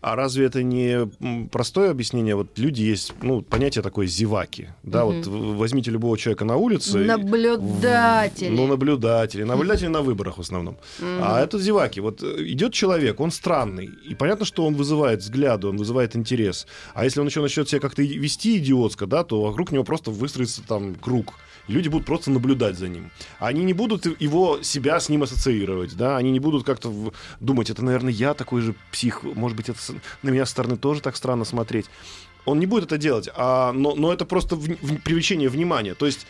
А 0.00 0.16
разве 0.16 0.44
это 0.46 0.62
не 0.62 1.06
простое 1.48 1.90
объяснение? 1.90 2.34
Вот 2.36 2.58
люди 2.58 2.82
есть, 2.82 3.14
ну, 3.22 3.40
понятие 3.40 3.82
такое 3.82 4.06
зеваки. 4.06 4.68
Да, 4.82 5.06
Мгм. 5.06 5.22
вот 5.22 5.26
возьмите 5.56 5.90
любого 5.90 6.18
человека 6.18 6.44
на 6.44 6.56
улице. 6.56 7.02
и- 7.02 7.06
Наблюдатели. 7.06 8.48
Ну, 8.50 8.66
наблюдатели. 8.66 9.44
Наблюдатели 9.44 9.88
на 9.88 10.02
выборах 10.02 10.36
в 10.38 10.40
основном. 10.42 10.76
А 11.00 11.40
это 11.40 11.58
зеваки. 11.58 12.00
Вот 12.00 12.22
э, 12.22 12.42
идет 12.52 12.72
человек, 12.74 13.20
он 13.20 13.30
странный. 13.30 13.88
И 14.10 14.14
понятно, 14.14 14.44
что 14.44 14.66
он 14.66 14.74
вызывает 14.74 15.20
взгляды, 15.20 15.68
он 15.68 15.76
вызывает 15.78 16.16
интерес. 16.16 16.66
А 16.94 17.04
если 17.04 17.20
он 17.20 17.26
еще 17.26 17.40
начнет 17.40 17.68
себя 17.68 17.80
как-то 17.80 18.02
и- 18.02 18.18
вести 18.18 18.58
идиотско, 18.58 19.06
да, 19.06 19.24
то 19.24 19.40
вокруг 19.42 19.72
него 19.72 19.84
просто 19.84 20.10
выстроится 20.10 20.62
там 20.66 20.94
круг. 20.96 21.34
Люди 21.68 21.88
будут 21.88 22.06
просто 22.06 22.30
наблюдать 22.30 22.76
за 22.78 22.88
ним. 22.88 23.10
Они 23.38 23.64
не 23.64 23.72
будут 23.72 24.06
его, 24.20 24.62
себя 24.62 25.00
с 25.00 25.08
ним 25.08 25.22
ассоциировать, 25.22 25.96
да, 25.96 26.16
они 26.16 26.30
не 26.30 26.40
будут 26.40 26.64
как-то 26.64 27.12
думать, 27.40 27.70
это, 27.70 27.84
наверное, 27.84 28.12
я 28.12 28.34
такой 28.34 28.60
же 28.60 28.74
псих, 28.92 29.22
может 29.22 29.56
быть, 29.56 29.68
это 29.70 29.78
на 30.22 30.30
меня 30.30 30.44
со 30.44 30.52
стороны 30.52 30.76
тоже 30.76 31.00
так 31.00 31.16
странно 31.16 31.44
смотреть. 31.44 31.86
Он 32.44 32.58
не 32.60 32.66
будет 32.66 32.84
это 32.84 32.98
делать, 32.98 33.28
а, 33.34 33.72
но, 33.72 33.94
но 33.94 34.12
это 34.12 34.26
просто 34.26 34.56
в- 34.56 34.60
в- 34.68 34.98
привлечение 35.00 35.48
внимания. 35.48 35.94
То 35.94 36.04
есть 36.04 36.26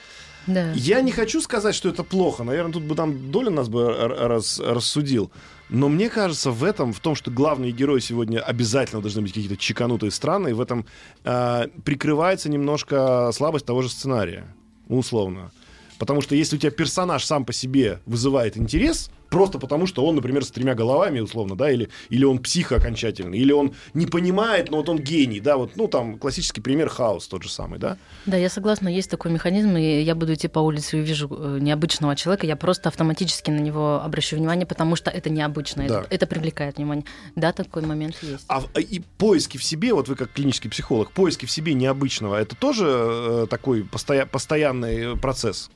Да. 0.47 0.71
я 0.75 1.01
не 1.03 1.11
хочу 1.11 1.41
сказать, 1.41 1.75
что 1.75 1.89
это 1.89 2.05
плохо. 2.05 2.45
Наверное, 2.45 2.73
тут 2.73 2.85
бы 2.85 2.95
там 2.95 3.33
Доля 3.33 3.51
нас 3.51 3.69
бы 3.69 3.93
раз- 3.93 4.61
рассудил. 4.61 5.33
Но 5.71 5.89
мне 5.89 6.09
кажется, 6.11 6.51
в 6.53 6.63
этом, 6.63 6.93
в 6.93 7.01
том, 7.01 7.17
что 7.17 7.31
главные 7.33 7.73
герои 7.73 7.99
сегодня 7.99 8.39
обязательно 8.39 9.01
должны 9.03 9.23
быть 9.23 9.33
какие-то 9.33 9.57
чеканутые 9.57 10.13
страны, 10.13 10.55
в 10.55 10.61
этом 10.61 10.87
э, 11.25 11.67
прикрывается 11.85 12.49
немножко 12.49 13.31
слабость 13.33 13.67
того 13.67 13.83
же 13.83 13.89
сценария, 13.89 14.47
условно. 14.89 15.51
Потому 15.99 16.21
что 16.21 16.35
если 16.35 16.57
у 16.57 16.59
тебя 16.59 16.71
персонаж 16.71 17.25
сам 17.25 17.45
по 17.45 17.53
себе 17.53 18.01
вызывает 18.07 18.57
интерес, 18.57 19.11
просто 19.35 19.59
потому 19.59 19.87
что 19.89 20.07
он, 20.07 20.15
например, 20.15 20.45
с 20.45 20.51
тремя 20.53 20.75
головами, 20.75 21.19
условно, 21.21 21.57
да, 21.57 21.69
или, 21.71 21.89
или 22.09 22.25
он 22.25 22.39
псих 22.39 22.71
окончательный, 22.71 23.37
или 23.39 23.51
он 23.53 23.73
не 23.93 24.07
понимает, 24.07 24.71
но 24.71 24.77
вот 24.77 24.89
он 24.89 24.99
гений, 24.99 25.41
да, 25.41 25.57
вот, 25.57 25.73
ну, 25.77 25.89
там, 25.89 26.19
классический 26.19 26.61
пример 26.61 26.89
хаос 26.89 27.27
тот 27.27 27.43
же 27.43 27.51
самый, 27.51 27.79
да. 27.81 27.97
Да, 28.27 28.37
я 28.37 28.49
согласна, 28.49 28.89
есть 28.89 29.11
такой 29.11 29.33
механизм, 29.33 29.77
и 29.77 30.03
я 30.03 30.15
буду 30.15 30.35
идти 30.35 30.47
по 30.49 30.61
улице 30.61 30.99
и 30.99 31.01
увижу 31.01 31.29
э, 31.31 31.59
необычного 31.61 32.15
человека, 32.15 32.47
я 32.47 32.55
просто 32.57 32.89
автоматически 32.89 33.51
на 33.51 33.59
него 33.61 34.01
обращу 34.05 34.37
внимание, 34.37 34.67
потому 34.67 34.95
что 34.97 35.11
это 35.11 35.31
необычно, 35.31 35.89
Да. 35.89 36.01
это, 36.03 36.15
это 36.15 36.27
привлекает 36.29 36.77
внимание. 36.77 37.05
Да, 37.35 37.53
такой 37.53 37.83
момент 37.83 38.17
есть. 38.23 38.45
А 38.47 38.61
в- 38.61 38.71
и 38.79 39.03
поиски 39.19 39.59
в 39.59 39.65
себе, 39.65 39.93
вот 39.95 40.09
вы 40.09 40.15
как 40.15 40.31
клинический 40.33 40.71
психолог, 40.71 41.11
поиски 41.11 41.45
в 41.47 41.51
себе 41.51 41.75
необычного, 41.75 42.37
это 42.37 42.55
тоже 42.55 42.87
э, 42.89 43.47
такой 43.51 43.83
постоя- 43.83 44.27
постоянный 44.27 45.17
процесс? 45.17 45.71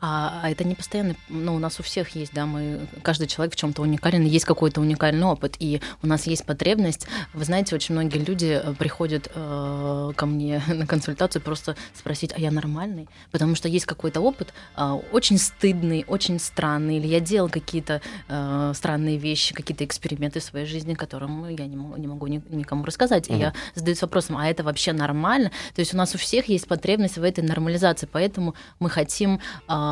А, 0.00 0.40
а 0.42 0.50
это 0.50 0.64
не 0.64 0.74
постоянно, 0.74 1.16
ну, 1.28 1.54
у 1.54 1.58
нас 1.58 1.80
у 1.80 1.82
всех 1.82 2.10
есть, 2.10 2.32
да, 2.32 2.46
мы, 2.46 2.86
каждый 3.02 3.26
человек 3.26 3.54
в 3.54 3.56
чем-то 3.56 3.82
уникален, 3.82 4.24
есть 4.24 4.44
какой-то 4.44 4.80
уникальный 4.80 5.26
опыт, 5.26 5.56
и 5.58 5.80
у 6.02 6.06
нас 6.06 6.26
есть 6.26 6.44
потребность. 6.44 7.06
Вы 7.34 7.44
знаете, 7.44 7.74
очень 7.74 7.94
многие 7.94 8.18
люди 8.18 8.60
э, 8.62 8.74
приходят 8.74 9.30
э, 9.34 10.12
ко 10.14 10.26
мне 10.26 10.62
на 10.68 10.86
консультацию 10.86 11.42
просто 11.42 11.76
спросить, 11.94 12.32
а 12.36 12.40
я 12.40 12.50
нормальный? 12.50 13.08
Потому 13.32 13.54
что 13.56 13.68
есть 13.68 13.86
какой-то 13.86 14.20
опыт 14.20 14.54
э, 14.76 14.98
очень 15.12 15.38
стыдный, 15.38 16.04
очень 16.06 16.38
странный, 16.38 16.98
или 16.98 17.06
я 17.08 17.20
делал 17.20 17.48
какие-то 17.48 18.00
э, 18.28 18.72
странные 18.74 19.16
вещи, 19.16 19.54
какие-то 19.54 19.84
эксперименты 19.84 20.40
в 20.40 20.44
своей 20.44 20.66
жизни, 20.66 20.94
которым 20.94 21.48
я 21.48 21.66
не 21.66 21.76
могу, 21.76 21.96
не 21.96 22.06
могу 22.06 22.26
ни- 22.28 22.42
никому 22.50 22.84
рассказать. 22.84 23.28
И 23.28 23.34
я 23.34 23.52
задаюсь 23.74 24.00
вопросом, 24.02 24.36
а 24.36 24.48
это 24.48 24.62
вообще 24.62 24.92
нормально? 24.92 25.50
То 25.74 25.80
есть 25.80 25.92
у 25.92 25.96
нас 25.96 26.14
у 26.14 26.18
всех 26.18 26.48
есть 26.48 26.68
потребность 26.68 27.18
в 27.18 27.22
этой 27.22 27.42
нормализации, 27.42 28.08
поэтому 28.10 28.54
мы 28.78 28.90
хотим 28.90 29.40
а, 29.66 29.87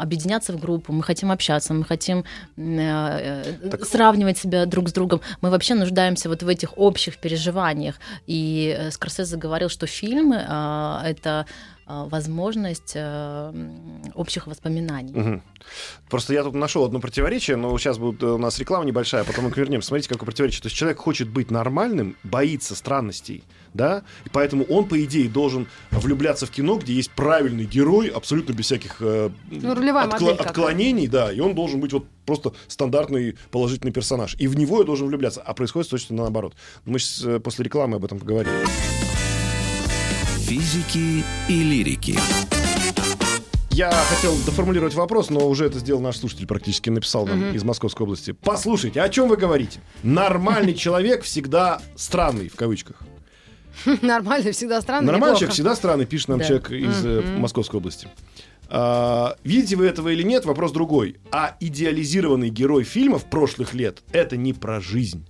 объединяться 0.00 0.52
в 0.52 0.60
группу, 0.60 0.92
мы 0.92 1.02
хотим 1.02 1.30
общаться, 1.30 1.74
мы 1.74 1.84
хотим 1.84 2.24
э, 2.56 3.42
Так- 3.70 3.84
сравнивать 3.84 4.38
себя 4.38 4.66
друг 4.66 4.88
с 4.88 4.92
другом. 4.92 5.20
Мы 5.42 5.50
вообще 5.50 5.74
нуждаемся 5.74 6.28
вот 6.28 6.42
в 6.42 6.48
этих 6.48 6.78
общих 6.78 7.18
переживаниях. 7.18 7.94
И 8.26 8.76
э, 8.78 8.90
Скорсезе 8.90 9.36
говорил, 9.36 9.68
что 9.68 9.86
фильмы 9.86 10.44
а, 10.48 11.02
это 11.04 11.46
возможность 12.10 12.92
э, 12.94 13.52
общих 14.14 14.46
воспоминаний. 14.46 15.12
Мгм. 15.12 15.42
Просто 16.08 16.32
я 16.34 16.42
тут 16.42 16.54
нашел 16.54 16.84
одно 16.84 17.00
противоречие, 17.00 17.56
но 17.56 17.76
сейчас 17.78 17.98
будет 17.98 18.22
э, 18.22 18.26
у 18.26 18.38
нас 18.38 18.58
реклама 18.58 18.84
небольшая, 18.84 19.22
а 19.22 19.24
потом 19.24 19.44
мы 19.44 19.50
вернемся. 19.50 19.88
Смотрите, 19.88 20.08
какое 20.08 20.26
противоречие. 20.26 20.62
То 20.62 20.66
есть 20.66 20.76
человек 20.76 20.98
хочет 20.98 21.28
быть 21.28 21.50
нормальным, 21.50 22.16
боится 22.22 22.74
странностей, 22.74 23.44
да, 23.74 24.02
и 24.24 24.28
поэтому 24.28 24.64
он, 24.64 24.86
по 24.88 25.02
идее, 25.04 25.28
должен 25.28 25.66
влюбляться 25.90 26.46
в 26.46 26.50
кино, 26.50 26.76
где 26.76 26.92
есть 26.92 27.10
правильный 27.10 27.64
герой, 27.64 28.08
абсолютно 28.08 28.52
без 28.52 28.66
всяких 28.66 28.96
э, 29.00 29.30
Ну, 29.50 29.74
откла- 29.74 30.36
отклонений, 30.36 31.06
да, 31.06 31.32
и 31.32 31.40
он 31.40 31.54
должен 31.54 31.80
быть 31.80 31.92
вот 31.92 32.06
просто 32.26 32.52
стандартный 32.68 33.36
положительный 33.50 33.92
персонаж. 33.92 34.36
И 34.38 34.46
в 34.46 34.56
него 34.56 34.78
я 34.80 34.84
должен 34.84 35.08
влюбляться, 35.08 35.42
а 35.42 35.54
происходит 35.54 35.90
точно 35.90 36.16
наоборот. 36.16 36.54
Мы 36.84 36.98
сейчас 36.98 37.42
после 37.42 37.64
рекламы 37.64 37.96
об 37.96 38.04
этом 38.04 38.18
поговорим. 38.18 38.52
Физики 40.50 41.24
и 41.48 41.62
лирики. 41.62 42.18
Я 43.70 43.92
хотел 43.92 44.34
доформулировать 44.44 44.94
вопрос, 44.94 45.30
но 45.30 45.48
уже 45.48 45.66
это 45.66 45.78
сделал 45.78 46.00
наш 46.00 46.16
слушатель 46.16 46.48
практически, 46.48 46.90
написал 46.90 47.24
нам 47.24 47.54
из 47.54 47.62
Московской 47.62 48.02
области. 48.02 48.32
Послушайте, 48.32 49.00
о 49.00 49.08
чем 49.10 49.28
вы 49.28 49.36
говорите? 49.36 49.78
Нормальный 50.02 50.74
человек 50.84 51.22
всегда 51.22 51.80
странный, 51.94 52.48
в 52.48 52.56
кавычках. 52.56 52.96
Нормально, 54.02 54.50
всегда 54.50 54.80
странно. 54.80 55.12
Нормальный 55.12 55.36
человек 55.36 55.54
всегда 55.54 55.76
странный, 55.76 56.04
пишет 56.04 56.26
нам 56.26 56.40
Да. 56.40 56.44
человек 56.44 56.72
из 56.72 57.06
э, 57.06 57.22
Московской 57.38 57.78
области. 57.78 58.08
А, 58.68 59.36
видите 59.44 59.76
вы 59.76 59.86
этого 59.86 60.08
или 60.08 60.24
нет, 60.24 60.46
вопрос 60.46 60.72
другой. 60.72 61.18
А 61.30 61.56
идеализированный 61.60 62.48
герой 62.48 62.82
фильмов 62.82 63.24
прошлых 63.26 63.72
лет— 63.72 64.02
это 64.12 64.36
не 64.36 64.52
про 64.52 64.80
жизнь. 64.80 65.24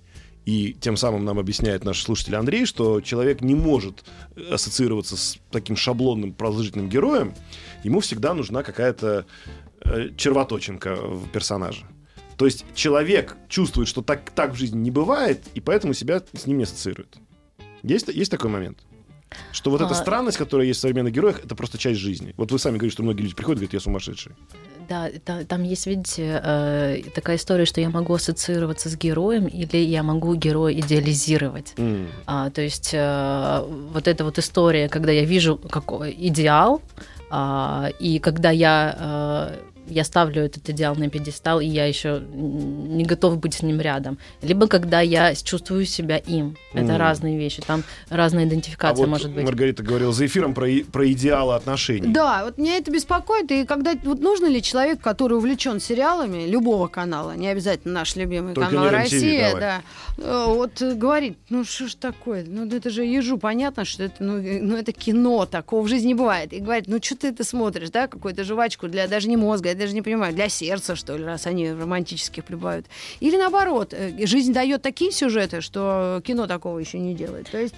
И 0.45 0.73
тем 0.73 0.97
самым 0.97 1.23
нам 1.23 1.37
объясняет 1.37 1.83
наш 1.83 2.01
слушатель 2.01 2.35
Андрей, 2.35 2.65
что 2.65 2.99
человек 3.01 3.41
не 3.41 3.53
может 3.53 4.03
ассоциироваться 4.51 5.15
с 5.15 5.37
таким 5.51 5.75
шаблонным 5.75 6.33
продолжительным 6.33 6.89
героем. 6.89 7.33
Ему 7.83 7.99
всегда 7.99 8.33
нужна 8.33 8.63
какая-то 8.63 9.25
э, 9.83 10.09
червоточинка 10.17 10.95
в 10.95 11.29
персонаже. 11.29 11.85
То 12.37 12.45
есть 12.45 12.65
человек 12.73 13.37
чувствует, 13.49 13.87
что 13.87 14.01
так, 14.01 14.31
так 14.31 14.53
в 14.53 14.55
жизни 14.55 14.79
не 14.79 14.89
бывает, 14.89 15.43
и 15.53 15.59
поэтому 15.59 15.93
себя 15.93 16.23
с 16.33 16.47
ним 16.47 16.57
не 16.57 16.63
ассоциирует. 16.63 17.17
Есть, 17.83 18.07
есть 18.07 18.31
такой 18.31 18.49
момент? 18.49 18.79
Что 19.51 19.69
вот 19.69 19.81
эта 19.81 19.91
А. 19.91 19.95
странность, 19.95 20.37
которая 20.37 20.67
есть 20.67 20.79
в 20.79 20.81
современных 20.81 21.13
героях, 21.13 21.43
это 21.43 21.55
просто 21.55 21.77
часть 21.77 21.99
жизни. 21.99 22.33
Вот 22.37 22.51
вы 22.51 22.59
сами 22.59 22.77
говорите, 22.77 22.93
что 22.93 23.03
многие 23.03 23.21
люди 23.21 23.35
приходят 23.35 23.59
и 23.59 23.61
говорят, 23.61 23.73
я 23.73 23.79
сумасшедший. 23.79 24.33
Да, 24.91 25.07
та- 25.23 25.45
там 25.45 25.63
есть, 25.63 25.87
видите, 25.87 26.41
э, 26.43 27.01
такая 27.15 27.37
история, 27.37 27.63
что 27.63 27.79
я 27.79 27.89
могу 27.89 28.13
ассоциироваться 28.13 28.89
с 28.89 28.97
героем 28.97 29.47
или 29.47 29.77
я 29.77 30.03
могу 30.03 30.35
героя 30.35 30.73
идеализировать. 30.73 31.73
М. 31.77 32.09
А, 32.25 32.49
то 32.49 32.61
есть 32.61 32.89
э, 32.93 33.65
вот 33.93 34.09
эта 34.09 34.25
вот 34.25 34.37
история, 34.37 34.89
когда 34.89 35.13
я 35.13 35.23
вижу 35.23 35.55
какой 35.55 36.13
идеал, 36.27 36.81
а, 37.29 37.89
и 37.99 38.19
когда 38.19 38.51
я, 38.51 38.97
э, 38.99 39.55
я 39.91 40.03
ставлю 40.03 40.41
этот 40.43 40.67
идеал 40.69 40.95
на 40.95 41.09
пьедестал, 41.09 41.59
и 41.59 41.65
я 41.65 41.85
еще 41.85 42.21
не 42.31 43.03
готов 43.03 43.37
быть 43.39 43.53
с 43.55 43.61
ним 43.61 43.79
рядом. 43.81 44.17
Либо 44.41 44.67
когда 44.67 45.01
я 45.01 45.35
чувствую 45.35 45.85
себя 45.85 46.17
им. 46.17 46.57
Это 46.73 46.83
Мгм. 46.93 46.97
разные 46.97 47.37
вещи. 47.37 47.61
Там 47.61 47.83
разная 48.09 48.45
А 48.45 48.47
идентификация 48.47 49.03
вот 49.03 49.09
может 49.09 49.31
быть. 49.31 49.43
Маргарита 49.43 49.83
говорила 49.83 50.13
за 50.13 50.25
эфиром 50.25 50.53
про, 50.53 50.67
и- 50.69 50.83
про 50.83 51.11
идеалы 51.11 51.55
отношений. 51.55 52.13
Да, 52.13 52.45
вот 52.45 52.57
меня 52.57 52.77
это 52.77 52.91
беспокоит. 52.91 53.51
И 53.51 53.65
когда 53.65 53.93
вот 54.03 54.19
нужно 54.21 54.45
ли 54.47 54.61
человек, 54.61 55.01
который 55.01 55.37
увлечен 55.37 55.79
сериалами 55.79 56.47
любого 56.47 56.87
канала, 56.87 57.35
не 57.35 57.47
обязательно 57.47 57.93
наш 57.95 58.15
любимый 58.15 58.53
Только 58.53 58.69
канал 58.69 58.89
Россия, 58.89 59.55
да, 59.59 59.81
э, 60.17 60.45
вот 60.47 60.81
говорит, 60.81 61.37
ну 61.49 61.63
что 61.63 61.87
ж 61.87 61.95
такое, 61.95 62.45
ну 62.47 62.65
это 62.67 62.89
же 62.89 63.03
ежу 63.03 63.37
понятно, 63.37 63.85
что 63.85 64.03
это, 64.03 64.15
ну, 64.23 64.37
э, 64.37 64.59
ну 64.61 64.77
это 64.77 64.91
кино, 64.91 65.45
такого 65.45 65.81
в 65.81 65.87
жизни 65.87 66.07
не 66.09 66.13
бывает. 66.15 66.53
И 66.53 66.59
говорит, 66.59 66.85
ну 66.87 66.97
что 67.01 67.17
ты 67.17 67.27
это 67.27 67.43
смотришь, 67.43 67.89
да, 67.89 68.07
какую-то 68.07 68.43
жвачку 68.43 68.87
для 68.87 69.07
даже 69.07 69.27
не 69.27 69.37
мозга, 69.37 69.69
даже 69.81 69.93
не 69.93 70.01
понимаю, 70.01 70.33
для 70.33 70.49
сердца, 70.49 70.95
что 70.95 71.17
ли, 71.17 71.23
раз 71.23 71.47
они 71.47 71.71
романтических 71.71 72.45
прибывают. 72.45 72.85
Или 73.19 73.37
наоборот, 73.37 73.93
э, 73.93 74.25
жизнь 74.25 74.53
дает 74.53 74.81
такие 74.81 75.11
сюжеты, 75.11 75.61
что 75.61 76.21
кино 76.23 76.47
такого 76.47 76.79
еще 76.79 76.99
не 76.99 77.13
делает. 77.15 77.49
То 77.49 77.59
есть 77.59 77.75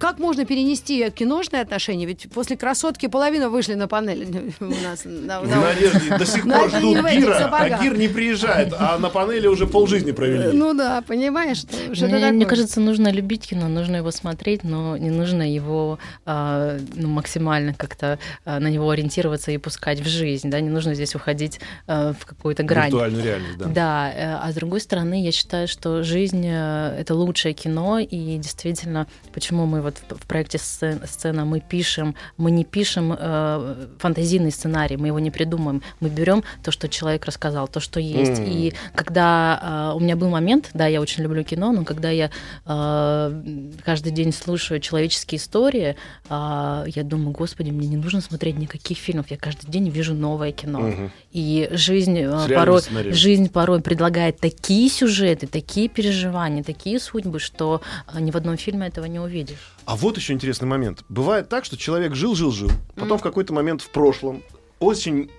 как 0.00 0.18
можно 0.18 0.46
перенести 0.46 1.10
киношные 1.10 1.60
отношения? 1.60 2.06
Ведь 2.06 2.28
после 2.32 2.56
красотки 2.56 3.06
половина 3.06 3.50
вышли 3.50 3.74
на 3.74 3.86
панель 3.86 4.26
у 4.60 4.64
нас. 4.64 5.04
на- 5.04 5.42
на- 5.42 5.60
надежде 5.60 6.16
до 6.16 6.24
сих 6.24 6.44
пор 6.44 6.70
ждут 6.70 7.06
Гира, 7.10 7.50
а. 7.52 7.82
Гир 7.82 7.98
не 7.98 8.08
приезжает, 8.08 8.72
а 8.78 8.98
на 8.98 9.10
панели 9.10 9.46
уже 9.46 9.66
полжизни 9.66 10.12
провели. 10.12 10.56
Ну 10.56 10.72
да, 10.72 11.02
понимаешь, 11.06 11.58
что, 11.58 12.06
Мне, 12.06 12.46
кажется, 12.46 12.80
нужно 12.80 13.12
любить 13.12 13.48
кино, 13.48 13.68
нужно 13.68 13.96
его 13.96 14.10
смотреть, 14.10 14.64
но 14.64 14.96
не 14.96 15.10
нужно 15.10 15.42
его 15.42 15.98
а, 16.24 16.78
ну, 16.94 17.08
максимально 17.08 17.74
как-то 17.74 18.18
а, 18.46 18.58
на 18.58 18.68
него 18.68 18.88
ориентироваться 18.88 19.50
и 19.52 19.58
пускать 19.58 20.00
в 20.00 20.08
жизнь. 20.08 20.48
Да? 20.50 20.60
Не 20.60 20.70
нужно 20.70 20.94
здесь 20.94 21.14
уходить 21.14 21.60
а, 21.86 22.14
в 22.18 22.24
какую-то 22.24 22.62
грань. 22.62 22.86
Виртуальную 22.90 23.22
реальность, 23.24 23.58
да. 23.58 23.66
Да, 23.66 24.12
э, 24.12 24.34
а 24.42 24.50
с 24.50 24.54
другой 24.54 24.80
стороны, 24.80 25.22
я 25.22 25.30
считаю, 25.30 25.68
что 25.68 26.02
жизнь 26.02 26.46
э, 26.46 26.96
это 26.98 27.14
лучшее 27.14 27.52
кино, 27.52 27.98
и 27.98 28.38
действительно, 28.38 29.06
почему 29.34 29.66
мы 29.66 29.82
вот 29.90 30.20
в 30.20 30.26
проекте 30.26 30.58
«Сцен- 30.58 31.06
сцена 31.06 31.44
мы 31.44 31.60
пишем, 31.60 32.14
мы 32.36 32.50
не 32.50 32.64
пишем 32.64 33.14
э, 33.18 33.86
фантазийный 33.98 34.50
сценарий, 34.50 34.96
мы 34.96 35.08
его 35.08 35.18
не 35.18 35.30
придумаем, 35.30 35.82
мы 36.00 36.08
берем 36.08 36.42
то, 36.62 36.70
что 36.70 36.88
человек 36.88 37.26
рассказал, 37.26 37.68
то, 37.68 37.80
что 37.80 38.00
есть. 38.00 38.40
М. 38.40 38.46
И 38.46 38.72
когда 38.94 39.92
э, 39.92 39.96
у 39.96 40.00
меня 40.00 40.16
был 40.16 40.28
момент, 40.28 40.70
да, 40.74 40.86
я 40.86 41.00
очень 41.00 41.22
люблю 41.22 41.42
кино, 41.44 41.72
но 41.72 41.84
когда 41.84 42.10
я 42.10 42.30
э, 42.66 43.72
каждый 43.84 44.12
день 44.12 44.32
слушаю 44.32 44.80
человеческие 44.80 45.38
истории, 45.38 45.96
э, 46.28 46.84
я 46.86 47.02
думаю, 47.04 47.32
господи, 47.32 47.70
мне 47.70 47.88
не 47.88 47.96
нужно 47.96 48.20
смотреть 48.20 48.56
никаких 48.56 48.98
фильмов, 48.98 49.30
я 49.30 49.36
каждый 49.36 49.70
день 49.70 49.88
вижу 49.88 50.14
новое 50.14 50.52
кино. 50.52 50.80
Мгм. 50.80 51.12
И 51.32 51.68
жизнь 51.72 52.18
э, 52.18 52.48
порой, 52.54 52.82
сценарием. 52.82 53.14
жизнь 53.14 53.48
порой 53.50 53.80
предлагает 53.80 54.38
такие 54.38 54.88
сюжеты, 54.88 55.46
такие 55.46 55.88
переживания, 55.88 56.62
такие 56.62 56.98
судьбы, 57.00 57.38
что 57.38 57.80
э, 58.12 58.20
ни 58.20 58.30
в 58.30 58.36
одном 58.36 58.56
фильме 58.56 58.86
этого 58.86 59.06
не 59.06 59.18
увидишь. 59.18 59.76
А 59.90 59.96
вот 59.96 60.16
еще 60.16 60.34
интересный 60.34 60.68
момент. 60.68 61.04
Бывает 61.08 61.48
так, 61.48 61.64
что 61.64 61.76
человек 61.76 62.14
жил-жил-жил, 62.14 62.70
потом 62.94 63.18
в 63.18 63.22
какой-то 63.22 63.52
момент 63.52 63.82
в 63.82 63.90
прошлом 63.90 64.44
очень 64.78 65.32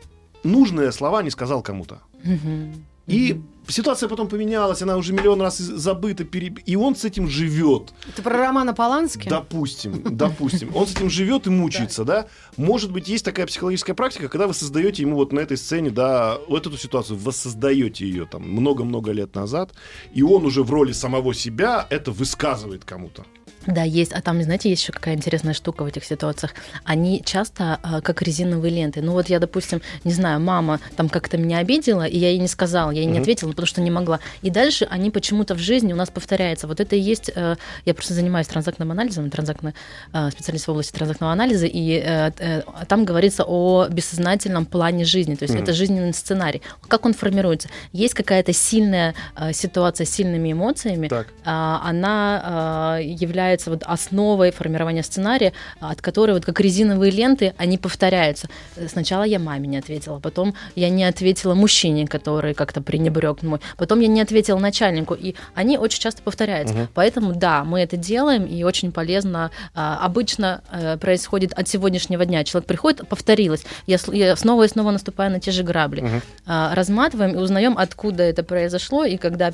нужные 0.44 0.92
слова 0.92 1.24
не 1.24 1.30
сказал 1.30 1.62
кому-то. 1.62 2.02
Мгм. 2.22 2.86
И 3.08 3.42
ситуация 3.70 4.10
потом 4.10 4.28
поменялась, 4.28 4.82
она 4.82 4.98
уже 4.98 5.14
миллион 5.14 5.42
раз 5.42 5.58
забыта, 5.58 6.26
пере- 6.26 6.54
и 6.66 6.76
он 6.76 6.98
с 6.98 7.06
этим 7.06 7.30
живет. 7.30 7.94
Это 8.10 8.22
про 8.22 8.38
Романа 8.38 8.74
Полански? 8.74 9.30
Допустим, 9.30 10.02
допустим. 10.18 10.76
Он 10.76 10.86
с 10.86 10.92
этим 10.96 11.10
живет 11.10 11.48
и 11.48 11.50
мучается, 11.50 12.04
да? 12.04 12.28
Может 12.58 12.92
быть, 12.92 13.08
есть 13.08 13.24
такая 13.24 13.48
психологическая 13.48 13.96
практика, 13.96 14.28
когда 14.28 14.48
вы 14.48 14.54
создаете 14.54 15.04
ему 15.04 15.16
вот 15.16 15.32
на 15.32 15.40
этой 15.40 15.56
сцене, 15.56 15.92
да, 15.92 16.38
вот 16.50 16.68
эту 16.68 16.78
ситуацию, 16.78 17.18
воссоздаете 17.18 18.06
ее 18.06 18.26
там 18.26 18.42
много-много 18.44 19.12
лет 19.14 19.34
назад, 19.34 19.72
и 20.14 20.22
он 20.24 20.46
уже 20.46 20.62
в 20.62 20.72
роли 20.72 20.92
самого 20.92 21.34
себя 21.34 21.88
это 21.90 22.12
высказывает 22.12 22.84
кому-то. 22.84 23.26
Да, 23.68 23.84
есть. 23.84 24.12
А 24.14 24.22
там, 24.22 24.42
знаете, 24.42 24.70
есть 24.70 24.82
еще 24.84 24.92
какая 24.92 25.16
интересная 25.16 25.54
штука 25.54 25.84
в 25.84 25.88
этих 25.88 26.04
ситуациях. 26.06 26.54
Они 26.84 27.22
часто 27.24 27.80
э, 27.84 28.02
как 28.02 28.22
резиновые 28.22 28.74
ленты. 28.74 29.02
Ну 29.02 29.12
вот 29.14 29.30
я, 29.30 29.40
допустим, 29.40 29.82
не 30.04 30.14
знаю, 30.14 30.40
мама 30.40 30.80
там 30.96 31.10
как-то 31.10 31.38
меня 31.38 31.60
обидела, 31.60 32.04
и 32.06 32.18
я 32.18 32.30
ей 32.30 32.40
не 32.40 32.48
сказала, 32.48 32.92
я 32.92 33.00
ей 33.02 33.06
не 33.06 33.14
Мгм. 33.14 33.22
ответила, 33.22 33.50
потому 33.50 33.66
что 33.68 33.82
не 33.82 33.92
могла. 33.92 34.20
И 34.42 34.50
дальше 34.50 34.88
они 34.90 35.12
почему-то 35.12 35.54
в 35.56 35.60
жизни 35.60 35.94
у 35.94 35.96
нас 35.96 36.10
повторяются. 36.10 36.68
Вот 36.68 36.80
это 36.80 36.96
и 36.96 37.00
есть... 37.00 37.32
э, 37.36 37.56
Я 37.86 37.94
просто 37.94 38.14
занимаюсь 38.14 38.48
транзактным 38.48 38.92
анализом, 38.92 39.30
транзактный 39.30 39.74
э, 40.14 40.30
специалист 40.32 40.68
в 40.68 40.72
области 40.72 40.92
транзактного 40.94 41.32
анализа, 41.34 41.66
и 41.68 42.02
э, 42.04 42.32
э, 42.40 42.62
там 42.88 43.06
говорится 43.06 43.44
о 43.48 43.88
бессознательном 43.90 44.66
плане 44.66 45.06
жизни. 45.06 45.36
То 45.36 45.44
есть 45.44 45.54
Мгм. 45.54 45.64
это 45.64 45.74
жизненный 45.74 46.14
сценарий. 46.14 46.62
Как 46.88 47.06
он 47.06 47.14
формируется? 47.14 47.70
Есть 47.94 48.14
какая-то 48.16 48.54
сильная 48.54 49.14
э, 49.38 49.54
ситуация 49.54 50.06
с 50.06 50.10
сильными 50.10 50.52
эмоциями, 50.52 51.08
Так. 51.08 51.28
а, 51.46 51.82
она 51.84 52.42
а, 52.44 52.98
является 53.00 53.51
вот 53.70 53.84
основой 53.84 54.52
формирования 54.52 55.04
сценария, 55.04 55.54
от 55.80 56.02
которой 56.02 56.32
вот 56.32 56.46
как 56.46 56.60
резиновые 56.60 57.12
ленты 57.12 57.54
они 57.58 57.78
повторяются. 57.78 58.48
Сначала 58.88 59.24
я 59.24 59.40
маме 59.40 59.68
не 59.68 59.78
ответила, 59.78 60.20
потом 60.20 60.54
я 60.76 60.90
не 60.90 61.04
ответила 61.04 61.54
мужчине, 61.54 62.08
который 62.08 62.54
как-то 62.54 62.82
пренебрег 62.82 63.42
мой, 63.44 63.60
потом 63.78 64.00
я 64.00 64.08
не 64.08 64.22
ответила 64.22 64.60
начальнику, 64.60 65.14
и 65.14 65.36
они 65.56 65.78
очень 65.78 66.02
часто 66.02 66.22
повторяются. 66.22 66.76
Мгм. 66.76 66.88
Поэтому 66.94 67.34
да, 67.34 67.64
мы 67.64 67.82
это 67.82 67.98
делаем, 67.98 68.46
и 68.46 68.64
очень 68.64 68.92
полезно. 68.92 69.52
А, 69.74 70.00
Обычно 70.02 70.62
э, 70.72 70.98
происходит 70.98 71.54
от 71.54 71.68
сегодняшнего 71.68 72.26
дня. 72.26 72.44
Человек 72.44 72.68
приходит, 72.68 73.08
повторилось, 73.08 73.64
я 73.88 73.98
я 74.12 74.36
снова 74.36 74.64
и 74.64 74.68
снова 74.68 74.92
наступаю 74.92 75.32
на 75.32 75.40
те 75.40 75.52
же 75.52 75.64
грабли 75.64 76.22
а, 76.46 76.74
разматываем 76.76 77.34
и 77.34 77.38
узнаем, 77.38 77.78
откуда 77.78 78.24
это 78.24 78.44
произошло, 78.44 79.06
и 79.06 79.18
когда 79.18 79.54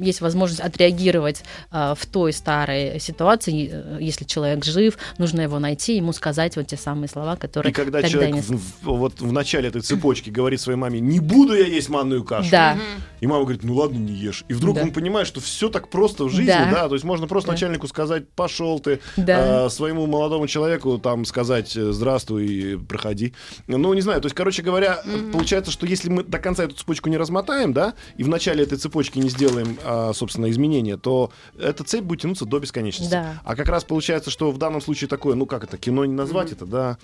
есть 0.00 0.20
возможность 0.20 0.60
отреагировать 0.60 1.42
а, 1.70 1.94
в 1.94 2.06
той 2.06 2.32
старой 2.32 3.00
ситуации, 3.02 3.68
э, 3.72 3.98
если 4.00 4.24
человек 4.24 4.64
жив, 4.64 4.96
нужно 5.18 5.40
его 5.42 5.58
найти, 5.58 5.96
ему 5.96 6.12
сказать 6.12 6.56
вот 6.56 6.66
те 6.68 6.76
самые 6.76 7.08
слова, 7.08 7.36
которые 7.36 7.70
И 7.70 7.74
когда 7.74 8.00
тогда 8.00 8.08
человек 8.08 8.34
не... 8.34 8.40
в, 8.40 8.60
вот 8.82 9.20
в 9.20 9.32
начале 9.32 9.68
этой 9.68 9.82
цепочки 9.82 10.30
говорит 10.30 10.60
своей 10.60 10.78
маме, 10.78 11.00
не 11.00 11.20
буду 11.20 11.54
я 11.54 11.66
есть 11.66 11.88
манную 11.88 12.24
кашу. 12.24 12.50
Да, 12.50 12.78
И 13.20 13.26
мама 13.26 13.44
говорит, 13.44 13.62
ну 13.64 13.74
ладно, 13.74 13.98
не 13.98 14.12
ешь. 14.14 14.44
И 14.48 14.54
вдруг 14.54 14.76
Да. 14.76 14.82
он 14.82 14.92
понимает, 14.92 15.26
что 15.26 15.40
все 15.40 15.68
так 15.68 15.88
просто 15.88 16.24
в 16.24 16.30
жизни, 16.30 16.46
да. 16.46 16.70
Да. 16.70 16.88
То 16.88 16.94
есть 16.94 17.04
можно 17.04 17.26
просто 17.26 17.48
Да. 17.48 17.52
начальнику 17.52 17.86
сказать, 17.88 18.28
пошел 18.30 18.80
ты, 18.80 19.00
Да. 19.16 19.66
а, 19.66 19.70
своему 19.70 20.06
молодому 20.06 20.46
человеку 20.46 20.98
там 20.98 21.24
сказать, 21.24 21.76
э, 21.76 21.92
здравствуй, 21.92 22.80
проходи. 22.88 23.34
Ну, 23.66 23.92
не 23.94 24.00
знаю, 24.00 24.20
то 24.20 24.26
есть, 24.26 24.36
короче 24.36 24.62
говоря, 24.62 25.02
получается, 25.32 25.70
что 25.72 25.86
если 25.86 26.08
мы 26.08 26.22
до 26.22 26.38
конца 26.38 26.64
эту 26.64 26.74
цепочку 26.74 27.08
не 27.08 27.16
размотаем, 27.16 27.72
да, 27.72 27.94
и 28.16 28.22
в 28.24 28.28
начале 28.28 28.62
этой 28.64 28.78
цепочки 28.78 29.18
не 29.18 29.28
сделаем, 29.28 29.78
а, 29.84 30.12
собственно, 30.14 30.50
изменения, 30.50 30.96
то 30.96 31.32
эта 31.58 31.84
цепь 31.84 32.02
будет 32.04 32.22
тянуться 32.22 32.44
до 32.44 32.58
бесконечности. 32.58 32.91
Да. 33.00 33.40
А 33.44 33.56
как 33.56 33.68
раз 33.68 33.84
получается, 33.84 34.30
что 34.30 34.50
в 34.50 34.58
данном 34.58 34.80
случае 34.80 35.08
такое, 35.08 35.34
ну 35.34 35.46
как 35.46 35.64
это, 35.64 35.78
кино 35.78 36.04
не 36.04 36.14
назвать 36.14 36.52
это, 36.52 36.66
да, 36.66 36.98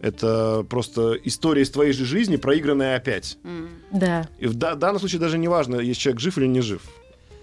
это 0.00 0.64
просто 0.68 1.14
история 1.24 1.62
из 1.62 1.70
твоей 1.70 1.92
же 1.92 2.04
жизни, 2.04 2.36
проигранная 2.36 2.96
опять. 2.96 3.38
да. 3.90 4.28
И 4.38 4.46
в 4.46 4.54
да- 4.54 4.74
данном 4.74 4.98
случае 4.98 5.20
даже 5.20 5.38
не 5.38 5.48
важно, 5.48 5.76
есть 5.76 6.00
человек 6.00 6.20
жив 6.20 6.38
или 6.38 6.46
не 6.46 6.60
жив. 6.60 6.82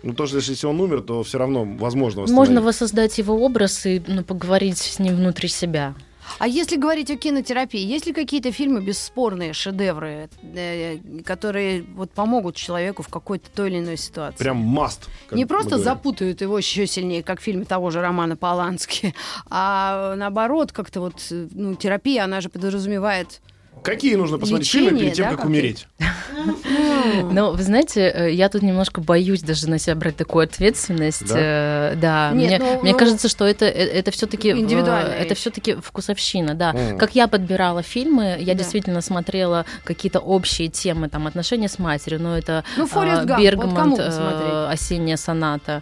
Ну, 0.03 0.13
тоже, 0.13 0.37
если 0.37 0.65
он 0.65 0.79
умер, 0.79 1.01
то 1.01 1.21
все 1.23 1.37
равно 1.37 1.63
возможно. 1.63 2.25
Можно 2.27 2.61
воссоздать 2.61 3.17
его 3.17 3.35
образ 3.35 3.85
и 3.85 4.01
ну, 4.07 4.23
поговорить 4.23 4.77
с 4.79 4.97
ним 4.99 5.15
внутри 5.15 5.47
себя. 5.47 5.93
А 6.39 6.47
если 6.47 6.77
говорить 6.77 7.11
о 7.11 7.17
кинотерапии, 7.17 7.79
есть 7.79 8.05
ли 8.05 8.13
какие-то 8.13 8.51
фильмы 8.51 8.81
бесспорные, 8.81 9.53
шедевры, 9.53 10.29
э, 10.41 10.97
которые 11.25 11.83
вот 11.83 12.11
помогут 12.11 12.55
человеку 12.55 13.03
в 13.03 13.07
какой-то 13.09 13.49
той 13.51 13.69
или 13.69 13.79
иной 13.79 13.97
ситуации? 13.97 14.37
Прям 14.37 14.57
маст. 14.57 15.09
Не 15.31 15.45
просто 15.45 15.77
запутают 15.77 16.41
его 16.41 16.57
еще 16.57 16.87
сильнее, 16.87 17.23
как 17.23 17.39
в 17.39 17.43
фильме 17.43 17.65
того 17.65 17.89
же 17.91 18.01
Романа 18.01 18.35
Полански, 18.35 19.13
а 19.49 20.15
наоборот, 20.15 20.71
как-то 20.71 21.01
вот, 21.01 21.15
э, 21.31 21.47
ну, 21.51 21.75
терапия, 21.75 22.23
она 22.23 22.41
же 22.41 22.49
подразумевает... 22.49 23.41
Какие 23.83 24.15
нужно 24.15 24.37
посмотреть 24.37 24.67
Лечение, 24.67 24.89
фильмы 24.89 25.03
перед 25.03 25.13
тем, 25.15 25.25
да, 25.29 25.35
как 25.35 25.45
умереть? 25.45 25.87
Но, 27.31 27.51
вы 27.51 27.63
знаете, 27.63 28.11
э, 28.13 28.31
я 28.31 28.47
тут 28.49 28.61
немножко 28.61 29.01
боюсь 29.01 29.41
даже 29.41 29.67
на 29.69 29.79
себя 29.79 29.95
брать 29.95 30.15
такую 30.17 30.43
ответственность. 30.43 31.27
Да? 31.27 31.35
э, 31.37 31.95
Да, 31.95 32.31
Нет, 32.31 32.59
мне, 32.61 32.73
ну, 32.75 32.81
мне 32.83 32.91
ну, 32.91 32.97
кажется, 32.97 33.27
что 33.27 33.45
это, 33.45 33.65
э, 33.65 33.69
это 33.69 34.11
все-таки 34.11 34.51
индивидуальная 34.51 35.15
это 35.17 35.33
все-таки 35.35 35.75
вкусовщина, 35.75 36.53
да. 36.53 36.75
Как 36.99 37.15
я 37.15 37.27
подбирала 37.27 37.81
фильмы, 37.81 38.37
я 38.39 38.53
Да. 38.53 38.59
действительно 38.59 39.01
смотрела 39.01 39.65
какие-то 39.83 40.19
общие 40.19 40.67
темы, 40.67 41.09
там 41.09 41.25
отношения 41.25 41.67
с 41.67 41.79
матерью, 41.79 42.21
но 42.21 42.37
это 42.37 42.63
Ну, 42.77 42.87
а, 42.91 43.25
вот 43.25 43.39
Бергман, 43.39 43.75
кому 43.75 43.97
э, 43.97 44.05
посмотреть? 44.05 44.69
осенняя 44.69 45.17
соната. 45.17 45.81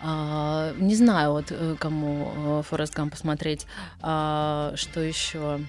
А, 0.00 0.72
не 0.78 0.96
знаю, 0.96 1.32
вот 1.32 1.52
кому 1.78 2.64
Форест 2.68 2.94
Гамп 2.94 3.12
посмотреть. 3.12 3.66
А, 4.02 4.72
что 4.76 5.00
еще? 5.00 5.60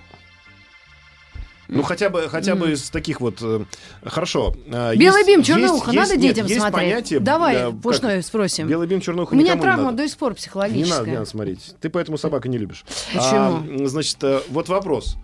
Ну, 1.68 1.82
хотя 1.84 2.10
бы, 2.10 2.28
хотя 2.30 2.56
бы 2.56 2.72
из 2.72 2.90
таких 2.90 3.22
вот... 3.22 3.40
э, 3.42 3.66
Хорошо. 4.04 4.56
э, 4.68 4.96
Белый 4.96 5.20
есть- 5.20 5.28
бим, 5.28 5.40
есть- 5.40 5.48
черное 5.48 5.70
ухо, 5.72 5.92
есть- 5.92 6.10
надо 6.12 6.22
нет, 6.22 6.34
детям 6.36 6.46
есть 6.48 6.60
смотреть. 6.62 6.90
понятие, 6.90 7.20
Давай, 7.20 7.56
э, 7.56 7.72
как- 7.72 7.82
пушной 7.82 8.24
спросим. 8.24 8.68
Белый 8.68 8.88
бим, 8.88 9.02
черное 9.02 9.24
ухо 9.24 9.34
У 9.34 9.38
меня 9.38 9.56
травма 9.56 9.92
до 9.92 10.08
сих 10.08 10.18
пор 10.18 10.32
Не 10.32 10.36
психологическая. 10.36 10.98
надо, 11.00 11.10
не 11.10 11.16
надо 11.18 11.30
смотреть. 11.30 11.76
Ты 11.82 11.90
поэтому 11.90 12.18
собака 12.18 12.50
не 12.50 12.58
любишь. 12.58 12.86
Почему? 13.14 13.84
А, 13.84 13.88
значит, 13.88 14.18
э, 14.24 14.42
вот 14.50 14.70
вопрос. 14.70 15.16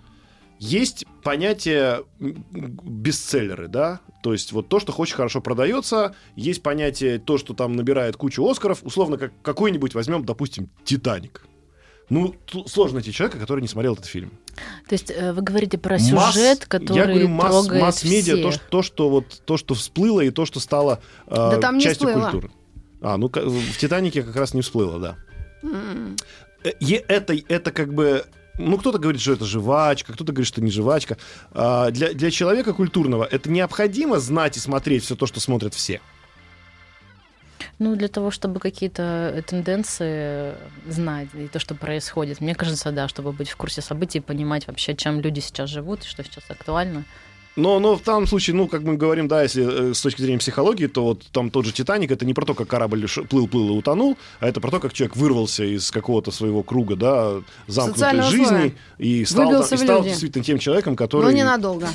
Есть 0.60 1.06
понятие 1.24 2.04
бестселлеры, 2.20 3.68
да? 3.68 4.00
То 4.24 4.34
есть 4.34 4.52
вот 4.52 4.70
то, 4.70 4.80
что 4.80 4.94
очень 4.94 5.16
хорошо 5.16 5.42
продается, 5.42 6.16
есть 6.36 6.62
понятие 6.62 7.18
то, 7.20 7.38
что 7.38 7.54
там 7.54 7.76
набирает 7.76 8.16
кучу 8.18 8.48
Оскаров, 8.48 8.80
условно 8.84 9.18
как 9.18 9.32
какой-нибудь 9.42 9.96
возьмем, 9.96 10.24
допустим, 10.26 10.70
Титаник. 10.84 11.44
Ну, 12.12 12.36
сложно 12.68 12.96
найти 12.96 13.14
человека, 13.14 13.40
который 13.40 13.62
не 13.62 13.70
смотрел 13.70 13.94
этот 13.94 14.06
фильм. 14.06 14.32
То 14.90 14.94
есть 14.96 15.10
э, 15.10 15.32
вы 15.32 15.42
говорите 15.42 15.78
про 15.78 15.98
Масс- 15.98 16.34
сюжет, 16.36 16.66
который 16.66 16.98
я 16.98 17.06
говорю, 17.08 17.30
масс, 17.30 17.50
трогает 17.52 17.82
масс-медиа, 17.82 18.36
то, 18.36 18.50
всех. 18.50 18.54
что, 18.62 18.70
то, 18.70 18.82
что 18.84 19.10
вот 19.10 19.42
то, 19.46 19.56
что 19.56 19.74
всплыло 19.76 20.20
и 20.20 20.30
то, 20.30 20.46
что 20.46 20.60
стало 20.60 21.00
э, 21.28 21.34
Да 21.36 21.58
там 21.58 21.78
не 21.78 21.84
частью 21.84 22.10
всплыло. 22.10 22.30
культуры. 22.30 22.52
А, 23.02 23.16
ну 23.18 23.28
в 23.34 23.78
Титанике 23.78 24.24
как 24.24 24.36
раз 24.36 24.54
не 24.54 24.62
всплыло, 24.62 25.00
да. 25.00 25.16
Э, 26.64 26.72
е- 26.82 27.04
это, 27.08 27.34
это 27.48 27.72
как 27.72 27.94
бы... 27.94 28.26
Ну, 28.60 28.78
кто-то 28.78 28.98
говорит, 29.00 29.22
что 29.22 29.32
это 29.32 29.46
жвачка, 29.46 30.12
кто-то 30.12 30.34
говорит, 30.34 30.48
что 30.48 30.62
не 30.62 30.70
жвачка. 30.70 31.18
А, 31.52 31.90
для, 31.92 32.14
для 32.14 32.30
человека 32.30 32.74
культурного 32.74 33.24
это 33.24 33.50
необходимо 33.50 34.20
знать 34.20 34.58
и 34.58 34.60
смотреть 34.60 35.04
все 35.06 35.16
то, 35.16 35.26
что 35.26 35.40
смотрят 35.40 35.74
все. 35.74 36.02
Ну, 37.84 37.96
для 37.96 38.10
того, 38.10 38.30
чтобы 38.30 38.60
какие-то 38.60 39.34
э, 39.34 39.42
тенденции 39.42 40.54
знать 40.88 41.30
и 41.34 41.48
то, 41.48 41.58
что 41.58 41.74
происходит. 41.74 42.40
Мне 42.40 42.54
кажется, 42.54 42.92
да, 42.92 43.08
чтобы 43.08 43.32
быть 43.32 43.50
в 43.50 43.58
курсе 43.58 43.82
событий 43.82 44.20
понимать 44.20 44.68
вообще, 44.68 44.96
чем 44.96 45.20
люди 45.20 45.40
сейчас 45.40 45.72
живут 45.72 46.04
и 46.04 46.08
что 46.08 46.24
сейчас 46.24 46.44
актуально. 46.50 47.06
Но, 47.58 47.80
но 47.80 47.98
в 47.98 48.04
данном 48.04 48.28
случае, 48.28 48.56
ну, 48.56 48.68
как 48.68 48.82
мы 48.84 48.96
говорим, 48.96 49.28
да, 49.28 49.44
если 49.44 49.90
э, 49.92 49.94
с 49.94 50.00
точки 50.02 50.22
зрения 50.22 50.40
психологии, 50.40 50.88
то 50.88 51.04
вот 51.04 51.24
там 51.34 51.50
тот 51.50 51.66
же 51.66 51.74
«Титаник»— 51.74 52.10
это 52.12 52.26
не 52.26 52.34
про 52.34 52.46
то, 52.46 52.54
как 52.54 52.70
корабль 52.70 53.04
плыл-плыл 53.04 53.68
и 53.70 53.72
утонул, 53.72 54.18
а 54.40 54.48
это 54.48 54.62
про 54.62 54.72
то, 54.72 54.80
как 54.80 54.94
человек 54.94 55.18
вырвался 55.18 55.66
из 55.66 55.92
какого-то 55.92 56.32
своего 56.32 56.64
круга, 56.64 56.96
да, 56.96 57.42
замкнутой 57.68 57.94
Социального 57.94 58.32
жизни 58.32 58.76
и 58.98 59.26
стал, 59.26 59.48
Выбился 59.48 59.70
там- 59.72 59.80
и 59.80 59.84
стал 59.84 60.04
действительно 60.04 60.44
тем 60.46 60.60
человеком, 60.60 60.96
который... 60.96 61.24
Но 61.26 61.32
ненадолго. 61.32 61.90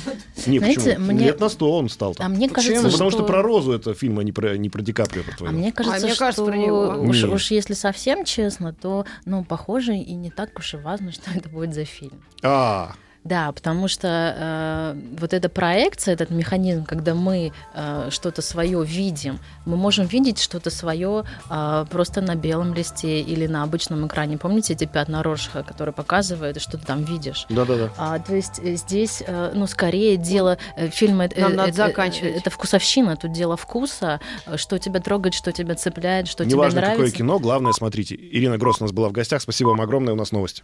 Не, 0.45 0.59
Знаете, 0.59 0.91
почему? 0.91 1.05
мне- 1.13 1.25
Лет 1.25 1.39
на 1.39 1.49
сто 1.49 1.71
он 1.75 1.89
стал 1.89 2.11
А 2.11 2.13
там. 2.13 2.33
мне 2.33 2.49
Почему? 2.49 2.55
кажется, 2.55 2.83
Ну, 2.83 2.91
потому 2.91 3.09
что... 3.09 3.19
что 3.19 3.27
про 3.27 3.41
Розу 3.41 3.71
это 3.73 3.93
фильм, 3.95 4.19
а 4.19 4.23
не 4.23 4.31
про, 4.31 4.57
не 4.57 4.69
про 4.69 4.81
Ди 4.83 4.93
Каприо, 4.93 5.23
про 5.23 5.31
А 5.33 5.37
твоего. 5.37 5.57
мне 5.57 5.71
кажется, 5.71 6.05
мне 6.05 6.15
кажется, 6.15 6.43
что 6.43 6.45
про 6.45 6.55
него. 6.57 6.89
уж, 7.01 7.23
Нет. 7.23 7.31
уж 7.33 7.49
если 7.49 7.73
совсем 7.73 8.25
честно, 8.25 8.73
то, 8.73 9.05
ну, 9.25 9.43
похоже, 9.43 9.95
и 9.95 10.13
не 10.13 10.29
так 10.29 10.51
уж 10.59 10.75
и 10.75 10.77
важно, 10.77 11.11
что 11.11 11.31
это 11.33 11.49
будет 11.49 11.73
за 11.73 11.83
фильм. 11.85 12.21
А, 12.43 12.91
Да, 13.27 13.51
потому 13.51 13.89
что 13.89 14.07
э, 14.37 14.95
вот 15.19 15.33
эта 15.33 15.49
проекция, 15.49 16.13
этот 16.13 16.29
механизм, 16.29 16.85
когда 16.85 17.13
мы 17.13 17.51
э, 17.73 18.07
что-то 18.09 18.41
свое 18.41 18.85
видим, 18.85 19.39
мы 19.65 19.75
можем 19.75 20.05
видеть 20.05 20.39
что-то 20.39 20.69
свое 20.69 21.25
э, 21.49 21.85
просто 21.89 22.21
на 22.21 22.35
белом 22.35 22.73
листе 22.73 23.19
или 23.19 23.45
на 23.45 23.63
обычном 23.63 24.07
экране. 24.07 24.37
Помните 24.37 24.73
эти 24.73 24.85
пятна 24.85 25.23
Роршаха, 25.23 25.63
которые 25.63 25.93
показывают, 25.93 26.61
что 26.61 26.77
ты 26.77 26.85
там 26.85 27.03
видишь? 27.03 27.45
да-да-да. 27.49 27.91
А, 27.97 28.17
то 28.19 28.33
есть 28.33 28.59
э, 28.63 28.75
здесь, 28.75 29.21
э, 29.27 29.51
ну, 29.53 29.67
скорее 29.67 30.15
дело 30.15 30.57
э, 30.77 30.87
фильма 30.87 31.25
это, 31.25 31.41
Нам 31.41 31.51
э, 31.51 31.55
надо 31.55 31.69
это- 31.69 31.87
заканчивать. 31.87 32.37
это 32.37 32.49
вкусовщина, 32.49 33.17
тут 33.17 33.33
дело 33.33 33.57
вкуса, 33.57 34.21
э, 34.45 34.55
что 34.55 34.77
тебя 34.79 35.01
трогает, 35.01 35.33
что 35.33 35.51
тебя 35.51 35.75
цепляет, 35.75 36.29
что 36.29 36.45
Неважно, 36.45 36.71
тебе 36.79 36.81
какое 36.81 36.95
нравится. 36.97 37.17
кино, 37.17 37.39
главное 37.39 37.73
смотрите. 37.73 38.15
Ирина 38.15 38.57
Гросс 38.57 38.77
у 38.79 38.85
нас 38.85 38.93
была 38.93 39.09
в 39.09 39.11
гостях. 39.11 39.41
Спасибо 39.41 39.69
вам 39.69 39.81
огромное, 39.81 40.13
у 40.13 40.17
нас 40.17 40.31
новости. 40.31 40.63